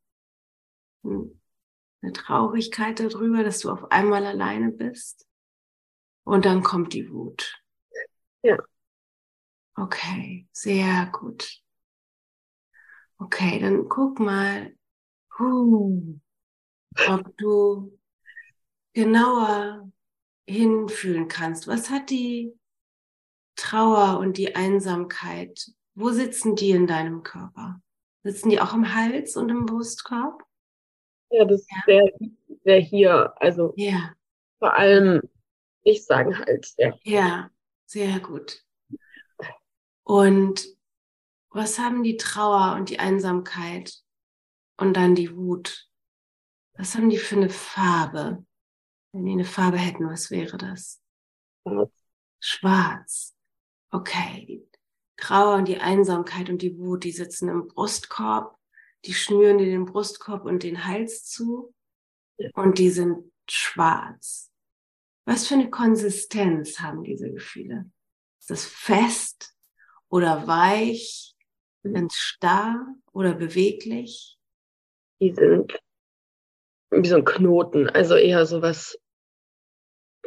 eine 1.03 2.11
Traurigkeit 2.11 2.99
darüber, 2.99 3.43
dass 3.43 3.59
du 3.59 3.69
auf 3.69 3.91
einmal 3.91 4.25
alleine 4.25 4.71
bist. 4.71 5.27
Und 6.23 6.45
dann 6.45 6.63
kommt 6.63 6.93
die 6.93 7.11
Wut. 7.11 7.61
Ja. 8.41 8.57
Okay, 9.75 10.47
sehr 10.51 11.05
gut. 11.11 11.61
Okay, 13.19 13.59
dann 13.59 13.87
guck 13.87 14.19
mal, 14.19 14.75
huh, 15.37 16.15
ob 17.09 17.37
du 17.37 17.99
genauer 18.93 19.91
hinfühlen 20.47 21.27
kannst. 21.27 21.67
Was 21.67 21.91
hat 21.91 22.09
die 22.09 22.57
Trauer 23.55 24.17
und 24.17 24.37
die 24.37 24.55
Einsamkeit? 24.55 25.73
Wo 25.95 26.09
sitzen 26.09 26.55
die 26.55 26.71
in 26.71 26.87
deinem 26.87 27.23
Körper? 27.23 27.81
Sitzen 28.23 28.49
die 28.49 28.59
auch 28.59 28.73
im 28.73 28.95
Hals 28.95 29.35
und 29.35 29.49
im 29.49 29.65
Brustkorb? 29.65 30.43
Ja, 31.29 31.45
das 31.45 31.65
ja. 31.69 31.77
wäre 31.85 32.11
wär 32.63 32.79
hier. 32.79 33.33
Also 33.37 33.73
ja. 33.75 34.13
vor 34.59 34.73
allem, 34.75 35.21
ich 35.83 36.05
sage 36.05 36.37
Hals, 36.37 36.75
ja. 36.77 36.93
Ja, 37.03 37.49
sehr 37.85 38.19
gut. 38.19 38.63
Und 40.03 40.65
was 41.49 41.79
haben 41.79 42.03
die 42.03 42.17
Trauer 42.17 42.75
und 42.75 42.89
die 42.89 42.99
Einsamkeit 42.99 43.93
und 44.77 44.95
dann 44.95 45.15
die 45.15 45.35
Wut? 45.35 45.87
Was 46.75 46.95
haben 46.95 47.09
die 47.09 47.17
für 47.17 47.35
eine 47.35 47.49
Farbe? 47.49 48.43
Wenn 49.11 49.25
die 49.25 49.33
eine 49.33 49.45
Farbe 49.45 49.77
hätten, 49.77 50.07
was 50.07 50.31
wäre 50.31 50.57
das? 50.57 50.99
Schwarz. 51.61 51.91
Schwarz. 52.39 53.35
Okay. 53.91 54.45
Die 54.47 54.72
Trauer 55.23 55.55
und 55.55 55.69
die 55.69 55.77
Einsamkeit 55.77 56.49
und 56.49 56.61
die 56.61 56.77
Wut, 56.77 57.05
die 57.05 57.11
sitzen 57.11 57.47
im 57.47 57.67
Brustkorb, 57.67 58.57
die 59.05 59.13
schnüren 59.13 59.57
dir 59.57 59.67
den 59.67 59.85
Brustkorb 59.85 60.43
und 60.43 60.63
den 60.63 60.85
Hals 60.85 61.25
zu 61.25 61.73
und 62.53 62.77
die 62.77 62.89
sind 62.89 63.31
schwarz. 63.49 64.51
Was 65.25 65.47
für 65.47 65.53
eine 65.53 65.69
Konsistenz 65.69 66.79
haben 66.79 67.03
diese 67.03 67.31
Gefühle? 67.31 67.89
Ist 68.39 68.49
das 68.49 68.65
fest 68.65 69.55
oder 70.09 70.45
weich 70.45 71.33
Ganz 71.83 72.15
starr 72.15 72.95
oder 73.11 73.33
beweglich? 73.33 74.37
Die 75.19 75.33
sind 75.33 75.77
wie 76.91 77.07
so 77.07 77.17
ein 77.17 77.25
Knoten, 77.25 77.89
also 77.89 78.15
eher 78.15 78.45
so 78.45 78.61
was, 78.61 78.97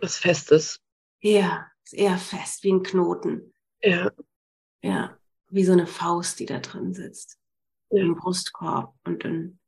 was 0.01 0.19
Festes. 0.19 0.81
Ja, 1.21 1.67
ist 1.85 1.95
eher 1.95 2.19
fest, 2.19 2.63
wie 2.63 2.73
ein 2.73 2.83
Knoten. 2.83 3.55
Ja. 3.81 4.11
Ja, 4.83 5.17
wie 5.49 5.65
so 5.65 5.73
eine 5.73 5.87
Faust, 5.87 6.39
die 6.41 6.47
da 6.47 6.59
drin 6.59 6.93
sitzt. 6.93 7.39
Ja. 7.91 8.03
Im 8.03 8.17
Brustkorb 8.17 8.95
und 9.05 9.25
in, 9.25 9.59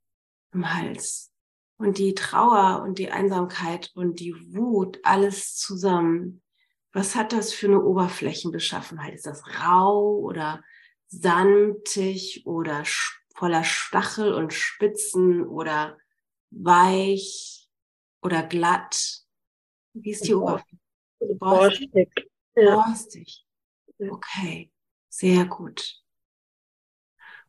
im 0.53 0.75
Hals. 0.75 1.33
Und 1.77 1.99
die 1.99 2.15
Trauer 2.15 2.83
und 2.83 2.99
die 2.99 3.11
Einsamkeit 3.11 3.93
und 3.95 4.19
die 4.19 4.35
Wut, 4.55 4.99
alles 5.05 5.57
zusammen. 5.57 6.43
Was 6.93 7.15
hat 7.15 7.33
das 7.33 7.53
für 7.53 7.69
eine 7.69 7.83
Oberflächenbeschaffenheit? 7.83 9.15
Ist 9.15 9.27
das 9.27 9.43
rau 9.61 10.17
oder 10.17 10.63
sandig 11.07 12.43
oder 12.45 12.83
voller 13.35 13.63
Stachel 13.63 14.35
und 14.35 14.53
Spitzen 14.53 15.47
oder 15.47 15.97
weich 16.51 17.69
oder 18.23 18.43
glatt? 18.43 19.23
Wie 19.93 20.11
ist 20.11 20.27
die 20.27 20.35
Oberfläche? 20.35 20.79
Borstig. 21.39 22.29
Borstig. 22.55 23.45
Okay, 23.99 24.73
sehr 25.19 25.47
gut. 25.47 26.01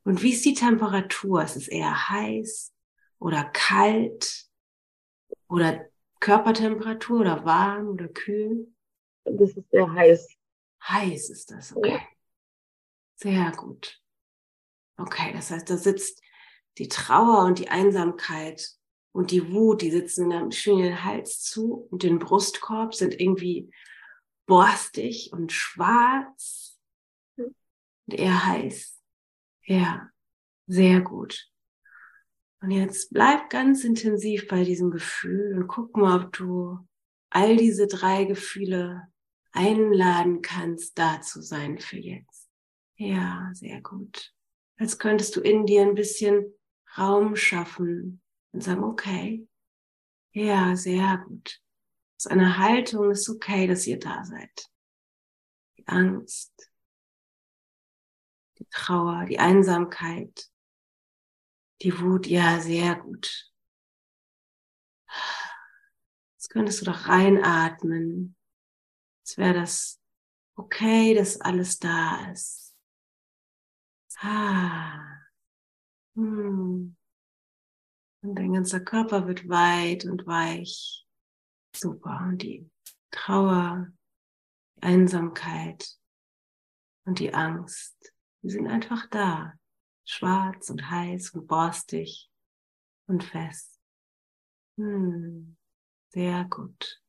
Und 0.03 0.23
wie 0.23 0.33
ist 0.33 0.43
die 0.43 0.55
Temperatur? 0.55 1.43
Ist 1.43 1.55
es 1.55 1.67
eher 1.67 2.09
heiß 2.09 2.73
oder 3.19 3.43
kalt 3.43 4.47
oder 5.47 5.87
Körpertemperatur 6.19 7.21
oder 7.21 7.45
warm 7.45 7.89
oder 7.89 8.07
kühl? 8.07 8.73
Das 9.23 9.51
ist 9.51 9.69
sehr 9.69 9.91
heiß. 9.91 10.29
Heiß 10.87 11.29
ist 11.29 11.51
das, 11.51 11.75
okay. 11.75 12.01
Sehr 13.15 13.51
gut. 13.51 14.01
Okay, 14.97 15.31
das 15.33 15.51
heißt, 15.51 15.69
da 15.69 15.77
sitzt 15.77 16.23
die 16.79 16.87
Trauer 16.87 17.45
und 17.45 17.59
die 17.59 17.69
Einsamkeit 17.69 18.67
und 19.11 19.29
die 19.29 19.51
Wut, 19.51 19.81
die 19.83 19.91
sitzen 19.91 20.31
in 20.31 20.37
einem 20.37 20.51
schönen 20.51 21.03
Hals 21.03 21.41
zu 21.41 21.87
und 21.91 22.01
den 22.01 22.17
Brustkorb 22.17 22.95
sind 22.95 23.19
irgendwie 23.19 23.71
borstig 24.47 25.31
und 25.33 25.51
schwarz 25.51 26.68
eher 28.13 28.45
heiß. 28.45 29.01
Ja, 29.65 30.09
sehr 30.67 31.01
gut. 31.01 31.49
Und 32.61 32.71
jetzt 32.71 33.13
bleib 33.13 33.49
ganz 33.49 33.83
intensiv 33.83 34.47
bei 34.47 34.63
diesem 34.63 34.91
Gefühl 34.91 35.57
und 35.57 35.67
guck 35.67 35.95
mal, 35.95 36.25
ob 36.25 36.33
du 36.33 36.79
all 37.29 37.55
diese 37.55 37.87
drei 37.87 38.25
Gefühle 38.25 39.07
einladen 39.51 40.41
kannst, 40.41 40.97
da 40.97 41.21
zu 41.21 41.41
sein 41.41 41.79
für 41.79 41.97
jetzt. 41.97 42.49
Ja, 42.97 43.49
sehr 43.53 43.81
gut. 43.81 44.33
Als 44.77 44.97
könntest 44.97 45.35
du 45.35 45.41
in 45.41 45.65
dir 45.65 45.83
ein 45.83 45.95
bisschen 45.95 46.53
Raum 46.97 47.35
schaffen 47.35 48.21
und 48.51 48.63
sagen, 48.63 48.83
okay, 48.83 49.47
ja, 50.31 50.75
sehr 50.75 51.23
gut. 51.27 51.61
Das 52.17 52.25
ist 52.25 52.31
eine 52.31 52.57
Haltung, 52.57 53.11
ist 53.11 53.29
okay, 53.29 53.67
dass 53.67 53.87
ihr 53.87 53.99
da 53.99 54.23
seid. 54.25 54.69
Die 55.77 55.87
Angst, 55.87 56.68
Trauer, 58.71 59.25
die 59.25 59.39
Einsamkeit, 59.39 60.49
die 61.81 61.99
Wut, 61.99 62.27
ja, 62.27 62.59
sehr 62.59 62.95
gut. 62.95 63.51
Jetzt 66.35 66.49
könntest 66.49 66.81
du 66.81 66.85
doch 66.85 67.07
reinatmen. 67.07 68.35
Jetzt 69.19 69.37
wäre 69.37 69.53
das 69.53 69.99
okay, 70.55 71.13
dass 71.13 71.39
alles 71.41 71.79
da 71.79 72.31
ist. 72.31 72.75
Ah. 74.21 74.99
Hm. 76.15 76.95
Und 78.21 78.35
dein 78.35 78.53
ganzer 78.53 78.81
Körper 78.81 79.27
wird 79.27 79.47
weit 79.47 80.05
und 80.05 80.27
weich. 80.27 81.07
Super. 81.73 82.25
Und 82.27 82.41
die 82.41 82.69
Trauer, 83.11 83.87
die 84.75 84.83
Einsamkeit 84.83 85.87
und 87.05 87.19
die 87.19 87.33
Angst, 87.33 88.13
die 88.41 88.49
sind 88.49 88.67
einfach 88.67 89.07
da. 89.07 89.53
Schwarz 90.05 90.69
und 90.69 90.89
heiß 90.89 91.31
und 91.31 91.47
borstig 91.47 92.29
und 93.07 93.23
fest. 93.23 93.79
Hm. 94.77 95.55
Sehr 96.09 96.45
gut. 96.49 97.01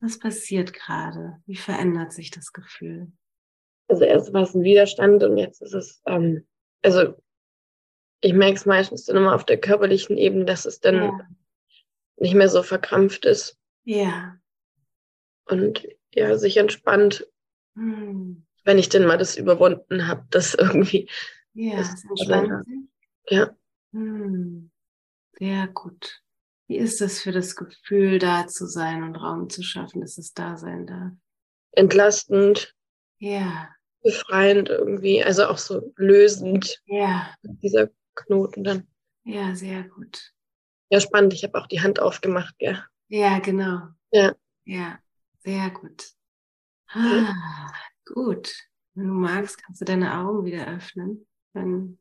Was 0.00 0.18
passiert 0.18 0.72
gerade? 0.72 1.40
Wie 1.46 1.56
verändert 1.56 2.12
sich 2.12 2.30
das 2.30 2.52
Gefühl? 2.52 3.12
Also 3.86 4.04
erst 4.04 4.32
war 4.32 4.42
es 4.42 4.54
ein 4.54 4.64
Widerstand 4.64 5.22
und 5.22 5.38
jetzt 5.38 5.62
ist 5.62 5.74
es, 5.74 6.02
ähm, 6.06 6.46
also 6.82 7.14
ich 8.20 8.32
merke 8.32 8.54
es 8.54 8.66
meistens 8.66 9.04
dann 9.04 9.16
immer 9.16 9.34
auf 9.34 9.44
der 9.44 9.60
körperlichen 9.60 10.16
Ebene, 10.16 10.44
dass 10.44 10.64
es 10.64 10.80
dann 10.80 10.96
ja. 10.96 11.28
nicht 12.16 12.34
mehr 12.34 12.48
so 12.48 12.62
verkrampft 12.62 13.24
ist. 13.24 13.58
Ja. 13.84 14.36
Und 15.44 15.86
ja, 16.12 16.36
sich 16.36 16.56
entspannt, 16.56 17.28
hm. 17.74 18.46
Wenn 18.64 18.78
ich 18.78 18.88
denn 18.88 19.06
mal 19.06 19.18
das 19.18 19.36
überwunden 19.36 20.06
habe, 20.06 20.24
das 20.30 20.54
irgendwie. 20.54 21.08
Ja, 21.54 21.82
sich. 21.82 22.28
Ja. 23.28 23.50
Hm. 23.92 24.70
Sehr 25.38 25.66
gut. 25.68 26.22
Wie 26.66 26.78
ist 26.78 27.00
das 27.00 27.20
für 27.20 27.32
das 27.32 27.56
Gefühl, 27.56 28.18
da 28.18 28.46
zu 28.46 28.66
sein 28.66 29.02
und 29.02 29.16
Raum 29.16 29.50
zu 29.50 29.62
schaffen, 29.62 30.00
dass 30.00 30.18
es 30.18 30.32
da 30.32 30.56
sein 30.56 30.86
darf? 30.86 31.12
Entlastend. 31.72 32.74
Ja. 33.18 33.68
Befreiend 34.02 34.68
irgendwie, 34.68 35.22
also 35.22 35.46
auch 35.46 35.58
so 35.58 35.92
lösend. 35.96 36.80
Ja. 36.86 37.34
Dieser 37.42 37.90
Knoten 38.14 38.64
dann. 38.64 38.86
Ja, 39.24 39.54
sehr 39.54 39.84
gut. 39.84 40.32
Ja, 40.90 41.00
spannend. 41.00 41.34
Ich 41.34 41.44
habe 41.44 41.58
auch 41.58 41.66
die 41.66 41.80
Hand 41.80 42.00
aufgemacht, 42.00 42.54
ja. 42.58 42.84
Ja, 43.08 43.38
genau. 43.38 43.88
Ja. 44.10 44.34
Ja, 44.64 44.98
sehr 45.38 45.70
gut. 45.70 46.12
Ah, 46.88 47.72
gut. 48.12 48.54
Wenn 48.94 49.08
du 49.08 49.14
magst, 49.14 49.62
kannst 49.62 49.80
du 49.80 49.84
deine 49.84 50.18
Augen 50.18 50.44
wieder 50.44 50.68
öffnen. 50.68 51.26
Dann, 51.54 51.98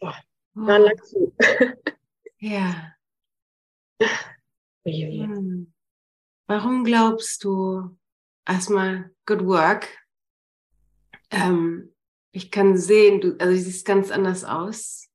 Boah, 0.00 0.16
oh. 0.56 0.60
lang 0.60 1.02
zu. 1.04 1.34
ja. 2.38 2.94
Hm. 4.84 5.72
Warum 6.46 6.84
glaubst 6.84 7.44
du, 7.44 7.96
erstmal 8.46 9.14
good 9.26 9.44
work? 9.44 9.88
Ähm, 11.30 11.94
ich 12.32 12.50
kann 12.50 12.76
sehen, 12.76 13.20
du, 13.20 13.36
also 13.38 13.54
du 13.54 13.60
siehst 13.60 13.86
ganz 13.86 14.10
anders 14.10 14.44
aus. 14.44 15.08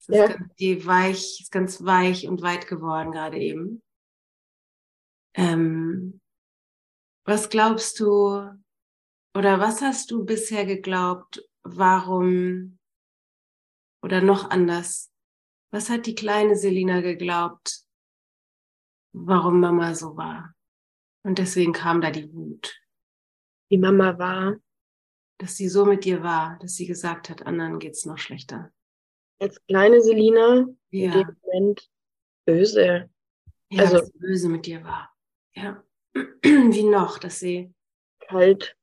Es 0.00 0.06
ja. 0.08 0.24
ist 0.24 0.38
ganz, 0.38 0.54
die 0.56 0.86
weich, 0.86 1.40
ist 1.40 1.52
ganz 1.52 1.84
weich 1.84 2.28
und 2.28 2.42
weit 2.42 2.68
geworden 2.68 3.12
gerade 3.12 3.38
eben. 3.38 3.82
Ähm, 5.34 6.20
was 7.24 7.50
glaubst 7.50 8.00
du 8.00 8.50
oder 9.38 9.60
was 9.60 9.82
hast 9.82 10.10
du 10.10 10.24
bisher 10.24 10.66
geglaubt, 10.66 11.48
warum 11.62 12.76
oder 14.02 14.20
noch 14.20 14.50
anders? 14.50 15.12
Was 15.70 15.90
hat 15.90 16.06
die 16.06 16.16
kleine 16.16 16.56
Selina 16.56 17.02
geglaubt, 17.02 17.84
warum 19.12 19.60
Mama 19.60 19.94
so 19.94 20.16
war. 20.16 20.56
Und 21.22 21.38
deswegen 21.38 21.72
kam 21.72 22.00
da 22.00 22.10
die 22.10 22.32
Wut. 22.34 22.80
Die 23.70 23.78
Mama 23.78 24.18
war. 24.18 24.56
Dass 25.40 25.56
sie 25.56 25.68
so 25.68 25.84
mit 25.84 26.04
dir 26.04 26.24
war, 26.24 26.58
dass 26.58 26.74
sie 26.74 26.86
gesagt 26.86 27.30
hat, 27.30 27.46
anderen 27.46 27.78
geht's 27.78 28.04
noch 28.04 28.18
schlechter. 28.18 28.72
Als 29.38 29.64
kleine 29.66 30.02
Selina 30.02 30.66
ja. 30.90 31.12
in 31.12 31.12
dem 31.12 31.36
Moment 31.42 31.90
böse. 32.44 33.08
Ja, 33.70 33.84
also 33.84 33.98
dass 33.98 34.06
sie 34.08 34.18
böse 34.18 34.48
mit 34.48 34.66
dir 34.66 34.82
war. 34.82 35.14
Ja. 35.54 35.84
Wie 36.42 36.82
noch, 36.82 37.18
dass 37.18 37.38
sie 37.38 37.72
kalt. 38.18 38.76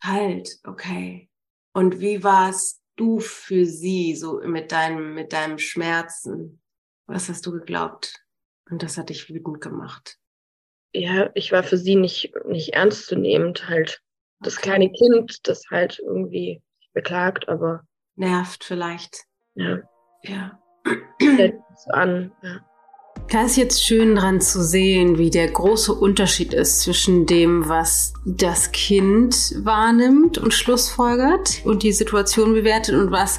Kalt, 0.00 0.58
okay. 0.64 1.28
Und 1.72 2.00
wie 2.00 2.22
warst 2.24 2.82
du 2.96 3.20
für 3.20 3.64
sie 3.64 4.14
so 4.14 4.40
mit 4.40 4.72
deinem 4.72 5.14
mit 5.14 5.32
deinem 5.32 5.58
Schmerzen? 5.58 6.60
Was 7.06 7.28
hast 7.28 7.46
du 7.46 7.52
geglaubt? 7.52 8.24
Und 8.70 8.82
das 8.82 8.98
hat 8.98 9.08
dich 9.08 9.28
wütend 9.28 9.60
gemacht. 9.60 10.18
Ja, 10.92 11.30
ich 11.34 11.52
war 11.52 11.62
für 11.62 11.78
sie 11.78 11.96
nicht, 11.96 12.32
nicht 12.46 12.74
ernst 12.74 13.06
zu 13.06 13.16
nehmen, 13.16 13.54
halt 13.66 14.02
das 14.40 14.56
okay. 14.56 14.70
kleine 14.70 14.92
Kind, 14.92 15.46
das 15.46 15.64
halt 15.70 15.98
irgendwie 15.98 16.62
beklagt, 16.92 17.48
aber. 17.48 17.82
Nervt 18.16 18.64
vielleicht. 18.64 19.24
Ja. 19.54 19.78
Ja. 20.22 20.60
an, 21.88 22.32
ja. 22.42 22.64
Da 23.30 23.44
ist 23.44 23.58
jetzt 23.58 23.84
schön 23.84 24.16
dran 24.16 24.40
zu 24.40 24.64
sehen, 24.64 25.18
wie 25.18 25.28
der 25.28 25.48
große 25.48 25.92
Unterschied 25.92 26.54
ist 26.54 26.80
zwischen 26.80 27.26
dem, 27.26 27.68
was 27.68 28.14
das 28.24 28.72
Kind 28.72 29.54
wahrnimmt 29.58 30.38
und 30.38 30.54
schlussfolgert 30.54 31.60
und 31.64 31.82
die 31.82 31.92
Situation 31.92 32.54
bewertet 32.54 32.94
und 32.94 33.10
was 33.10 33.38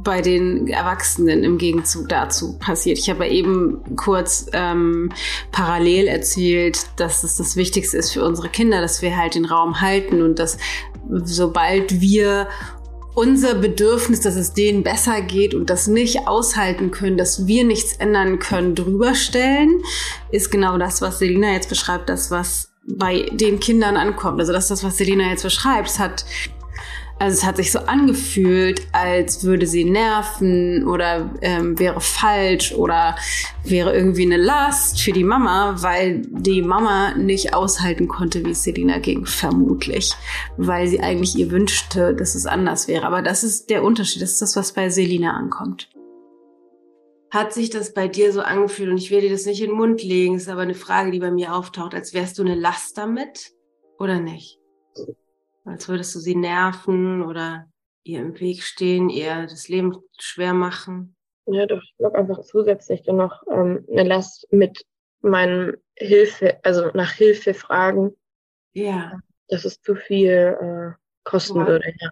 bei 0.00 0.20
den 0.20 0.68
Erwachsenen 0.68 1.42
im 1.42 1.56
Gegenzug 1.56 2.08
dazu 2.10 2.58
passiert. 2.58 2.98
Ich 2.98 3.08
habe 3.08 3.28
eben 3.28 3.96
kurz 3.96 4.46
ähm, 4.52 5.10
parallel 5.52 6.06
erzählt, 6.06 6.78
dass 6.96 7.24
es 7.24 7.36
das 7.36 7.56
Wichtigste 7.56 7.96
ist 7.96 8.12
für 8.12 8.24
unsere 8.24 8.50
Kinder, 8.50 8.82
dass 8.82 9.00
wir 9.00 9.16
halt 9.16 9.34
den 9.34 9.46
Raum 9.46 9.80
halten 9.80 10.20
und 10.20 10.38
dass 10.38 10.58
sobald 11.24 12.00
wir 12.00 12.48
unser 13.14 13.54
Bedürfnis, 13.54 14.20
dass 14.20 14.36
es 14.36 14.52
denen 14.52 14.82
besser 14.82 15.20
geht 15.20 15.54
und 15.54 15.70
das 15.70 15.86
nicht 15.86 16.28
aushalten 16.28 16.90
können, 16.90 17.16
dass 17.16 17.46
wir 17.46 17.64
nichts 17.64 17.94
ändern 17.94 18.38
können, 18.38 18.74
drüber 18.74 19.14
stellen, 19.14 19.82
ist 20.30 20.50
genau 20.50 20.78
das, 20.78 21.02
was 21.02 21.18
Selina 21.18 21.52
jetzt 21.52 21.68
beschreibt, 21.68 22.08
das, 22.08 22.30
was 22.30 22.70
bei 22.86 23.28
den 23.32 23.60
Kindern 23.60 23.96
ankommt. 23.96 24.40
Also 24.40 24.52
das 24.52 24.70
was 24.70 24.96
Selina 24.96 25.30
jetzt 25.30 25.42
beschreibt. 25.42 25.88
Es 25.88 25.98
hat 25.98 26.24
also 27.20 27.36
es 27.36 27.44
hat 27.44 27.58
sich 27.58 27.70
so 27.70 27.80
angefühlt, 27.80 28.80
als 28.92 29.44
würde 29.44 29.66
sie 29.66 29.84
nerven 29.84 30.88
oder 30.88 31.30
ähm, 31.42 31.78
wäre 31.78 32.00
falsch 32.00 32.72
oder 32.72 33.14
wäre 33.62 33.94
irgendwie 33.94 34.22
eine 34.22 34.38
Last 34.38 35.02
für 35.02 35.12
die 35.12 35.22
Mama, 35.22 35.76
weil 35.80 36.22
die 36.26 36.62
Mama 36.62 37.14
nicht 37.16 37.52
aushalten 37.52 38.08
konnte, 38.08 38.42
wie 38.46 38.52
es 38.52 38.64
Selina 38.64 39.00
ging, 39.00 39.26
vermutlich. 39.26 40.14
Weil 40.56 40.88
sie 40.88 41.00
eigentlich 41.00 41.36
ihr 41.36 41.50
wünschte, 41.50 42.14
dass 42.14 42.34
es 42.34 42.46
anders 42.46 42.88
wäre. 42.88 43.06
Aber 43.06 43.20
das 43.20 43.44
ist 43.44 43.68
der 43.68 43.84
Unterschied. 43.84 44.22
Das 44.22 44.32
ist 44.32 44.40
das, 44.40 44.56
was 44.56 44.72
bei 44.72 44.88
Selina 44.88 45.34
ankommt. 45.34 45.90
Hat 47.30 47.52
sich 47.52 47.68
das 47.68 47.92
bei 47.92 48.08
dir 48.08 48.32
so 48.32 48.40
angefühlt, 48.40 48.88
und 48.88 48.96
ich 48.96 49.10
will 49.10 49.20
dir 49.20 49.30
das 49.30 49.44
nicht 49.44 49.60
in 49.60 49.68
den 49.68 49.76
Mund 49.76 50.02
legen, 50.02 50.36
ist 50.36 50.48
aber 50.48 50.62
eine 50.62 50.74
Frage, 50.74 51.10
die 51.10 51.20
bei 51.20 51.30
mir 51.30 51.54
auftaucht, 51.54 51.94
als 51.94 52.14
wärst 52.14 52.38
du 52.38 52.42
eine 52.42 52.54
Last 52.54 52.96
damit 52.96 53.52
oder 53.98 54.18
nicht? 54.20 54.58
Als 55.64 55.88
würdest 55.88 56.14
du 56.14 56.18
sie 56.20 56.34
nerven 56.34 57.22
oder 57.22 57.70
ihr 58.02 58.20
im 58.20 58.38
Weg 58.40 58.62
stehen, 58.62 59.08
ihr 59.08 59.42
das 59.42 59.68
Leben 59.68 59.96
schwer 60.18 60.54
machen. 60.54 61.16
Ja, 61.46 61.66
doch, 61.66 61.82
ich 61.82 61.96
glaube 61.96 62.18
einfach 62.18 62.40
zusätzlich 62.42 63.02
dann 63.02 63.16
noch 63.16 63.42
ähm, 63.50 63.84
eine 63.90 64.04
Last 64.04 64.46
mit 64.50 64.84
meinem 65.20 65.76
Hilfe, 65.96 66.64
also 66.64 66.90
nach 66.94 67.12
Hilfe 67.12 67.54
fragen. 67.54 68.16
Ja. 68.72 69.18
Dass 69.48 69.64
es 69.64 69.80
zu 69.80 69.96
viel 69.96 70.28
äh, 70.60 70.92
kosten 71.24 71.60
ja. 71.60 71.66
würde, 71.66 71.92
ja. 71.98 72.10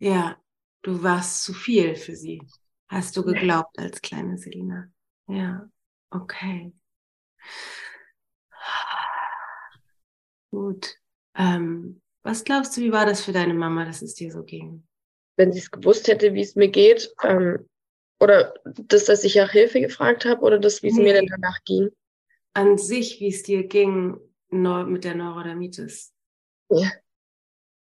Ja, 0.00 0.36
du 0.82 1.02
warst 1.02 1.42
zu 1.42 1.52
viel 1.52 1.96
für 1.96 2.14
sie. 2.14 2.40
Hast 2.88 3.16
du 3.16 3.24
geglaubt 3.24 3.78
als 3.78 4.00
kleine 4.00 4.38
Selina? 4.38 4.88
Ja, 5.26 5.68
okay. 6.10 6.72
Gut. 10.50 10.94
Ähm, 11.34 12.00
was 12.28 12.44
glaubst 12.44 12.76
du, 12.76 12.82
wie 12.82 12.92
war 12.92 13.06
das 13.06 13.24
für 13.24 13.32
deine 13.32 13.54
Mama, 13.54 13.86
dass 13.86 14.02
es 14.02 14.14
dir 14.14 14.30
so 14.30 14.42
ging? 14.42 14.86
Wenn 15.38 15.50
sie 15.50 15.60
es 15.60 15.70
gewusst 15.70 16.08
hätte, 16.08 16.34
wie 16.34 16.42
es 16.42 16.56
mir 16.56 16.68
geht, 16.68 17.10
ähm, 17.24 17.66
oder 18.20 18.52
das, 18.64 19.06
dass 19.06 19.24
ich 19.24 19.36
nach 19.36 19.50
Hilfe 19.50 19.80
gefragt 19.80 20.26
habe, 20.26 20.42
oder 20.42 20.58
das, 20.58 20.82
wie 20.82 20.88
es 20.88 20.96
nee. 20.96 21.04
mir 21.04 21.14
denn 21.14 21.26
danach 21.26 21.64
ging? 21.64 21.88
An 22.52 22.76
sich, 22.76 23.18
wie 23.20 23.28
es 23.28 23.44
dir 23.44 23.66
ging 23.66 24.20
mit 24.50 25.04
der 25.04 25.14
Neurodermitis. 25.14 26.12
Ja. 26.68 26.92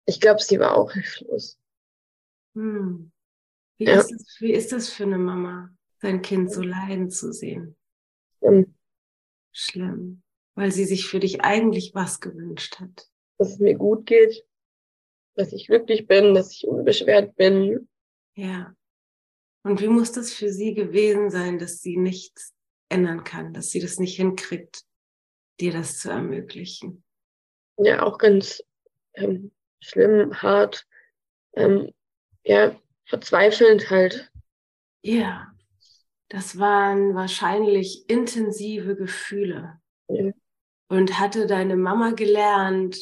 Ich 0.05 0.21
glaube, 0.21 0.41
sie 0.41 0.61
war 0.61 0.77
auch 0.77 0.93
hilflos. 0.93 1.59
Hm. 2.55 3.11
Wie, 3.79 3.85
ja. 3.85 3.99
ist 3.99 4.13
das, 4.13 4.37
wie 4.39 4.53
ist 4.53 4.71
das 4.71 4.91
für 4.91 5.05
eine 5.05 5.19
Mama, 5.19 5.71
sein 6.01 6.23
Kind 6.23 6.53
so 6.53 6.63
leiden 6.63 7.11
zu 7.11 7.33
sehen? 7.33 7.77
Schlimm. 8.39 8.75
Schlimm. 9.51 10.23
Weil 10.55 10.71
sie 10.71 10.85
sich 10.85 11.09
für 11.09 11.19
dich 11.19 11.41
eigentlich 11.41 11.97
was 11.97 12.21
gewünscht 12.21 12.79
hat. 12.79 13.11
Dass 13.39 13.53
es 13.53 13.59
mir 13.59 13.75
gut 13.75 14.07
geht, 14.07 14.45
dass 15.35 15.53
ich 15.53 15.67
glücklich 15.67 16.07
bin, 16.07 16.35
dass 16.35 16.53
ich 16.53 16.67
unbeschwert 16.67 17.37
bin. 17.37 17.89
Ja. 18.35 18.75
Und 19.63 19.81
wie 19.81 19.89
muss 19.89 20.13
das 20.13 20.33
für 20.33 20.51
sie 20.51 20.75
gewesen 20.75 21.31
sein, 21.31 21.59
dass 21.59 21.81
sie 21.81 21.97
nichts 21.97 22.55
ändern 22.89 23.25
kann, 23.25 23.53
dass 23.53 23.71
sie 23.71 23.81
das 23.81 23.99
nicht 23.99 24.17
hinkriegt, 24.17 24.83
dir 25.61 25.73
das 25.73 25.99
zu 25.99 26.11
ermöglichen? 26.11 27.05
Ja, 27.79 28.03
auch 28.03 28.19
ganz 28.19 28.63
ähm, 29.15 29.53
schlimm, 29.81 30.41
hart. 30.41 30.87
Ähm, 31.55 31.93
ja, 32.45 32.79
verzweifelnd 33.07 33.91
halt. 33.91 34.31
Ja, 35.03 35.53
das 36.29 36.59
waren 36.59 37.15
wahrscheinlich 37.15 38.09
intensive 38.09 38.97
Gefühle. 38.97 39.81
Ja. 40.09 40.33
Und 40.89 41.19
hatte 41.19 41.47
deine 41.47 41.77
Mama 41.77 42.13
gelernt, 42.13 42.97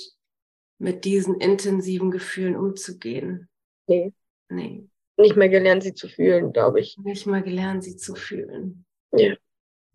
mit 0.85 1.07
diesen 1.07 1.37
intensiven 1.41 2.11
Gefühlen 2.11 2.57
umzugehen? 2.57 3.49
Nee. 3.87 4.12
Nee. 4.51 4.87
Nicht 5.16 5.35
mehr 5.35 5.49
gelernt, 5.49 5.82
sie 5.82 5.95
zu 5.95 6.09
fühlen, 6.09 6.53
glaube 6.53 6.80
ich. 6.80 6.99
Nicht 6.99 7.26
mal 7.26 7.43
gelernt, 7.43 7.82
sie 7.82 7.97
zu 7.97 8.14
fühlen. 8.14 8.85
Ja. 9.12 9.35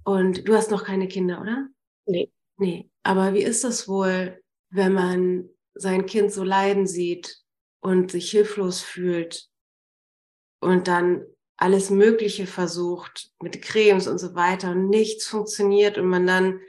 Und 0.03 0.47
du 0.47 0.55
hast 0.55 0.71
noch 0.71 0.83
keine 0.83 1.07
Kinder, 1.07 1.41
oder? 1.41 1.67
Nee. 2.07 2.31
Nee. 2.57 2.89
Aber 3.03 3.35
wie 3.35 3.43
ist 3.43 3.63
das 3.63 3.87
wohl, 3.87 4.41
wenn 4.71 4.93
man 4.93 5.49
sein 5.75 6.07
Kind 6.07 6.31
so 6.31 6.43
leiden 6.43 6.87
sieht 6.87 7.37
und 7.81 8.09
sich 8.09 8.31
hilflos 8.31 8.81
fühlt 8.81 9.47
und 10.59 10.87
dann 10.87 11.23
alles 11.55 11.91
Mögliche 11.91 12.47
versucht 12.47 13.31
mit 13.43 13.61
Cremes 13.61 14.07
und 14.07 14.17
so 14.17 14.33
weiter 14.33 14.71
und 14.71 14.89
nichts 14.89 15.27
funktioniert 15.27 15.99
und 15.99 16.07
man 16.07 16.25
dann 16.25 16.61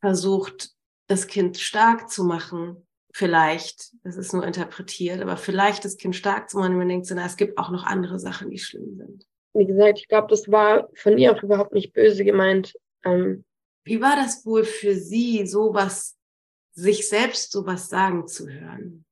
versucht, 0.00 0.70
das 1.08 1.26
Kind 1.26 1.58
stark 1.58 2.08
zu 2.08 2.22
machen, 2.22 2.83
vielleicht, 3.14 3.92
das 4.02 4.16
ist 4.16 4.32
nur 4.32 4.44
interpretiert, 4.44 5.20
aber 5.20 5.36
vielleicht 5.36 5.84
das 5.84 5.96
Kind 5.96 6.16
stark 6.16 6.50
zu 6.50 6.58
machen 6.58 6.72
und 6.72 6.78
man 6.78 6.88
denkt 6.88 7.06
so, 7.06 7.14
na, 7.14 7.26
es 7.26 7.36
gibt 7.36 7.58
auch 7.58 7.70
noch 7.70 7.84
andere 7.84 8.18
Sachen, 8.18 8.50
die 8.50 8.58
schlimm 8.58 8.96
sind. 8.96 9.26
Wie 9.54 9.66
gesagt, 9.66 9.98
ich 10.00 10.08
glaube, 10.08 10.26
das 10.28 10.50
war 10.50 10.88
von 10.94 11.16
ihr 11.16 11.32
auch 11.32 11.42
überhaupt 11.42 11.72
nicht 11.72 11.92
böse 11.92 12.24
gemeint. 12.24 12.74
Ähm, 13.04 13.44
Wie 13.84 14.00
war 14.00 14.16
das 14.16 14.44
wohl 14.44 14.64
für 14.64 14.94
sie, 14.94 15.46
sowas, 15.46 16.16
sich 16.72 17.08
selbst 17.08 17.52
sowas 17.52 17.88
sagen 17.88 18.26
zu 18.26 18.48
hören? 18.48 19.04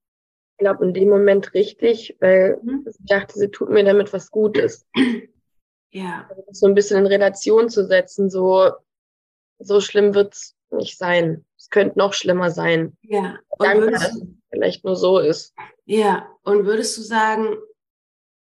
glaube, 0.63 0.85
in 0.85 0.95
dem 0.95 1.09
Moment 1.09 1.53
richtig, 1.55 2.17
weil 2.21 2.59
mhm. 2.63 2.87
ich 2.89 2.97
dachte, 3.07 3.39
sie 3.39 3.49
tut 3.49 3.69
mir 3.69 3.85
damit 3.85 4.13
was 4.13 4.31
Gutes. 4.31 4.87
Ja. 5.95 6.27
Also 6.31 6.43
so 6.53 6.67
ein 6.67 6.75
bisschen 6.75 7.01
in 7.01 7.07
Relation 7.07 7.69
zu 7.69 7.87
setzen, 7.87 8.31
so, 8.31 8.71
so 9.59 9.83
schlimm 9.83 10.15
wird's 10.15 10.57
nicht 10.71 10.97
sein. 10.97 11.45
Könnte 11.73 11.99
noch 11.99 12.13
schlimmer 12.13 12.51
sein. 12.51 12.97
Ja. 13.01 13.39
Und 13.49 13.67
Danke, 13.67 13.91
dass 13.91 14.15
es 14.15 14.23
vielleicht 14.51 14.85
nur 14.85 14.95
so 14.95 15.19
ist. 15.19 15.55
Ja. 15.87 16.29
Und 16.43 16.67
würdest 16.67 16.97
du 16.99 17.03
sagen, 17.03 17.57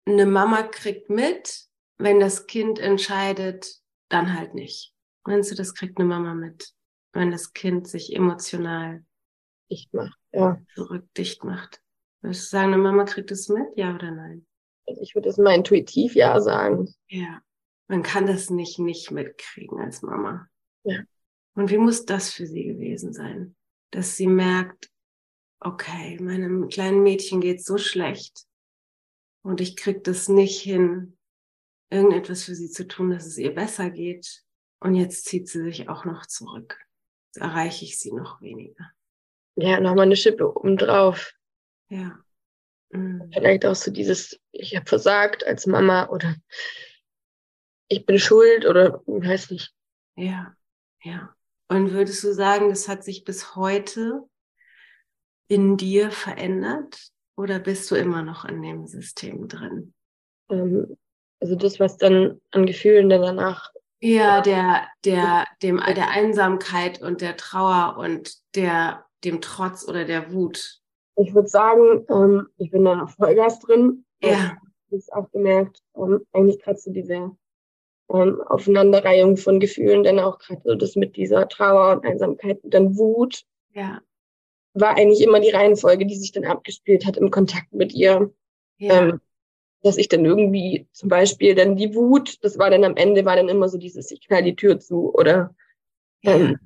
eine 0.05 0.25
Mama 0.25 0.63
kriegt 0.63 1.09
mit, 1.09 1.67
wenn 1.99 2.19
das 2.19 2.47
Kind 2.47 2.80
entscheidet, 2.80 3.82
dann 4.09 4.38
halt 4.38 4.55
nicht? 4.55 4.93
Meinst 5.25 5.51
du, 5.51 5.55
das 5.55 5.75
kriegt 5.75 5.99
eine 5.99 6.07
Mama 6.07 6.34
mit, 6.34 6.73
wenn 7.13 7.30
das 7.30 7.53
Kind 7.53 7.88
sich 7.88 8.15
emotional 8.15 9.05
dicht 9.69 9.93
macht, 9.93 10.17
ja. 10.32 10.59
Zurückdicht 10.73 11.43
macht? 11.43 11.82
Würdest 12.21 12.45
du 12.45 12.57
sagen, 12.57 12.73
eine 12.73 12.82
Mama 12.82 13.03
kriegt 13.03 13.30
es 13.30 13.47
mit, 13.47 13.67
ja 13.75 13.93
oder 13.93 14.09
nein? 14.09 14.47
Also 14.88 15.01
ich 15.01 15.13
würde 15.13 15.30
es 15.30 15.38
mal 15.38 15.53
intuitiv 15.53 16.15
ja 16.15 16.41
sagen. 16.41 16.91
Ja. 17.07 17.41
Man 17.88 18.01
kann 18.01 18.25
das 18.25 18.49
nicht 18.49 18.80
nicht 18.80 19.11
mitkriegen 19.11 19.80
als 19.80 20.01
Mama. 20.01 20.47
Ja. 20.84 21.01
Und 21.56 21.70
wie 21.70 21.78
muss 21.78 22.06
das 22.06 22.32
für 22.32 22.47
sie 22.47 22.64
gewesen 22.64 23.14
sein? 23.14 23.56
Dass 23.91 24.16
sie 24.16 24.28
merkt, 24.28 24.89
okay, 25.60 26.18
meinem 26.22 26.70
kleinen 26.70 27.04
Mädchen 27.04 27.41
geht 27.41 27.64
so 27.64 27.78
schlecht 27.78 28.45
und 29.41 29.62
ich 29.62 29.76
krieg 29.76 30.04
das 30.04 30.30
nicht 30.30 30.62
hin, 30.62 31.18
irgendetwas 31.89 32.43
für 32.43 32.56
sie 32.56 32.70
zu 32.70 32.88
tun, 32.88 33.12
dass 33.12 33.26
es 33.26 33.38
ihr 33.38 33.54
besser 33.54 33.89
geht. 33.89 34.43
Und 34.82 34.95
jetzt 34.95 35.26
zieht 35.26 35.50
sie 35.50 35.62
sich 35.64 35.89
auch 35.89 36.06
noch 36.06 36.26
zurück. 36.26 36.80
Jetzt 37.28 37.41
erreiche 37.41 37.84
ich 37.84 38.00
sie 38.00 38.14
noch 38.14 38.41
weniger. 38.41 38.91
Ja, 39.56 39.80
nochmal 39.80 40.06
eine 40.06 40.16
Schippe 40.16 40.56
obendrauf. 40.56 41.34
Ja. 41.89 42.24
Mhm. 42.91 43.30
Vielleicht 43.34 43.66
auch 43.66 43.76
so 43.76 43.91
dieses, 43.91 44.39
ich 44.52 44.76
habe 44.76 44.86
versagt 44.86 45.45
als 45.45 45.66
Mama 45.66 46.08
oder 46.10 46.36
ich 47.89 48.06
bin 48.06 48.20
schuld 48.20 48.66
oder 48.66 49.02
weiß 49.06 49.52
nicht. 49.52 49.74
Ja, 50.16 50.56
ja. 51.04 51.36
Und 51.70 51.93
würdest 51.93 52.24
du 52.24 52.34
sagen, 52.34 52.70
das 52.70 52.88
hat 52.88 53.03
sich 53.03 53.24
bis 53.24 53.55
heute 53.55 54.24
in 55.47 55.78
dir 55.78 56.11
verändert 56.11 57.11
oder 57.38 57.59
bist 57.59 57.89
du 57.89 57.95
immer 57.95 58.22
noch 58.22 58.43
in 58.43 58.61
dem 58.61 58.88
System 58.88 59.47
drin? 59.47 59.93
Ähm, 60.49 60.97
also 61.39 61.55
das, 61.55 61.80
was 61.80 61.97
dann 61.97 62.41
an 62.51 62.65
Gefühlen 62.65 63.09
dann 63.09 63.22
danach. 63.22 63.72
Ja, 64.01 64.41
der, 64.41 64.88
der, 65.05 65.45
dem, 65.61 65.78
der 65.78 66.09
Einsamkeit 66.09 67.01
und 67.01 67.22
der 67.22 67.38
Trauer 67.38 67.97
und 67.97 68.34
der, 68.55 69.05
dem 69.24 69.41
Trotz 69.41 69.88
oder 69.88 70.05
der 70.05 70.34
Wut 70.34 70.80
ich 71.20 71.34
würde 71.34 71.49
sagen, 71.49 72.05
ähm, 72.09 72.47
ich 72.57 72.72
bin 72.72 72.86
da 72.86 73.05
Vollgas 73.07 73.59
drin. 73.59 74.05
Ja. 74.22 74.57
Ich 74.89 75.07
habe 75.11 75.26
auch 75.28 75.32
gemerkt, 75.32 75.82
ähm, 75.95 76.26
eigentlich 76.32 76.61
gerade 76.61 76.80
so 76.80 76.91
diese 76.91 77.32
ähm, 78.14 78.41
Aufeinanderreihung 78.41 79.38
von 79.38 79.60
Gefühlen, 79.60 80.03
dann 80.03 80.20
auch 80.20 80.39
gerade 80.39 80.62
so 80.64 80.76
das 80.76 80.95
mit 80.95 81.16
dieser 81.16 81.47
Trauer 81.47 81.97
und 81.97 82.05
Einsamkeit 82.05 82.64
und 82.64 82.74
dann 82.74 82.97
Wut. 82.97 83.43
Ja. 83.74 84.01
War 84.74 84.97
eigentlich 84.97 85.22
immer 85.22 85.39
die 85.39 85.49
Reihenfolge, 85.51 86.05
die 86.05 86.16
sich 86.16 86.32
dann 86.32 86.45
abgespielt 86.45 87.05
hat 87.05 87.18
im 87.18 87.32
Kontakt 87.32 87.74
mit 87.74 87.93
ihr. 87.93 88.32
Ja. 88.78 89.01
Ähm, 89.01 89.22
dass 89.82 89.97
ich 89.97 90.10
dann 90.10 90.26
irgendwie 90.26 90.88
zum 90.91 91.07
Beispiel 91.07 91.55
dann 91.55 91.78
die 91.78 91.95
Wut, 91.95 92.43
das 92.43 92.57
war 92.57 92.70
dann 92.70 92.84
am 92.84 92.97
Ende, 92.97 93.24
war 93.24 93.38
dann 93.38 93.47
immer 93.47 93.70
so 93.70 93.78
dieses, 93.78 94.12
ich 94.12 94.22
knall 94.28 94.43
die 94.43 94.55
Tür 94.55 94.80
zu 94.80 95.14
oder 95.14 95.55
ja. 96.22 96.36
Ähm, 96.36 96.60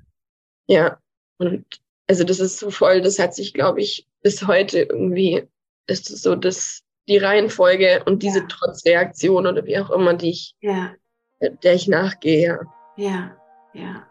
ja. 0.66 0.98
Und 1.38 1.64
also 2.06 2.24
das 2.24 2.40
ist 2.40 2.58
so 2.58 2.70
voll, 2.70 3.00
das 3.00 3.18
hat 3.18 3.34
sich, 3.34 3.54
glaube 3.54 3.80
ich, 3.80 4.06
bis 4.22 4.46
heute 4.46 4.80
irgendwie, 4.80 5.44
ist 5.86 6.10
es 6.10 6.22
so, 6.22 6.34
dass 6.34 6.82
die 7.08 7.18
Reihenfolge 7.18 8.02
und 8.06 8.22
diese 8.22 8.40
ja. 8.40 8.46
Trotzreaktion 8.46 9.46
oder 9.46 9.64
wie 9.64 9.78
auch 9.78 9.90
immer, 9.90 10.14
die 10.14 10.30
ich, 10.30 10.54
ja. 10.60 10.94
Der 11.40 11.74
ich 11.74 11.88
nachgehe. 11.88 12.60
Ja, 12.96 13.32
ja. 13.72 14.06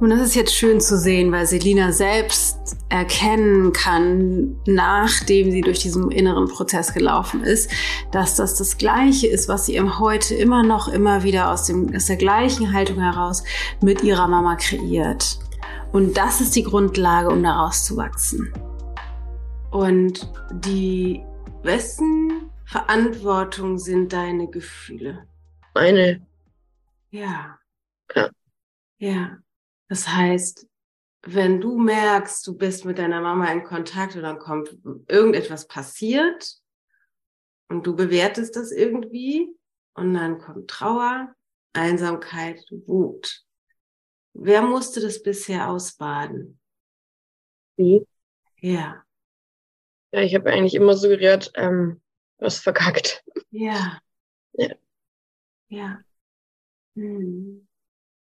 Und 0.00 0.10
das 0.10 0.20
ist 0.20 0.34
jetzt 0.34 0.54
schön 0.54 0.80
zu 0.80 0.98
sehen, 0.98 1.30
weil 1.30 1.46
Selina 1.46 1.92
selbst 1.92 2.76
erkennen 2.88 3.72
kann, 3.72 4.56
nachdem 4.66 5.52
sie 5.52 5.60
durch 5.60 5.78
diesen 5.78 6.10
inneren 6.10 6.48
Prozess 6.48 6.92
gelaufen 6.92 7.44
ist, 7.44 7.70
dass 8.10 8.34
das 8.34 8.56
das 8.56 8.76
Gleiche 8.76 9.28
ist, 9.28 9.48
was 9.48 9.66
sie 9.66 9.76
im 9.76 10.00
Heute 10.00 10.34
immer 10.34 10.64
noch, 10.64 10.88
immer 10.88 11.22
wieder 11.22 11.50
aus, 11.52 11.66
dem, 11.66 11.94
aus 11.94 12.06
der 12.06 12.16
gleichen 12.16 12.72
Haltung 12.72 12.98
heraus 12.98 13.44
mit 13.82 14.02
ihrer 14.02 14.26
Mama 14.26 14.56
kreiert. 14.56 15.38
Und 15.92 16.16
das 16.16 16.40
ist 16.40 16.56
die 16.56 16.64
Grundlage, 16.64 17.28
um 17.30 17.42
daraus 17.42 17.84
zu 17.84 17.96
wachsen. 17.96 18.52
Und 19.70 20.28
die 20.52 21.22
wessen 21.62 22.50
Verantwortung 22.64 23.78
sind 23.78 24.12
deine 24.12 24.48
Gefühle? 24.48 25.24
Meine. 25.74 26.24
Ja. 27.10 27.58
Ja. 28.14 28.30
Ja. 28.98 29.38
Das 29.88 30.08
heißt, 30.08 30.66
wenn 31.22 31.60
du 31.60 31.78
merkst, 31.78 32.46
du 32.46 32.56
bist 32.56 32.84
mit 32.84 32.98
deiner 32.98 33.20
Mama 33.20 33.50
in 33.52 33.64
Kontakt 33.64 34.14
und 34.14 34.22
dann 34.22 34.38
kommt 34.38 34.76
irgendetwas 35.08 35.66
passiert 35.66 36.58
und 37.68 37.86
du 37.86 37.96
bewertest 37.96 38.56
das 38.56 38.70
irgendwie 38.70 39.48
und 39.94 40.14
dann 40.14 40.38
kommt 40.38 40.68
Trauer, 40.70 41.34
Einsamkeit, 41.72 42.60
Wut. 42.86 43.44
Wer 44.32 44.62
musste 44.62 45.00
das 45.00 45.22
bisher 45.22 45.68
ausbaden? 45.68 46.58
Wie? 47.76 48.06
Ja. 48.60 49.04
Ja, 50.12 50.20
ich 50.20 50.34
habe 50.34 50.50
eigentlich 50.50 50.74
immer 50.74 50.94
suggeriert, 50.94 51.52
ähm, 51.56 52.00
du 52.38 52.46
hast 52.46 52.58
verkackt. 52.58 53.24
Ja. 53.50 54.00
ja. 54.52 54.74
Ja. 55.74 56.00
Hm. 56.94 57.66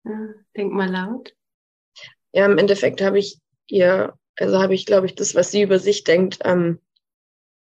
ja. 0.05 0.29
Denk 0.57 0.73
mal 0.73 0.89
laut. 0.89 1.35
Ja, 2.33 2.47
im 2.47 2.59
Endeffekt 2.59 3.01
habe 3.01 3.19
ich 3.19 3.41
ihr, 3.67 4.17
also 4.37 4.61
habe 4.61 4.75
ich, 4.75 4.87
glaube 4.87 5.07
ich, 5.07 5.15
das, 5.15 5.35
was 5.35 5.51
sie 5.51 5.63
über 5.63 5.79
sich 5.79 6.05
denkt, 6.05 6.39
ähm, 6.45 6.81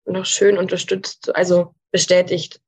noch 0.04 0.26
schön 0.26 0.56
unterstützt, 0.56 1.34
also 1.34 1.74
bestätigt. 1.90 2.60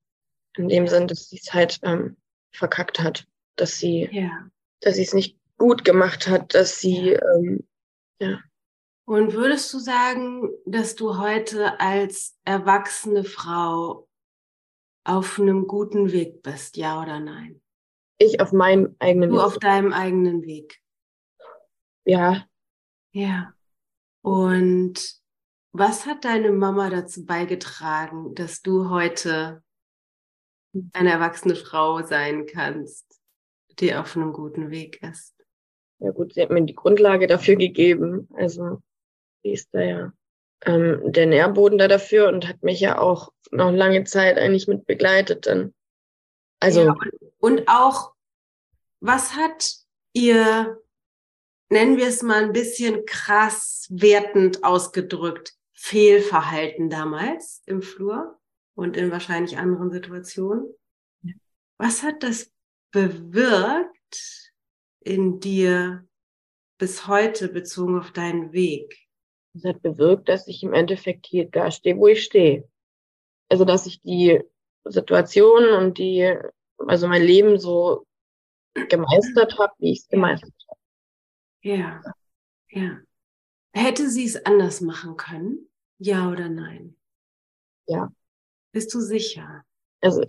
In 0.57 0.69
dem 0.69 0.89
Sinn, 0.89 1.07
dass 1.07 1.29
sie 1.29 1.37
es 1.37 1.53
halt 1.53 1.79
ähm, 1.83 2.17
verkackt 2.51 2.99
hat, 2.99 3.27
dass 3.55 3.79
sie, 3.79 4.09
ja. 4.11 4.49
dass 4.81 4.97
sie 4.97 5.03
es 5.03 5.15
nicht 5.15 5.39
gut 5.57 5.85
gemacht 5.85 6.27
hat, 6.27 6.55
dass 6.55 6.81
sie, 6.81 7.13
ja. 7.13 7.21
Ähm, 7.37 7.69
ja. 8.21 8.41
Und 9.05 9.35
würdest 9.35 9.73
du 9.73 9.79
sagen, 9.79 10.51
dass 10.67 10.97
du 10.97 11.17
heute 11.17 11.79
als 11.79 12.37
erwachsene 12.45 13.23
Frau 13.23 14.08
auf 15.09 15.39
einem 15.39 15.67
guten 15.67 16.13
Weg 16.13 16.43
bist, 16.43 16.77
ja 16.77 17.01
oder 17.01 17.19
nein? 17.19 17.63
Ich 18.19 18.41
auf 18.41 18.53
meinem 18.53 18.95
eigenen 18.99 19.31
Weg. 19.31 19.37
Du 19.37 19.43
auf 19.43 19.59
deinem 19.59 19.93
eigenen 19.93 20.43
Weg. 20.43 20.81
Ja. 22.05 22.45
Ja. 23.13 23.55
Und 24.23 25.19
was 25.73 26.05
hat 26.05 26.25
deine 26.25 26.51
Mama 26.51 26.91
dazu 26.91 27.25
beigetragen, 27.25 28.35
dass 28.35 28.61
du 28.61 28.91
heute 28.91 29.63
eine 30.93 31.11
erwachsene 31.11 31.55
Frau 31.55 32.03
sein 32.03 32.47
kannst, 32.47 33.21
die 33.79 33.95
auf 33.95 34.15
einem 34.17 34.33
guten 34.33 34.71
Weg 34.71 35.03
ist? 35.03 35.35
Ja 36.01 36.11
gut, 36.11 36.35
sie 36.35 36.43
hat 36.43 36.51
mir 36.51 36.65
die 36.65 36.75
Grundlage 36.75 37.27
dafür 37.27 37.57
gegeben. 37.57 38.29
Also 38.35 38.83
sie 39.43 39.53
ist 39.53 39.73
da 39.73 39.81
ja 39.81 40.13
ähm, 40.65 41.01
der 41.05 41.27
Nährboden 41.27 41.79
da 41.79 41.89
dafür 41.89 42.29
und 42.29 42.49
hat 42.49 42.63
mich 42.63 42.81
ja 42.81 42.99
auch 42.99 43.33
noch 43.51 43.71
lange 43.73 44.05
Zeit 44.05 44.39
eigentlich 44.39 44.69
mit 44.69 44.87
begleitet. 44.87 45.47
Dann. 45.47 45.75
Also 46.61 46.83
ja, 46.83 46.95
und 47.39 47.69
auch, 47.69 48.15
was 49.01 49.35
hat 49.35 49.75
ihr, 50.13 50.79
nennen 51.69 51.97
wir 51.97 52.09
es 52.09 52.23
mal 52.23 52.43
ein 52.45 52.53
bisschen 52.53 53.07
krass 53.07 53.87
wertend 53.91 54.65
ausgedrückt, 54.65 55.55
Fehlverhalten 55.73 56.91
damals 56.91 57.63
im 57.67 57.83
Flur 57.83 58.39
und 58.75 58.97
in 58.97 59.13
wahrscheinlich 59.13 59.59
anderen 59.59 59.93
Situationen? 59.93 60.75
Was 61.79 62.03
hat 62.03 62.25
das 62.25 62.53
bewirkt 62.91 64.53
in 65.01 65.39
dir 65.39 66.05
bis 66.79 67.07
heute 67.07 67.49
bezogen 67.49 67.99
auf 67.99 68.11
deinen 68.11 68.53
Weg? 68.53 69.08
Das 69.59 69.75
hat 69.75 69.83
bewirkt, 69.83 70.29
dass 70.29 70.47
ich 70.47 70.63
im 70.63 70.73
Endeffekt 70.73 71.27
hier 71.27 71.49
da 71.51 71.71
stehe, 71.71 71.97
wo 71.97 72.07
ich 72.07 72.23
stehe. 72.23 72.69
Also, 73.49 73.65
dass 73.65 73.87
ich 73.87 74.01
die 74.03 74.41
Situation 74.85 75.69
und 75.71 75.99
die, 75.99 76.33
also 76.79 77.09
mein 77.09 77.23
Leben 77.23 77.59
so 77.59 78.07
gemeistert 78.89 79.59
habe, 79.59 79.73
wie 79.79 79.93
ich 79.93 80.01
es 80.01 80.09
gemeistert 80.09 80.55
habe. 80.69 80.81
Ja, 81.63 82.03
ja. 82.71 82.99
Hätte 83.73 84.09
sie 84.09 84.25
es 84.25 84.45
anders 84.47 84.81
machen 84.81 85.17
können? 85.17 85.69
Ja 85.99 86.31
oder 86.31 86.49
nein? 86.49 86.97
Ja. 87.87 88.13
Bist 88.73 88.95
du 88.95 89.01
sicher? 89.01 89.65
Also 90.01 90.25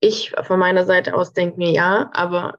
ich 0.00 0.32
von 0.42 0.58
meiner 0.58 0.84
Seite 0.84 1.14
aus 1.14 1.32
denke 1.32 1.56
mir 1.56 1.70
ja, 1.70 2.10
aber 2.12 2.58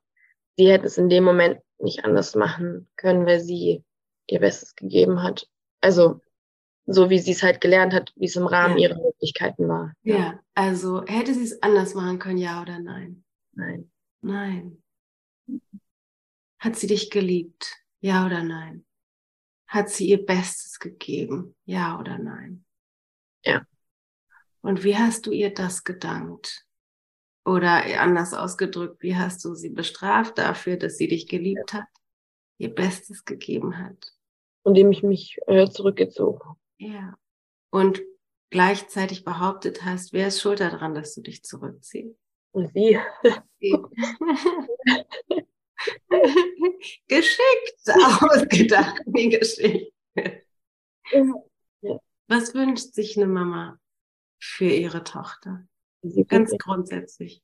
sie 0.57 0.71
hätte 0.71 0.87
es 0.87 0.97
in 0.97 1.09
dem 1.09 1.23
Moment 1.23 1.61
nicht 1.77 2.03
anders 2.03 2.33
machen 2.35 2.89
können, 2.95 3.25
weil 3.27 3.39
sie 3.39 3.83
ihr 4.27 4.39
Bestes 4.39 4.75
gegeben 4.75 5.21
hat. 5.21 5.47
Also 5.85 6.19
so 6.87 7.11
wie 7.11 7.19
sie 7.19 7.31
es 7.31 7.43
halt 7.43 7.61
gelernt 7.61 7.93
hat, 7.93 8.11
wie 8.15 8.25
es 8.25 8.35
im 8.35 8.47
Rahmen 8.47 8.79
ja. 8.79 8.89
ihrer 8.89 8.99
Möglichkeiten 8.99 9.67
war. 9.67 9.93
Ja. 10.01 10.17
ja, 10.17 10.39
also 10.55 11.05
hätte 11.05 11.35
sie 11.35 11.43
es 11.43 11.61
anders 11.61 11.93
machen 11.93 12.17
können, 12.17 12.39
ja 12.39 12.59
oder 12.59 12.79
nein? 12.79 13.23
Nein. 13.53 13.91
Nein. 14.21 14.81
Hat 16.57 16.75
sie 16.75 16.87
dich 16.87 17.11
geliebt? 17.11 17.75
Ja 17.99 18.25
oder 18.25 18.41
nein? 18.41 18.83
Hat 19.67 19.91
sie 19.91 20.09
ihr 20.09 20.25
Bestes 20.25 20.79
gegeben? 20.79 21.55
Ja 21.65 21.99
oder 21.99 22.17
nein? 22.17 22.65
Ja. 23.43 23.63
Und 24.61 24.83
wie 24.83 24.97
hast 24.97 25.27
du 25.27 25.31
ihr 25.31 25.53
das 25.53 25.83
gedankt? 25.83 26.65
Oder 27.45 28.01
anders 28.01 28.33
ausgedrückt, 28.33 29.03
wie 29.03 29.15
hast 29.15 29.45
du 29.45 29.53
sie 29.53 29.69
bestraft 29.69 30.39
dafür, 30.39 30.77
dass 30.77 30.97
sie 30.97 31.07
dich 31.07 31.27
geliebt 31.27 31.73
hat, 31.73 31.87
ihr 32.57 32.73
Bestes 32.73 33.23
gegeben 33.23 33.77
hat? 33.77 34.14
Indem 34.65 34.91
ich 34.91 35.03
mich 35.03 35.37
äh, 35.47 35.69
zurückgezogen 35.69 36.57
Ja. 36.77 37.17
Und 37.69 38.01
gleichzeitig 38.49 39.23
behauptet 39.23 39.85
hast, 39.85 40.11
wer 40.11 40.27
ist 40.27 40.41
schuld 40.41 40.59
daran, 40.59 40.95
dass 40.95 41.13
du 41.13 41.21
dich 41.21 41.43
zurückziehst? 41.43 42.17
Sie. 42.73 42.97
Geschickt 47.07 47.81
ausgedacht, 47.85 49.01
die 49.05 49.29
Geschichte. 49.29 49.91
Was 52.27 52.53
wünscht 52.55 52.93
sich 52.93 53.17
eine 53.17 53.27
Mama 53.27 53.79
für 54.39 54.69
ihre 54.69 55.03
Tochter? 55.03 55.67
Ganz 56.27 56.55
grundsätzlich. 56.57 57.43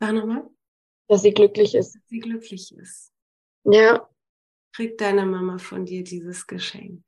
Sag 0.00 0.14
nochmal. 0.14 0.48
Dass 1.08 1.22
sie 1.22 1.32
glücklich 1.32 1.74
ist. 1.74 1.94
Dass 1.94 2.02
sie 2.08 2.20
glücklich 2.20 2.74
ist. 2.76 3.12
Ja. 3.64 4.08
Kriegt 4.76 5.00
deine 5.00 5.24
Mama 5.24 5.56
von 5.56 5.86
dir 5.86 6.04
dieses 6.04 6.46
Geschenk? 6.46 7.02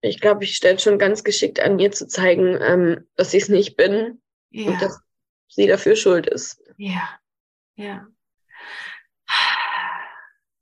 Ich 0.00 0.22
glaube, 0.22 0.44
ich 0.44 0.56
stelle 0.56 0.78
schon 0.78 0.98
ganz 0.98 1.22
geschickt 1.22 1.60
an, 1.60 1.76
mir 1.76 1.92
zu 1.92 2.08
zeigen, 2.08 2.56
ähm, 2.62 3.06
dass 3.14 3.34
ich 3.34 3.42
es 3.42 3.48
nicht 3.50 3.76
bin 3.76 4.22
ja. 4.48 4.70
und 4.70 4.80
dass 4.80 5.02
sie 5.48 5.66
dafür 5.66 5.96
schuld 5.96 6.26
ist. 6.26 6.62
Ja, 6.78 7.20
ja. 7.74 8.06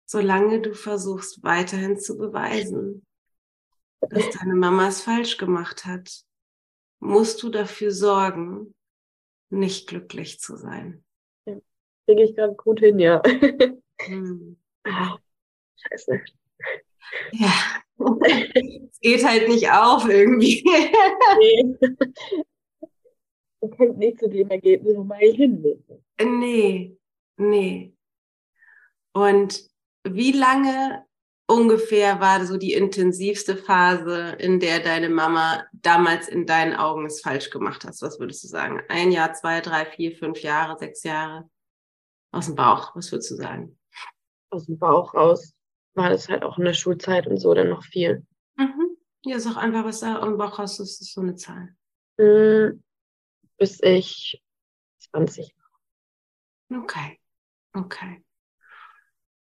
Solange 0.05 0.61
du 0.61 0.75
versuchst, 0.75 1.45
weiterhin 1.45 1.97
zu 1.97 2.19
beweisen, 2.19 3.07
dass 4.01 4.31
deine 4.31 4.57
Mama 4.57 4.89
es 4.89 5.01
falsch 5.01 5.37
gemacht 5.37 5.85
hat, 5.85 6.25
musst 6.99 7.41
du 7.45 7.51
dafür 7.51 7.93
sorgen, 7.93 8.75
nicht 9.49 9.87
glücklich 9.89 10.41
zu 10.41 10.57
sein. 10.57 11.05
Ja, 11.47 11.61
Kriege 12.07 12.25
ich 12.25 12.35
gerade 12.35 12.57
gut 12.57 12.81
hin, 12.81 12.99
ja. 12.99 13.23
Hm. 14.01 14.59
Ah, 14.83 15.19
scheiße. 15.89 16.21
Ja, 17.33 17.53
es 18.89 19.01
geht 19.01 19.25
halt 19.25 19.49
nicht 19.49 19.71
auf 19.71 20.09
irgendwie. 20.09 20.63
nee. 21.39 21.77
Du 23.61 23.69
kannst 23.69 23.97
nicht 23.97 24.19
zu 24.19 24.29
dem 24.29 24.51
Ergebnis, 24.51 24.97
wo 24.97 25.05
man 25.05 25.19
hin 25.19 25.63
will. 25.63 25.83
Nee, 26.21 26.97
nee. 27.37 27.95
Und 29.13 29.69
wie 30.05 30.33
lange 30.33 31.07
ungefähr 31.47 32.19
war 32.19 32.45
so 32.47 32.57
die 32.57 32.73
intensivste 32.73 33.57
Phase, 33.57 34.37
in 34.39 34.59
der 34.59 34.81
deine 34.81 35.11
Mama 35.11 35.65
damals 35.73 36.29
in 36.29 36.47
deinen 36.47 36.75
Augen 36.75 37.07
es 37.07 37.21
falsch 37.21 37.51
gemacht 37.51 37.85
hat? 37.85 37.95
Was 38.01 38.19
würdest 38.19 38.43
du 38.43 38.49
sagen? 38.49 38.81
Ein 38.89 39.13
Jahr, 39.13 39.33
zwei, 39.35 39.61
drei, 39.61 39.87
vier, 39.87 40.17
fünf 40.17 40.41
Jahre, 40.41 40.77
sechs 40.79 41.05
Jahre? 41.05 41.49
Aus 42.33 42.47
dem 42.47 42.57
Bauch, 42.57 42.97
was 42.97 43.13
würdest 43.13 43.31
du 43.31 43.37
sagen? 43.37 43.79
Aus 44.51 44.67
dem 44.67 44.79
Bauch 44.79 45.15
raus 45.15 45.55
war 45.95 46.11
das 46.11 46.29
halt 46.29 46.43
auch 46.43 46.59
in 46.59 46.65
der 46.65 46.75
Schulzeit 46.75 47.27
und 47.27 47.39
so 47.39 47.55
dann 47.55 47.69
noch 47.69 47.85
viel. 47.85 48.27
Mhm. 48.57 48.97
Ja, 49.25 49.39
sag 49.39 49.57
einfach, 49.57 49.85
was 49.85 50.01
da 50.01 50.19
Bauch 50.19 50.59
raus 50.59 50.81
ist, 50.81 51.01
ist 51.01 51.15
so 51.15 51.21
eine 51.21 51.35
Zahl. 51.35 51.75
Mhm. 52.19 52.83
Bis 53.59 53.81
ich 53.83 54.43
20 54.99 55.55
war. 56.69 56.83
Okay, 56.83 57.19
okay 57.75 58.25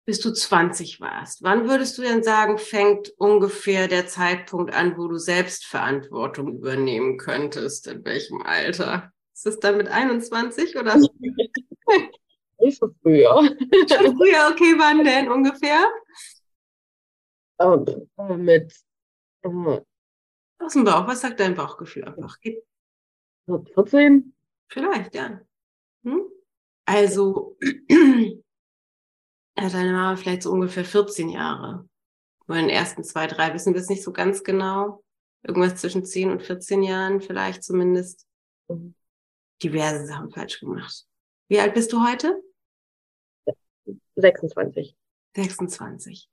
bis 0.05 0.19
du 0.19 0.31
20 0.31 1.01
warst. 1.01 1.41
Wann 1.41 1.67
würdest 1.67 1.97
du 1.97 2.03
denn 2.03 2.23
sagen, 2.23 2.57
fängt 2.59 3.11
ungefähr 3.17 3.87
der 3.87 4.07
Zeitpunkt 4.07 4.73
an, 4.73 4.97
wo 4.97 5.07
du 5.07 5.17
Selbstverantwortung 5.17 6.55
übernehmen 6.57 7.17
könntest? 7.17 7.87
In 7.87 8.05
welchem 8.05 8.41
Alter? 8.43 9.11
Ist 9.33 9.47
es 9.47 9.59
dann 9.59 9.77
mit 9.77 9.87
21 9.87 10.75
oder? 10.77 10.95
Nicht 12.59 12.79
so 12.79 12.89
früher. 13.01 13.35
Schon 13.89 14.15
früher, 14.15 14.49
okay, 14.51 14.75
wann 14.77 15.03
denn 15.03 15.27
ungefähr? 15.27 15.85
Um, 17.57 17.85
mit 18.43 18.75
um, 19.43 19.81
aus 20.59 20.73
dem 20.73 20.83
Bauch. 20.83 21.07
Was 21.07 21.21
sagt 21.21 21.39
dein 21.39 21.55
Bauchgefühl 21.55 22.03
einfach? 22.05 22.37
14? 23.47 24.33
Vielleicht, 24.67 25.15
ja. 25.15 25.39
Hm? 26.03 26.25
Also 26.85 27.57
hat 29.57 29.73
deine 29.73 29.91
Mama 29.91 30.15
vielleicht 30.15 30.43
so 30.43 30.51
ungefähr 30.51 30.85
14 30.85 31.29
Jahre. 31.29 31.87
Nur 32.47 32.57
in 32.57 32.67
den 32.67 32.75
ersten 32.75 33.03
zwei, 33.03 33.27
drei 33.27 33.53
wissen 33.53 33.73
wir 33.73 33.81
es 33.81 33.89
nicht 33.89 34.03
so 34.03 34.11
ganz 34.11 34.43
genau. 34.43 35.03
Irgendwas 35.43 35.75
zwischen 35.75 36.05
10 36.05 36.31
und 36.31 36.43
14 36.43 36.83
Jahren 36.83 37.21
vielleicht 37.21 37.63
zumindest. 37.63 38.27
Mhm. 38.67 38.95
Diverse 39.63 40.05
Sachen 40.05 40.31
falsch 40.31 40.59
gemacht. 40.59 41.05
Wie 41.47 41.59
alt 41.59 41.73
bist 41.73 41.93
du 41.93 42.05
heute? 42.05 42.41
26. 44.15 44.97
26. 45.35 46.29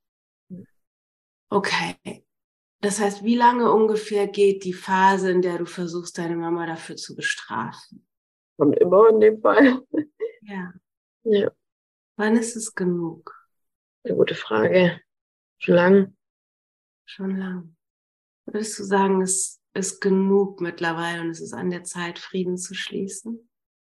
Okay. 1.52 2.24
Das 2.80 2.98
heißt, 2.98 3.24
wie 3.24 3.36
lange 3.36 3.70
ungefähr 3.70 4.26
geht 4.26 4.64
die 4.64 4.72
Phase, 4.72 5.30
in 5.30 5.42
der 5.42 5.58
du 5.58 5.66
versuchst, 5.66 6.16
deine 6.16 6.34
Mama 6.34 6.66
dafür 6.66 6.96
zu 6.96 7.14
bestrafen? 7.14 8.06
Kommt 8.56 8.78
immer 8.78 9.10
in 9.10 9.20
dem 9.20 9.40
Fall. 9.40 9.82
Ja. 10.40 10.72
Ja. 11.24 11.52
Wann 12.16 12.36
ist 12.36 12.56
es 12.56 12.74
genug? 12.74 13.32
Eine 14.02 14.16
gute 14.16 14.34
Frage. 14.34 15.00
Schon 15.58 15.74
lang? 15.74 16.16
Schon 17.04 17.36
lang. 17.36 17.76
Würdest 18.46 18.78
du 18.78 18.84
sagen, 18.84 19.20
es 19.20 19.60
ist 19.74 20.00
genug 20.00 20.60
mittlerweile 20.60 21.20
und 21.20 21.30
es 21.30 21.40
ist 21.40 21.52
an 21.52 21.70
der 21.70 21.84
Zeit, 21.84 22.18
Frieden 22.18 22.56
zu 22.56 22.74
schließen? 22.74 23.48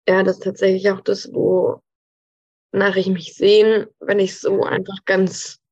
Ja, 0.09 0.23
das 0.23 0.39
ist 0.39 0.45
tatsächlich 0.45 0.91
auch 0.91 1.01
das, 1.01 1.33
wonach 1.33 2.97
ich 2.97 3.09
mich 3.09 3.35
sehen, 3.35 3.87
wenn 4.01 4.19
ich 4.19 4.39
so 4.39 4.65
einfach 4.65 5.05
ganz 5.05 5.64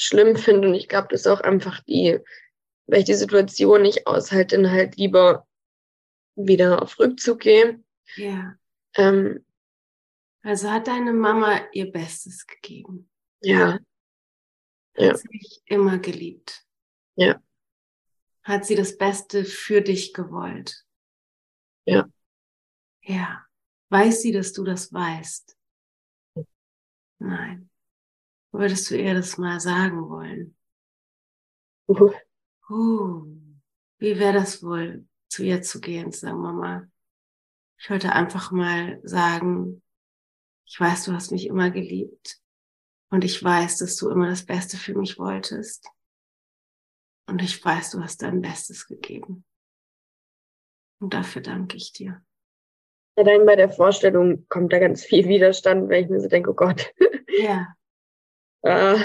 schlimm 0.00 0.36
finde. 0.36 0.68
Und 0.68 0.74
ich 0.74 0.88
glaube, 0.88 1.08
das 1.10 1.20
ist 1.22 1.26
auch 1.26 1.40
einfach 1.40 1.80
die, 1.84 2.18
weil 2.86 3.00
ich 3.00 3.04
die 3.04 3.14
Situation 3.14 3.82
nicht 3.82 4.06
aushalte, 4.06 4.56
dann 4.56 4.70
halt 4.70 4.96
lieber 4.96 5.46
wieder 6.36 6.82
auf 6.82 6.98
Rückzug 6.98 7.40
gehe. 7.40 7.82
Ja. 8.16 8.56
Ähm, 8.94 9.44
also 10.42 10.70
hat 10.70 10.86
deine 10.86 11.12
Mama 11.12 11.60
ihr 11.72 11.90
Bestes 11.92 12.46
gegeben. 12.46 13.10
ja, 13.42 13.74
Hat 13.74 13.80
Ja. 14.96 15.14
sie 15.16 15.28
dich 15.28 15.62
immer 15.66 15.98
geliebt. 15.98 16.64
Ja. 17.16 17.40
Hat 18.42 18.64
sie 18.64 18.74
das 18.74 18.96
Beste 18.96 19.44
für 19.44 19.82
dich 19.82 20.12
gewollt. 20.14 20.84
Ja. 21.86 22.08
Ja. 23.02 23.44
Weiß 23.90 24.22
sie, 24.22 24.32
dass 24.32 24.52
du 24.52 24.64
das 24.64 24.92
weißt? 24.92 25.56
Nein. 27.18 27.69
Würdest 28.52 28.90
du 28.90 28.96
ihr 28.96 29.14
das 29.14 29.38
mal 29.38 29.60
sagen 29.60 30.08
wollen? 30.08 30.56
uh, 31.88 32.12
Uh, 32.68 33.26
wie 33.98 34.18
wäre 34.18 34.34
das 34.34 34.62
wohl, 34.62 35.06
zu 35.28 35.42
ihr 35.42 35.62
zu 35.62 35.80
gehen, 35.80 36.12
zu 36.12 36.20
sagen, 36.20 36.40
Mama, 36.40 36.86
ich 37.78 37.90
wollte 37.90 38.12
einfach 38.12 38.50
mal 38.52 39.00
sagen, 39.02 39.82
ich 40.66 40.78
weiß, 40.78 41.04
du 41.04 41.12
hast 41.12 41.32
mich 41.32 41.46
immer 41.46 41.70
geliebt. 41.70 42.38
Und 43.12 43.24
ich 43.24 43.42
weiß, 43.42 43.78
dass 43.78 43.96
du 43.96 44.08
immer 44.08 44.28
das 44.28 44.46
Beste 44.46 44.76
für 44.76 44.94
mich 44.94 45.18
wolltest. 45.18 45.88
Und 47.26 47.42
ich 47.42 47.64
weiß, 47.64 47.90
du 47.90 48.02
hast 48.02 48.22
dein 48.22 48.40
Bestes 48.40 48.86
gegeben. 48.86 49.44
Und 51.00 51.14
dafür 51.14 51.42
danke 51.42 51.76
ich 51.76 51.92
dir. 51.92 52.22
allein 53.16 53.46
bei 53.46 53.56
der 53.56 53.70
Vorstellung 53.70 54.46
kommt 54.48 54.72
da 54.72 54.78
ganz 54.78 55.04
viel 55.04 55.26
Widerstand, 55.26 55.88
wenn 55.88 56.04
ich 56.04 56.10
mir 56.10 56.20
so 56.20 56.28
denke, 56.28 56.50
oh 56.50 56.54
Gott, 56.54 56.92
Ja, 57.38 57.74
äh, 58.62 58.98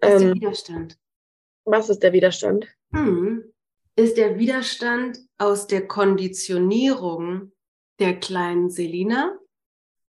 das 0.00 0.14
ist 0.14 0.20
der 0.20 0.28
ähm, 0.28 0.34
Widerstand. 0.34 0.98
was 1.64 1.88
ist 1.90 2.02
der 2.02 2.12
Widerstand? 2.12 2.66
Hm. 2.92 3.44
Ist 3.96 4.16
der 4.16 4.38
Widerstand 4.38 5.18
aus 5.38 5.66
der 5.66 5.86
Konditionierung 5.86 7.52
der 7.98 8.18
kleinen 8.18 8.70
Selina 8.70 9.36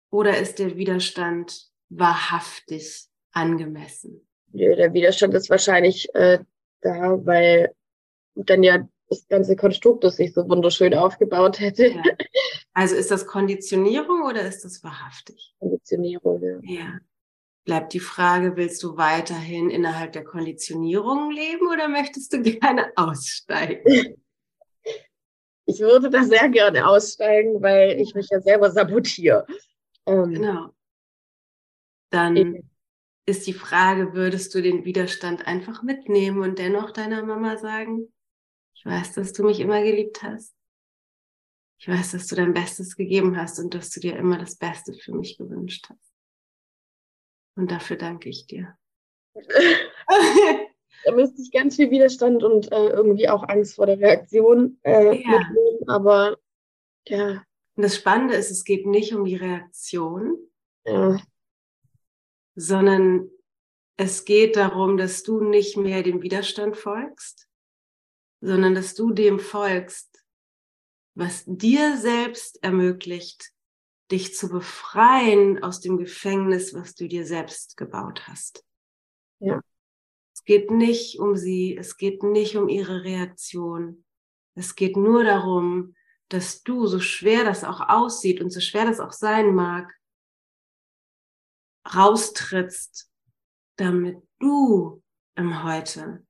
oder 0.09 0.37
ist 0.37 0.59
der 0.59 0.75
Widerstand 0.77 1.69
wahrhaftig 1.89 3.05
angemessen? 3.31 4.27
Ja, 4.53 4.75
Der 4.75 4.93
Widerstand 4.93 5.33
ist 5.33 5.49
wahrscheinlich 5.49 6.13
äh, 6.15 6.39
da, 6.81 7.17
weil 7.25 7.73
dann 8.35 8.63
ja 8.63 8.87
das 9.09 9.25
ganze 9.27 9.55
Konstrukt, 9.55 10.03
das 10.03 10.17
sich 10.17 10.33
so 10.33 10.47
wunderschön 10.49 10.93
aufgebaut 10.93 11.59
hätte, 11.59 11.87
Ja. 11.87 12.01
Also 12.73 12.95
ist 12.95 13.09
das 13.09 13.25
Konditionierung 13.25 14.23
oder 14.23 14.41
ist 14.43 14.63
das 14.63 14.83
wahrhaftig? 14.83 15.55
Konditionierung. 15.59 16.41
Ja. 16.43 16.59
Ja. 16.61 16.99
Bleibt 17.67 17.91
die 17.91 17.99
Frage, 17.99 18.55
willst 18.55 18.81
du 18.81 18.95
weiterhin 18.95 19.69
innerhalb 19.69 20.13
der 20.13 20.23
Konditionierung 20.23 21.31
leben 21.31 21.67
oder 21.67 21.89
möchtest 21.89 22.31
du 22.31 22.41
gerne 22.41 22.93
aussteigen? 22.95 24.23
Ich 25.65 25.81
würde 25.81 26.09
da 26.09 26.23
sehr 26.23 26.47
gerne 26.47 26.87
aussteigen, 26.87 27.61
weil 27.61 27.99
ich 27.99 28.15
mich 28.15 28.29
ja 28.31 28.39
selber 28.39 28.71
sabotiere. 28.71 29.45
Ähm, 30.05 30.31
Genau. 30.31 30.73
Dann 32.09 32.37
eben. 32.37 32.69
ist 33.25 33.45
die 33.47 33.53
Frage, 33.53 34.13
würdest 34.13 34.55
du 34.55 34.61
den 34.61 34.85
Widerstand 34.85 35.45
einfach 35.45 35.83
mitnehmen 35.83 36.41
und 36.43 36.59
dennoch 36.59 36.91
deiner 36.91 37.21
Mama 37.25 37.57
sagen, 37.57 38.13
ich 38.75 38.85
weiß, 38.85 39.11
dass 39.11 39.33
du 39.33 39.43
mich 39.43 39.59
immer 39.59 39.83
geliebt 39.83 40.23
hast. 40.23 40.55
Ich 41.79 41.89
weiß, 41.89 42.11
dass 42.11 42.27
du 42.27 42.35
dein 42.35 42.53
Bestes 42.53 42.95
gegeben 42.95 43.35
hast 43.35 43.59
und 43.59 43.73
dass 43.73 43.89
du 43.89 43.99
dir 43.99 44.15
immer 44.15 44.37
das 44.37 44.55
Beste 44.55 44.93
für 44.93 45.13
mich 45.13 45.37
gewünscht 45.37 45.87
hast. 45.89 46.06
Und 47.57 47.71
dafür 47.71 47.97
danke 47.97 48.29
ich 48.29 48.45
dir. 48.45 48.77
da 49.35 51.11
müsste 51.11 51.41
ich 51.41 51.51
ganz 51.51 51.75
viel 51.75 51.91
Widerstand 51.91 52.43
und 52.43 52.71
äh, 52.71 52.89
irgendwie 52.89 53.27
auch 53.29 53.43
Angst 53.49 53.75
vor 53.75 53.87
der 53.87 53.99
Reaktion 53.99 54.79
äh, 54.83 55.21
Ja. 55.21 55.39
mitnehmen. 55.39 55.89
Aber 55.89 56.37
ja, 57.07 57.43
Und 57.75 57.83
das 57.83 57.95
Spannende 57.95 58.35
ist, 58.35 58.51
es 58.51 58.63
geht 58.63 58.85
nicht 58.85 59.13
um 59.13 59.25
die 59.25 59.35
Reaktion, 59.35 60.37
ja, 60.85 61.19
sondern 62.55 63.29
es 63.97 64.25
geht 64.25 64.55
darum, 64.55 64.97
dass 64.97 65.23
du 65.23 65.41
nicht 65.41 65.77
mehr 65.77 66.03
dem 66.03 66.21
Widerstand 66.21 66.77
folgst, 66.77 67.47
sondern 68.41 68.75
dass 68.75 68.93
du 68.93 69.11
dem 69.11 69.39
folgst, 69.39 70.23
was 71.15 71.43
dir 71.47 71.97
selbst 71.97 72.63
ermöglicht, 72.63 73.51
dich 74.11 74.35
zu 74.35 74.49
befreien 74.49 75.63
aus 75.63 75.81
dem 75.81 75.97
Gefängnis, 75.97 76.73
was 76.73 76.95
du 76.95 77.07
dir 77.07 77.25
selbst 77.25 77.77
gebaut 77.77 78.27
hast. 78.27 78.65
Ja. 79.39 79.61
Es 80.33 80.43
geht 80.43 80.71
nicht 80.71 81.19
um 81.19 81.35
sie, 81.35 81.75
es 81.75 81.97
geht 81.97 82.23
nicht 82.23 82.55
um 82.55 82.69
ihre 82.69 83.03
Reaktion. 83.03 84.05
Es 84.55 84.75
geht 84.75 84.95
nur 84.95 85.23
darum, 85.23 85.95
dass 86.29 86.63
du, 86.63 86.87
so 86.87 86.99
schwer 86.99 87.43
das 87.43 87.63
auch 87.63 87.81
aussieht 87.81 88.41
und 88.41 88.49
so 88.49 88.59
schwer 88.59 88.85
das 88.85 88.99
auch 88.99 89.11
sein 89.11 89.55
mag, 89.55 89.93
raustrittst, 91.93 93.09
damit 93.77 94.17
du 94.39 95.01
im 95.35 95.63
Heute 95.63 96.25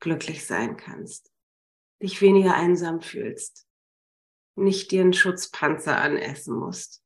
glücklich 0.00 0.46
sein 0.46 0.76
kannst, 0.76 1.32
dich 2.02 2.20
weniger 2.20 2.54
einsam 2.54 3.00
fühlst, 3.00 3.66
nicht 4.56 4.90
dir 4.90 5.02
einen 5.02 5.12
Schutzpanzer 5.12 5.96
anessen 5.96 6.58
musst, 6.58 6.99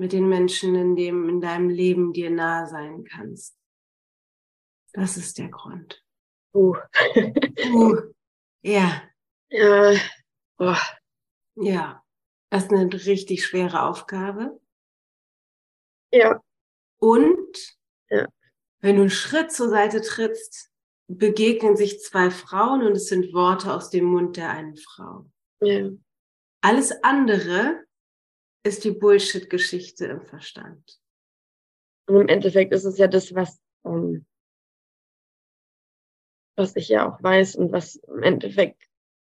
mit 0.00 0.12
den 0.14 0.30
Menschen 0.30 0.74
in 0.74 0.96
dem, 0.96 1.28
in 1.28 1.40
deinem 1.42 1.68
Leben 1.68 2.14
dir 2.14 2.30
nah 2.30 2.66
sein 2.66 3.04
kannst. 3.04 3.54
Das 4.94 5.18
ist 5.18 5.36
der 5.36 5.50
Grund. 5.50 6.02
uh, 6.54 6.74
Uh, 7.70 7.96
ja, 8.62 9.02
ja, 9.50 9.94
boah, 10.56 10.78
ja. 11.54 12.02
Das 12.48 12.64
ist 12.64 12.72
eine 12.72 12.90
richtig 12.92 13.44
schwere 13.44 13.82
Aufgabe. 13.82 14.58
ja, 16.10 16.40
Und 16.98 17.76
Ja. 18.08 18.26
wenn 18.80 18.96
du 18.96 19.02
einen 19.02 19.10
Schritt 19.10 19.52
zur 19.52 19.68
Seite 19.68 20.00
trittst, 20.00 20.72
begegnen 21.08 21.76
sich 21.76 22.00
zwei 22.00 22.30
Frauen 22.30 22.82
und 22.86 22.92
es 22.92 23.06
sind 23.08 23.34
Worte 23.34 23.72
aus 23.74 23.90
dem 23.90 24.06
Mund 24.06 24.38
der 24.38 24.48
einen 24.48 24.78
Frau. 24.78 25.30
ja, 25.60 25.90
Alles 26.62 26.90
andere 27.02 27.84
ist 28.62 28.84
die 28.84 28.90
Bullshit-Geschichte 28.90 30.06
im 30.06 30.22
Verstand. 30.22 31.00
Und 32.06 32.22
im 32.22 32.28
Endeffekt 32.28 32.72
ist 32.72 32.84
es 32.84 32.98
ja 32.98 33.06
das, 33.06 33.34
was, 33.34 33.60
ähm, 33.84 34.26
was 36.56 36.76
ich 36.76 36.88
ja 36.88 37.08
auch 37.08 37.22
weiß 37.22 37.56
und 37.56 37.72
was 37.72 37.96
im 37.96 38.22
Endeffekt 38.22 38.82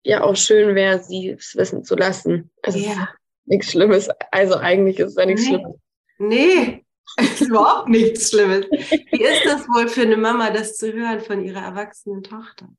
ja 0.06 0.24
auch 0.24 0.36
schön 0.36 0.76
wäre, 0.76 1.02
sie 1.02 1.30
es 1.30 1.56
wissen 1.56 1.84
zu 1.84 1.96
lassen. 1.96 2.52
Also 2.62 2.78
es 2.78 2.86
ist 2.86 2.96
Ja. 2.96 3.10
nichts 3.46 3.72
Schlimmes. 3.72 4.10
Also 4.32 4.56
eigentlich 4.58 5.00
ist 5.00 5.12
es 5.12 5.16
ja 5.16 5.26
nichts 5.26 5.44
Nee. 5.44 5.48
Schlimmes. 5.50 5.80
Nee, 6.20 6.86
ist 7.18 7.42
überhaupt 7.50 7.90
nichts 7.90 8.30
Schlimmes. 8.30 8.66
Wie 8.70 9.24
ist 9.24 9.46
das 9.46 9.68
wohl 9.70 9.88
für 9.88 10.02
eine 10.02 10.18
Mama, 10.18 10.52
das 10.52 10.78
zu 10.78 10.92
hören 10.94 11.22
von 11.22 11.44
ihrer 11.44 11.62
erwachsenen 11.62 12.22
Tochter? 12.22 12.70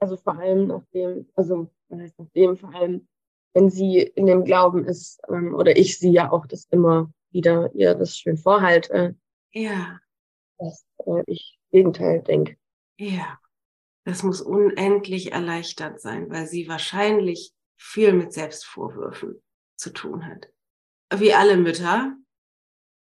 Also 0.00 0.16
vor 0.16 0.38
allem 0.38 0.68
nachdem, 0.68 1.28
also 1.34 1.70
was 1.88 2.00
heißt 2.00 2.18
nachdem, 2.18 2.56
vor 2.56 2.72
allem, 2.74 3.08
wenn 3.58 3.70
sie 3.70 3.98
in 3.98 4.26
dem 4.26 4.44
Glauben 4.44 4.84
ist, 4.84 5.20
ähm, 5.28 5.52
oder 5.52 5.76
ich 5.76 5.98
sie 5.98 6.12
ja 6.12 6.30
auch 6.30 6.46
das 6.46 6.66
immer 6.70 7.12
wieder 7.30 7.72
ihr 7.74 7.94
das 7.96 8.16
schön 8.16 8.36
vorhalte, 8.36 9.16
Ja, 9.52 9.98
dass 10.58 10.86
äh, 11.06 11.24
ich 11.26 11.58
Gegenteil 11.72 12.22
denke. 12.22 12.56
ja. 12.98 13.38
Das 14.04 14.22
muss 14.22 14.40
unendlich 14.40 15.32
erleichtert 15.32 16.00
sein, 16.00 16.30
weil 16.30 16.46
sie 16.46 16.66
wahrscheinlich 16.66 17.52
viel 17.76 18.14
mit 18.14 18.32
Selbstvorwürfen 18.32 19.42
zu 19.76 19.90
tun 19.92 20.24
hat. 20.26 20.48
Wie 21.14 21.34
alle 21.34 21.58
Mütter 21.58 22.16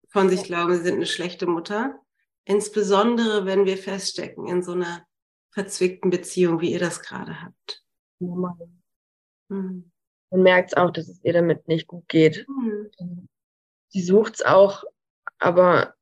von 0.08 0.30
sich 0.30 0.44
glauben, 0.44 0.74
sie 0.74 0.84
sind 0.84 0.94
eine 0.94 1.04
schlechte 1.04 1.46
Mutter. 1.46 2.00
Insbesondere, 2.46 3.44
wenn 3.44 3.66
wir 3.66 3.76
feststecken 3.76 4.46
in 4.46 4.62
so 4.62 4.72
einer 4.72 5.06
verzwickten 5.50 6.08
Beziehung, 6.08 6.62
wie 6.62 6.72
ihr 6.72 6.80
das 6.80 7.02
gerade 7.02 7.42
habt. 7.42 7.84
Normal. 8.18 8.70
Hm. 9.50 9.90
Man 10.30 10.42
merkt 10.42 10.70
es 10.72 10.76
auch, 10.76 10.90
dass 10.90 11.08
es 11.08 11.22
ihr 11.24 11.32
damit 11.32 11.68
nicht 11.68 11.86
gut 11.86 12.06
geht. 12.08 12.46
Hm. 12.46 13.28
Sie 13.88 14.02
sucht 14.02 14.34
es 14.36 14.42
auch, 14.42 14.84
aber 15.38 15.94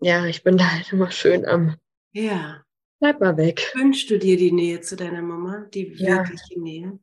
ja, 0.00 0.24
ich 0.26 0.42
bin 0.42 0.56
da 0.56 0.70
halt 0.72 0.92
immer 0.92 1.10
schön 1.10 1.44
am, 1.44 1.76
Ja. 2.12 2.62
bleib 3.00 3.20
mal 3.20 3.36
weg. 3.36 3.70
Wünschst 3.74 4.08
du 4.10 4.18
dir 4.18 4.36
die 4.36 4.52
Nähe 4.52 4.80
zu 4.80 4.96
deiner 4.96 5.22
Mama? 5.22 5.66
Die 5.74 5.92
Ja. 5.96 6.18
wirkliche 6.18 6.60
Nähe? 6.60 6.98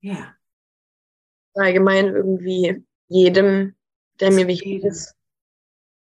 Ja. 0.00 0.34
Allgemein 1.54 2.06
irgendwie 2.14 2.84
jedem, 3.08 3.74
der 4.20 4.30
Zu 4.30 4.36
mir 4.36 4.46
wichtig 4.46 4.84
ist. 4.84 5.14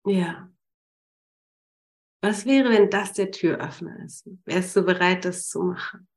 Ja. 0.05 0.49
Was 2.21 2.45
wäre, 2.45 2.69
wenn 2.71 2.89
das 2.89 3.13
der 3.13 3.29
Türöffner 3.31 4.03
ist? 4.03 4.27
Wärst 4.45 4.75
du 4.75 4.81
bereit, 4.83 5.25
das 5.25 5.47
zu 5.47 5.61
machen? 5.61 6.07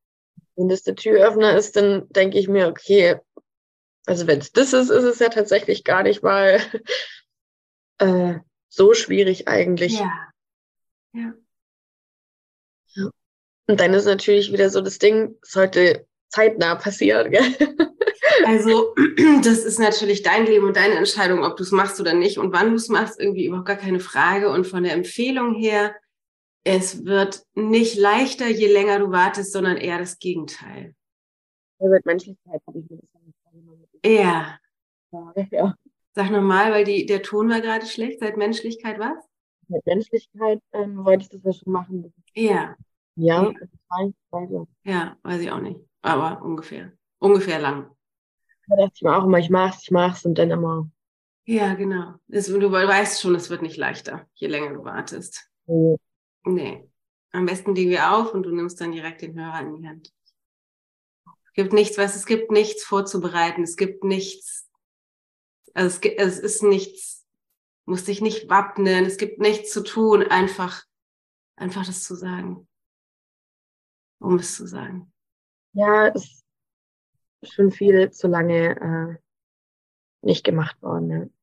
Wenn 0.54 0.68
das 0.68 0.82
der 0.84 0.94
Türöffner 0.94 1.54
ist, 1.56 1.76
dann 1.76 2.08
denke 2.10 2.38
ich 2.38 2.48
mir, 2.48 2.68
okay, 2.68 3.16
also 4.06 4.26
wenn 4.26 4.38
es 4.38 4.52
das 4.52 4.72
ist, 4.72 4.90
ist 4.90 5.04
es 5.04 5.18
ja 5.18 5.28
tatsächlich 5.28 5.84
gar 5.84 6.02
nicht 6.02 6.22
mal 6.22 6.60
äh, 7.98 8.38
so 8.68 8.94
schwierig 8.94 9.48
eigentlich. 9.48 9.98
Ja. 9.98 10.30
Ja. 11.12 11.34
ja. 12.94 13.10
Und 13.66 13.80
dann 13.80 13.94
ist 13.94 14.04
natürlich 14.04 14.52
wieder 14.52 14.70
so 14.70 14.80
das 14.80 14.98
Ding, 14.98 15.36
sollte 15.42 16.06
zeitnah 16.28 16.76
passieren. 16.76 17.30
Gell? 17.32 17.76
Also, 18.44 18.94
das 19.42 19.64
ist 19.64 19.80
natürlich 19.80 20.22
dein 20.22 20.46
Leben 20.46 20.66
und 20.66 20.76
deine 20.76 20.94
Entscheidung, 20.94 21.42
ob 21.42 21.56
du 21.56 21.64
es 21.64 21.72
machst 21.72 22.00
oder 22.00 22.14
nicht 22.14 22.38
und 22.38 22.52
wann 22.52 22.70
du 22.70 22.76
es 22.76 22.88
machst, 22.88 23.18
irgendwie 23.18 23.46
überhaupt 23.46 23.66
gar 23.66 23.76
keine 23.76 24.00
Frage. 24.00 24.50
Und 24.50 24.66
von 24.66 24.84
der 24.84 24.92
Empfehlung 24.92 25.54
her, 25.54 25.96
es 26.64 27.04
wird 27.04 27.44
nicht 27.54 27.96
leichter, 27.96 28.48
je 28.48 28.72
länger 28.72 29.00
du 29.00 29.10
wartest, 29.10 29.52
sondern 29.52 29.76
eher 29.76 29.98
das 29.98 30.18
Gegenteil. 30.18 30.94
Ja, 31.80 31.88
mit 31.88 32.06
Menschlichkeit 32.06 32.60
habe 32.66 32.78
ich 32.78 32.90
mir 32.90 32.98
das 32.98 33.15
ja. 34.04 34.58
ja. 35.50 35.74
Sag 36.14 36.30
nochmal, 36.30 36.72
weil 36.72 36.84
die, 36.84 37.06
der 37.06 37.22
Ton 37.22 37.50
war 37.50 37.60
gerade 37.60 37.86
schlecht. 37.86 38.20
Seit 38.20 38.36
Menschlichkeit 38.36 38.98
was? 38.98 39.24
Mit 39.68 39.84
Menschlichkeit 39.84 40.60
ähm, 40.72 41.04
wollte 41.04 41.24
ich 41.24 41.28
das 41.30 41.42
ja 41.42 41.52
schon 41.52 41.72
machen. 41.72 42.12
Ja. 42.34 42.76
Ja, 43.16 43.52
ja. 44.30 44.62
ja, 44.84 45.16
weiß 45.22 45.40
ich 45.40 45.50
auch 45.50 45.60
nicht. 45.60 45.80
Aber 46.02 46.42
ungefähr. 46.42 46.92
Ungefähr 47.18 47.58
lang. 47.58 47.90
Da 48.68 48.76
dachte 48.76 48.92
ich 48.94 49.02
mir 49.02 49.16
auch 49.16 49.24
immer, 49.24 49.38
ich 49.38 49.50
mach's, 49.50 49.82
ich 49.82 49.90
mach's 49.90 50.24
und 50.24 50.36
dann 50.36 50.50
immer. 50.50 50.90
Ja, 51.46 51.74
genau. 51.74 52.14
Das, 52.26 52.46
du 52.46 52.72
weißt 52.72 53.20
schon, 53.20 53.34
es 53.34 53.50
wird 53.50 53.62
nicht 53.62 53.76
leichter, 53.76 54.26
je 54.34 54.48
länger 54.48 54.74
du 54.74 54.84
wartest. 54.84 55.50
Nee. 55.66 55.96
Nee. 56.44 56.88
Am 57.32 57.46
besten 57.46 57.74
legen 57.74 57.90
wir 57.90 58.12
auf 58.12 58.34
und 58.34 58.42
du 58.42 58.54
nimmst 58.54 58.80
dann 58.80 58.92
direkt 58.92 59.22
den 59.22 59.38
Hörer 59.38 59.60
in 59.60 59.74
die 59.74 59.88
Hand. 59.88 60.12
Es 61.56 61.62
gibt 61.62 61.72
nichts, 61.72 61.96
was 61.96 62.14
es 62.14 62.26
gibt 62.26 62.50
nichts 62.50 62.84
vorzubereiten. 62.84 63.62
Es 63.62 63.78
gibt 63.78 64.04
nichts. 64.04 64.68
Also 65.72 65.86
es, 65.86 66.00
gibt, 66.02 66.20
es 66.20 66.38
ist 66.38 66.62
nichts. 66.62 67.26
Musst 67.86 68.08
dich 68.08 68.20
nicht 68.20 68.50
wappnen. 68.50 69.06
Es 69.06 69.16
gibt 69.16 69.40
nichts 69.40 69.72
zu 69.72 69.82
tun. 69.82 70.22
Einfach, 70.22 70.84
einfach 71.56 71.86
das 71.86 72.04
zu 72.04 72.14
sagen. 72.14 72.68
Um 74.18 74.36
es 74.36 74.54
zu 74.54 74.66
sagen. 74.66 75.10
Ja, 75.72 76.08
es 76.08 76.44
schon 77.42 77.70
viel 77.70 78.10
zu 78.10 78.28
lange 78.28 78.76
äh, 78.78 80.26
nicht 80.26 80.44
gemacht 80.44 80.80
worden. 80.82 81.34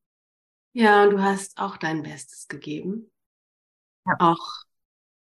Ja. 0.74 0.84
ja, 0.84 1.04
und 1.04 1.10
du 1.10 1.22
hast 1.22 1.58
auch 1.58 1.76
dein 1.76 2.04
Bestes 2.04 2.46
gegeben. 2.46 3.10
Ja. 4.06 4.14
Auch 4.20 4.62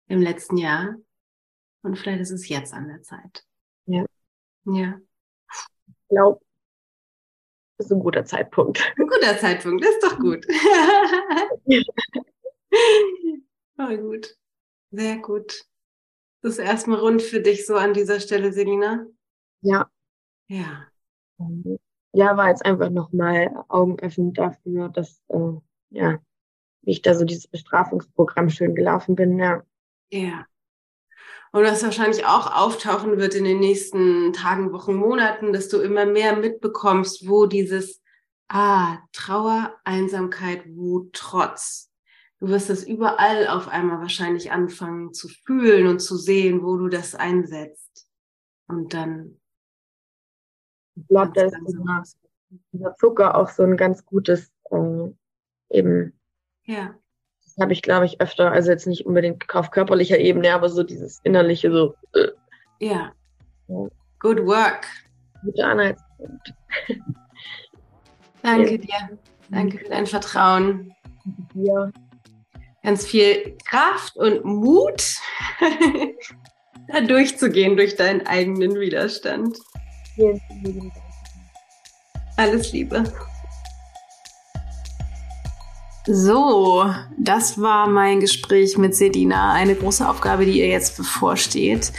im 0.06 0.22
letzten 0.22 0.56
Jahr. 0.56 0.96
Und 1.82 1.98
vielleicht 1.98 2.22
ist 2.22 2.30
es 2.30 2.48
jetzt 2.48 2.72
an 2.72 2.88
der 2.88 3.02
Zeit. 3.02 3.44
Ja. 4.74 5.00
Ich 5.88 6.08
glaube, 6.08 6.40
das 7.78 7.86
ist 7.86 7.92
ein 7.92 8.00
guter 8.00 8.24
Zeitpunkt. 8.24 8.92
Ein 8.98 9.06
guter 9.06 9.38
Zeitpunkt, 9.38 9.84
das 9.84 9.92
ist 9.92 10.02
doch 10.02 10.18
gut. 10.18 10.44
oh, 13.78 13.96
gut. 13.96 14.36
Sehr 14.90 15.18
gut. 15.18 15.64
Das 16.42 16.54
ist 16.54 16.58
erstmal 16.58 16.98
rund 16.98 17.22
für 17.22 17.40
dich 17.40 17.66
so 17.66 17.76
an 17.76 17.94
dieser 17.94 18.20
Stelle, 18.20 18.52
Selina. 18.52 19.06
Ja, 19.62 19.90
ja. 20.48 20.86
Ja, 22.12 22.36
war 22.36 22.48
jetzt 22.48 22.64
einfach 22.64 22.90
nochmal 22.90 23.64
augenöffnend 23.68 24.36
dafür, 24.36 24.88
dass, 24.88 25.22
äh, 25.28 25.52
ja, 25.90 26.18
wie 26.82 26.90
ich 26.90 27.02
da 27.02 27.14
so 27.14 27.24
dieses 27.24 27.46
Bestrafungsprogramm 27.46 28.50
schön 28.50 28.74
gelaufen 28.74 29.14
bin, 29.14 29.38
ja. 29.38 29.62
Ja. 30.10 30.46
Und 31.52 31.64
was 31.64 31.82
wahrscheinlich 31.82 32.26
auch 32.26 32.56
auftauchen 32.56 33.18
wird 33.18 33.34
in 33.34 33.44
den 33.44 33.58
nächsten 33.58 34.32
Tagen, 34.32 34.72
Wochen, 34.72 34.94
Monaten, 34.94 35.52
dass 35.52 35.68
du 35.68 35.78
immer 35.78 36.06
mehr 36.06 36.36
mitbekommst, 36.36 37.28
wo 37.28 37.46
dieses 37.46 38.00
Ah, 38.52 38.98
Trauer, 39.12 39.78
Einsamkeit, 39.84 40.64
Wut, 40.74 41.12
Trotz. 41.12 41.88
Du 42.40 42.48
wirst 42.48 42.68
es 42.68 42.84
überall 42.84 43.46
auf 43.46 43.68
einmal 43.68 44.00
wahrscheinlich 44.00 44.50
anfangen 44.50 45.12
zu 45.12 45.28
fühlen 45.28 45.86
und 45.86 46.00
zu 46.00 46.16
sehen, 46.16 46.64
wo 46.64 46.76
du 46.76 46.88
das 46.88 47.14
einsetzt. 47.14 48.08
Und 48.66 48.92
dann 48.92 49.40
ich 50.96 51.06
glaube, 51.06 51.32
da 51.32 51.44
ist 51.44 51.56
dieser, 51.68 52.02
dieser, 52.72 52.96
Zucker 52.96 53.36
auch 53.36 53.48
so 53.48 53.62
ein 53.62 53.76
ganz 53.76 54.04
gutes 54.04 54.50
äh, 54.70 55.08
eben. 55.70 56.18
Ja. 56.64 56.98
Das 57.56 57.62
habe 57.62 57.72
ich, 57.72 57.82
glaube 57.82 58.06
ich, 58.06 58.20
öfter, 58.20 58.52
also 58.52 58.70
jetzt 58.70 58.86
nicht 58.86 59.06
unbedingt 59.06 59.44
auf 59.54 59.70
körperlicher 59.70 60.18
Ebene, 60.18 60.54
aber 60.54 60.68
so 60.68 60.82
dieses 60.82 61.20
innerliche 61.24 61.70
so. 61.72 61.94
Äh. 62.14 62.28
Ja. 62.78 63.12
Good 64.20 64.46
work. 64.46 64.86
Guter 65.44 65.66
Anhaltspunkt. 65.66 66.54
Danke 68.42 68.78
dir. 68.78 69.18
Danke 69.50 69.78
für 69.78 69.88
dein 69.88 70.06
Vertrauen. 70.06 70.92
Ja. 71.54 71.90
Ganz 72.82 73.04
viel 73.04 73.56
Kraft 73.66 74.16
und 74.16 74.44
Mut, 74.44 75.16
da 76.88 77.00
durchzugehen 77.02 77.76
durch 77.76 77.96
deinen 77.96 78.26
eigenen 78.26 78.78
Widerstand. 78.78 79.58
Alles 82.36 82.72
Liebe. 82.72 83.04
So, 86.06 86.86
das 87.18 87.60
war 87.60 87.86
mein 87.86 88.20
Gespräch 88.20 88.78
mit 88.78 88.94
Sedina. 88.94 89.52
Eine 89.52 89.74
große 89.74 90.08
Aufgabe, 90.08 90.46
die 90.46 90.58
ihr 90.58 90.68
jetzt 90.68 90.96
bevorsteht. 90.96 91.92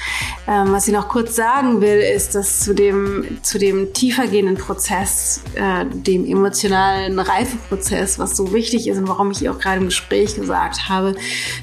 Ähm, 0.47 0.71
was 0.71 0.87
ich 0.87 0.93
noch 0.93 1.07
kurz 1.07 1.35
sagen 1.35 1.81
will, 1.81 1.99
ist, 1.99 2.33
dass 2.33 2.61
zu 2.61 2.73
dem, 2.73 3.37
zu 3.43 3.59
dem 3.59 3.93
tiefergehenden 3.93 4.57
Prozess, 4.57 5.41
äh, 5.53 5.85
dem 5.85 6.25
emotionalen 6.25 7.19
Reifeprozess, 7.19 8.17
was 8.17 8.35
so 8.35 8.51
wichtig 8.53 8.87
ist 8.87 8.97
und 8.97 9.07
warum 9.07 9.29
ich 9.29 9.43
ihr 9.43 9.51
auch 9.51 9.59
gerade 9.59 9.77
im 9.77 9.85
Gespräch 9.85 10.33
gesagt 10.35 10.89
habe, 10.89 11.13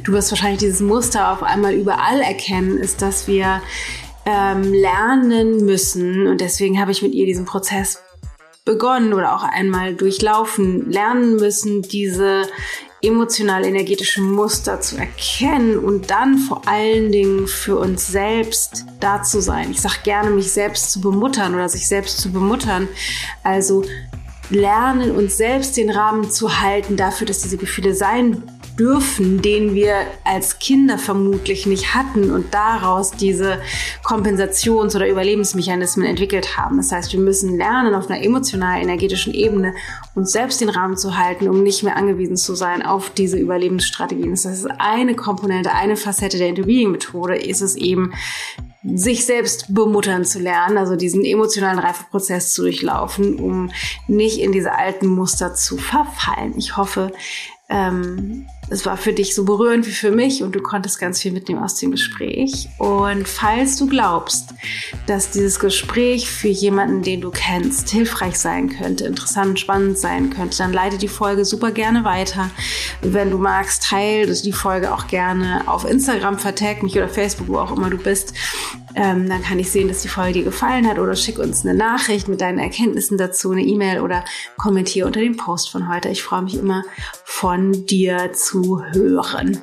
du 0.04 0.12
wirst 0.12 0.30
wahrscheinlich 0.30 0.60
dieses 0.60 0.80
Muster 0.80 1.32
auf 1.32 1.42
einmal 1.42 1.74
überall 1.74 2.20
erkennen, 2.20 2.78
ist, 2.78 3.02
dass 3.02 3.26
wir 3.26 3.60
ähm, 4.26 4.62
lernen 4.72 5.64
müssen. 5.64 6.28
Und 6.28 6.40
deswegen 6.40 6.80
habe 6.80 6.92
ich 6.92 7.02
mit 7.02 7.14
ihr 7.14 7.26
diesen 7.26 7.46
Prozess 7.46 7.98
begonnen 8.68 9.14
oder 9.14 9.34
auch 9.34 9.44
einmal 9.44 9.94
durchlaufen, 9.94 10.90
lernen 10.90 11.36
müssen, 11.36 11.80
diese 11.80 12.42
emotional-energetische 13.00 14.20
Muster 14.20 14.82
zu 14.82 14.98
erkennen 14.98 15.78
und 15.78 16.10
dann 16.10 16.36
vor 16.36 16.68
allen 16.68 17.10
Dingen 17.10 17.46
für 17.46 17.78
uns 17.78 18.08
selbst 18.08 18.84
da 19.00 19.22
zu 19.22 19.40
sein. 19.40 19.70
Ich 19.70 19.80
sage 19.80 20.00
gerne, 20.04 20.30
mich 20.30 20.52
selbst 20.52 20.90
zu 20.90 21.00
bemuttern 21.00 21.54
oder 21.54 21.70
sich 21.70 21.88
selbst 21.88 22.18
zu 22.18 22.30
bemuttern. 22.30 22.88
Also 23.42 23.84
lernen, 24.50 25.12
uns 25.12 25.38
selbst 25.38 25.78
den 25.78 25.88
Rahmen 25.88 26.30
zu 26.30 26.60
halten 26.60 26.98
dafür, 26.98 27.26
dass 27.26 27.40
diese 27.40 27.56
Gefühle 27.56 27.94
sein 27.94 28.42
dürfen, 28.78 29.42
den 29.42 29.74
wir 29.74 29.94
als 30.24 30.58
Kinder 30.58 30.98
vermutlich 30.98 31.66
nicht 31.66 31.94
hatten 31.94 32.30
und 32.30 32.54
daraus 32.54 33.10
diese 33.10 33.60
Kompensations- 34.04 34.94
oder 34.94 35.08
Überlebensmechanismen 35.08 36.06
entwickelt 36.06 36.56
haben. 36.56 36.76
Das 36.76 36.92
heißt, 36.92 37.12
wir 37.12 37.20
müssen 37.20 37.56
lernen, 37.56 37.94
auf 37.94 38.08
einer 38.08 38.22
emotional-energetischen 38.22 39.34
Ebene 39.34 39.74
uns 40.14 40.32
selbst 40.32 40.60
den 40.60 40.68
Rahmen 40.68 40.96
zu 40.96 41.16
halten, 41.16 41.48
um 41.48 41.62
nicht 41.62 41.82
mehr 41.82 41.96
angewiesen 41.96 42.36
zu 42.36 42.54
sein 42.54 42.82
auf 42.82 43.10
diese 43.10 43.38
Überlebensstrategien. 43.38 44.30
Das 44.30 44.44
ist 44.44 44.66
eine 44.78 45.14
Komponente, 45.14 45.72
eine 45.72 45.96
Facette 45.96 46.38
der 46.38 46.48
Interviewing-Methode, 46.48 47.36
ist 47.36 47.60
es 47.60 47.76
eben, 47.76 48.12
sich 48.94 49.26
selbst 49.26 49.74
bemuttern 49.74 50.24
zu 50.24 50.38
lernen, 50.38 50.78
also 50.78 50.94
diesen 50.94 51.24
emotionalen 51.24 51.80
Reifeprozess 51.80 52.52
zu 52.52 52.62
durchlaufen, 52.62 53.38
um 53.38 53.70
nicht 54.06 54.38
in 54.38 54.52
diese 54.52 54.72
alten 54.72 55.08
Muster 55.08 55.54
zu 55.54 55.76
verfallen. 55.76 56.54
Ich 56.56 56.76
hoffe, 56.76 57.12
ähm, 57.68 58.46
es 58.70 58.84
war 58.84 58.96
für 58.96 59.12
dich 59.12 59.34
so 59.34 59.44
berührend 59.44 59.86
wie 59.86 59.92
für 59.92 60.10
mich 60.10 60.42
und 60.42 60.54
du 60.54 60.60
konntest 60.60 60.98
ganz 60.98 61.20
viel 61.20 61.32
mitnehmen 61.32 61.62
aus 61.62 61.76
dem 61.76 61.90
Gespräch. 61.90 62.68
Und 62.78 63.26
falls 63.26 63.76
du 63.76 63.86
glaubst, 63.86 64.50
dass 65.06 65.30
dieses 65.30 65.58
Gespräch 65.58 66.30
für 66.30 66.48
jemanden, 66.48 67.02
den 67.02 67.20
du 67.20 67.30
kennst, 67.30 67.88
hilfreich 67.90 68.38
sein 68.38 68.68
könnte, 68.68 69.06
interessant, 69.06 69.58
spannend 69.58 69.98
sein 69.98 70.30
könnte, 70.30 70.58
dann 70.58 70.72
leite 70.72 70.98
die 70.98 71.08
Folge 71.08 71.44
super 71.44 71.70
gerne 71.70 72.04
weiter. 72.04 72.50
Wenn 73.00 73.30
du 73.30 73.38
magst, 73.38 73.84
teile 73.84 74.32
die 74.32 74.52
Folge 74.52 74.92
auch 74.92 75.06
gerne 75.06 75.62
auf 75.66 75.88
Instagram, 75.88 76.38
vertag 76.38 76.82
mich 76.82 76.96
oder 76.96 77.08
Facebook, 77.08 77.48
wo 77.48 77.58
auch 77.58 77.74
immer 77.74 77.90
du 77.90 77.98
bist. 77.98 78.34
Ähm, 78.94 79.28
dann 79.28 79.42
kann 79.42 79.58
ich 79.58 79.70
sehen, 79.70 79.88
dass 79.88 80.02
die 80.02 80.08
Folge 80.08 80.34
dir 80.34 80.44
gefallen 80.44 80.88
hat 80.88 80.98
oder 80.98 81.14
schick 81.14 81.38
uns 81.38 81.64
eine 81.64 81.74
Nachricht 81.74 82.26
mit 82.26 82.40
deinen 82.40 82.58
Erkenntnissen 82.58 83.16
dazu, 83.16 83.52
eine 83.52 83.62
E-Mail 83.62 84.00
oder 84.00 84.24
kommentiere 84.56 85.06
unter 85.06 85.20
dem 85.20 85.36
Post 85.36 85.70
von 85.70 85.88
heute. 85.88 86.08
Ich 86.08 86.22
freue 86.22 86.42
mich 86.42 86.56
immer 86.56 86.84
von 87.24 87.86
dir 87.86 88.32
zu 88.62 88.82
hören. 88.92 89.62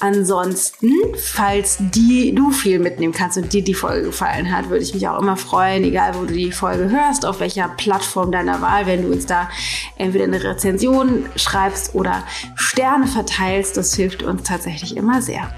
Ansonsten, 0.00 0.92
falls 1.16 1.78
die, 1.80 2.32
du 2.32 2.50
viel 2.52 2.78
mitnehmen 2.78 3.12
kannst 3.12 3.36
und 3.36 3.52
dir 3.52 3.64
die 3.64 3.74
Folge 3.74 4.06
gefallen 4.06 4.54
hat, 4.54 4.68
würde 4.68 4.84
ich 4.84 4.94
mich 4.94 5.08
auch 5.08 5.20
immer 5.20 5.36
freuen, 5.36 5.82
egal 5.82 6.14
wo 6.14 6.24
du 6.24 6.34
die 6.34 6.52
Folge 6.52 6.88
hörst, 6.88 7.26
auf 7.26 7.40
welcher 7.40 7.68
Plattform 7.68 8.30
deiner 8.30 8.60
Wahl, 8.60 8.86
wenn 8.86 9.02
du 9.02 9.12
uns 9.12 9.26
da 9.26 9.48
entweder 9.96 10.24
eine 10.24 10.42
Rezension 10.42 11.26
schreibst 11.34 11.96
oder 11.96 12.22
Sterne 12.54 13.08
verteilst. 13.08 13.76
Das 13.76 13.94
hilft 13.94 14.22
uns 14.22 14.44
tatsächlich 14.44 14.96
immer 14.96 15.20
sehr. 15.20 15.52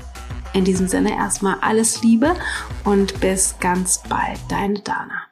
In 0.55 0.65
diesem 0.65 0.89
Sinne 0.89 1.13
erstmal 1.13 1.57
alles 1.61 2.03
Liebe 2.03 2.35
und 2.85 3.21
bis 3.21 3.57
ganz 3.61 4.03
bald, 4.09 4.39
deine 4.49 4.81
Dana. 4.81 5.30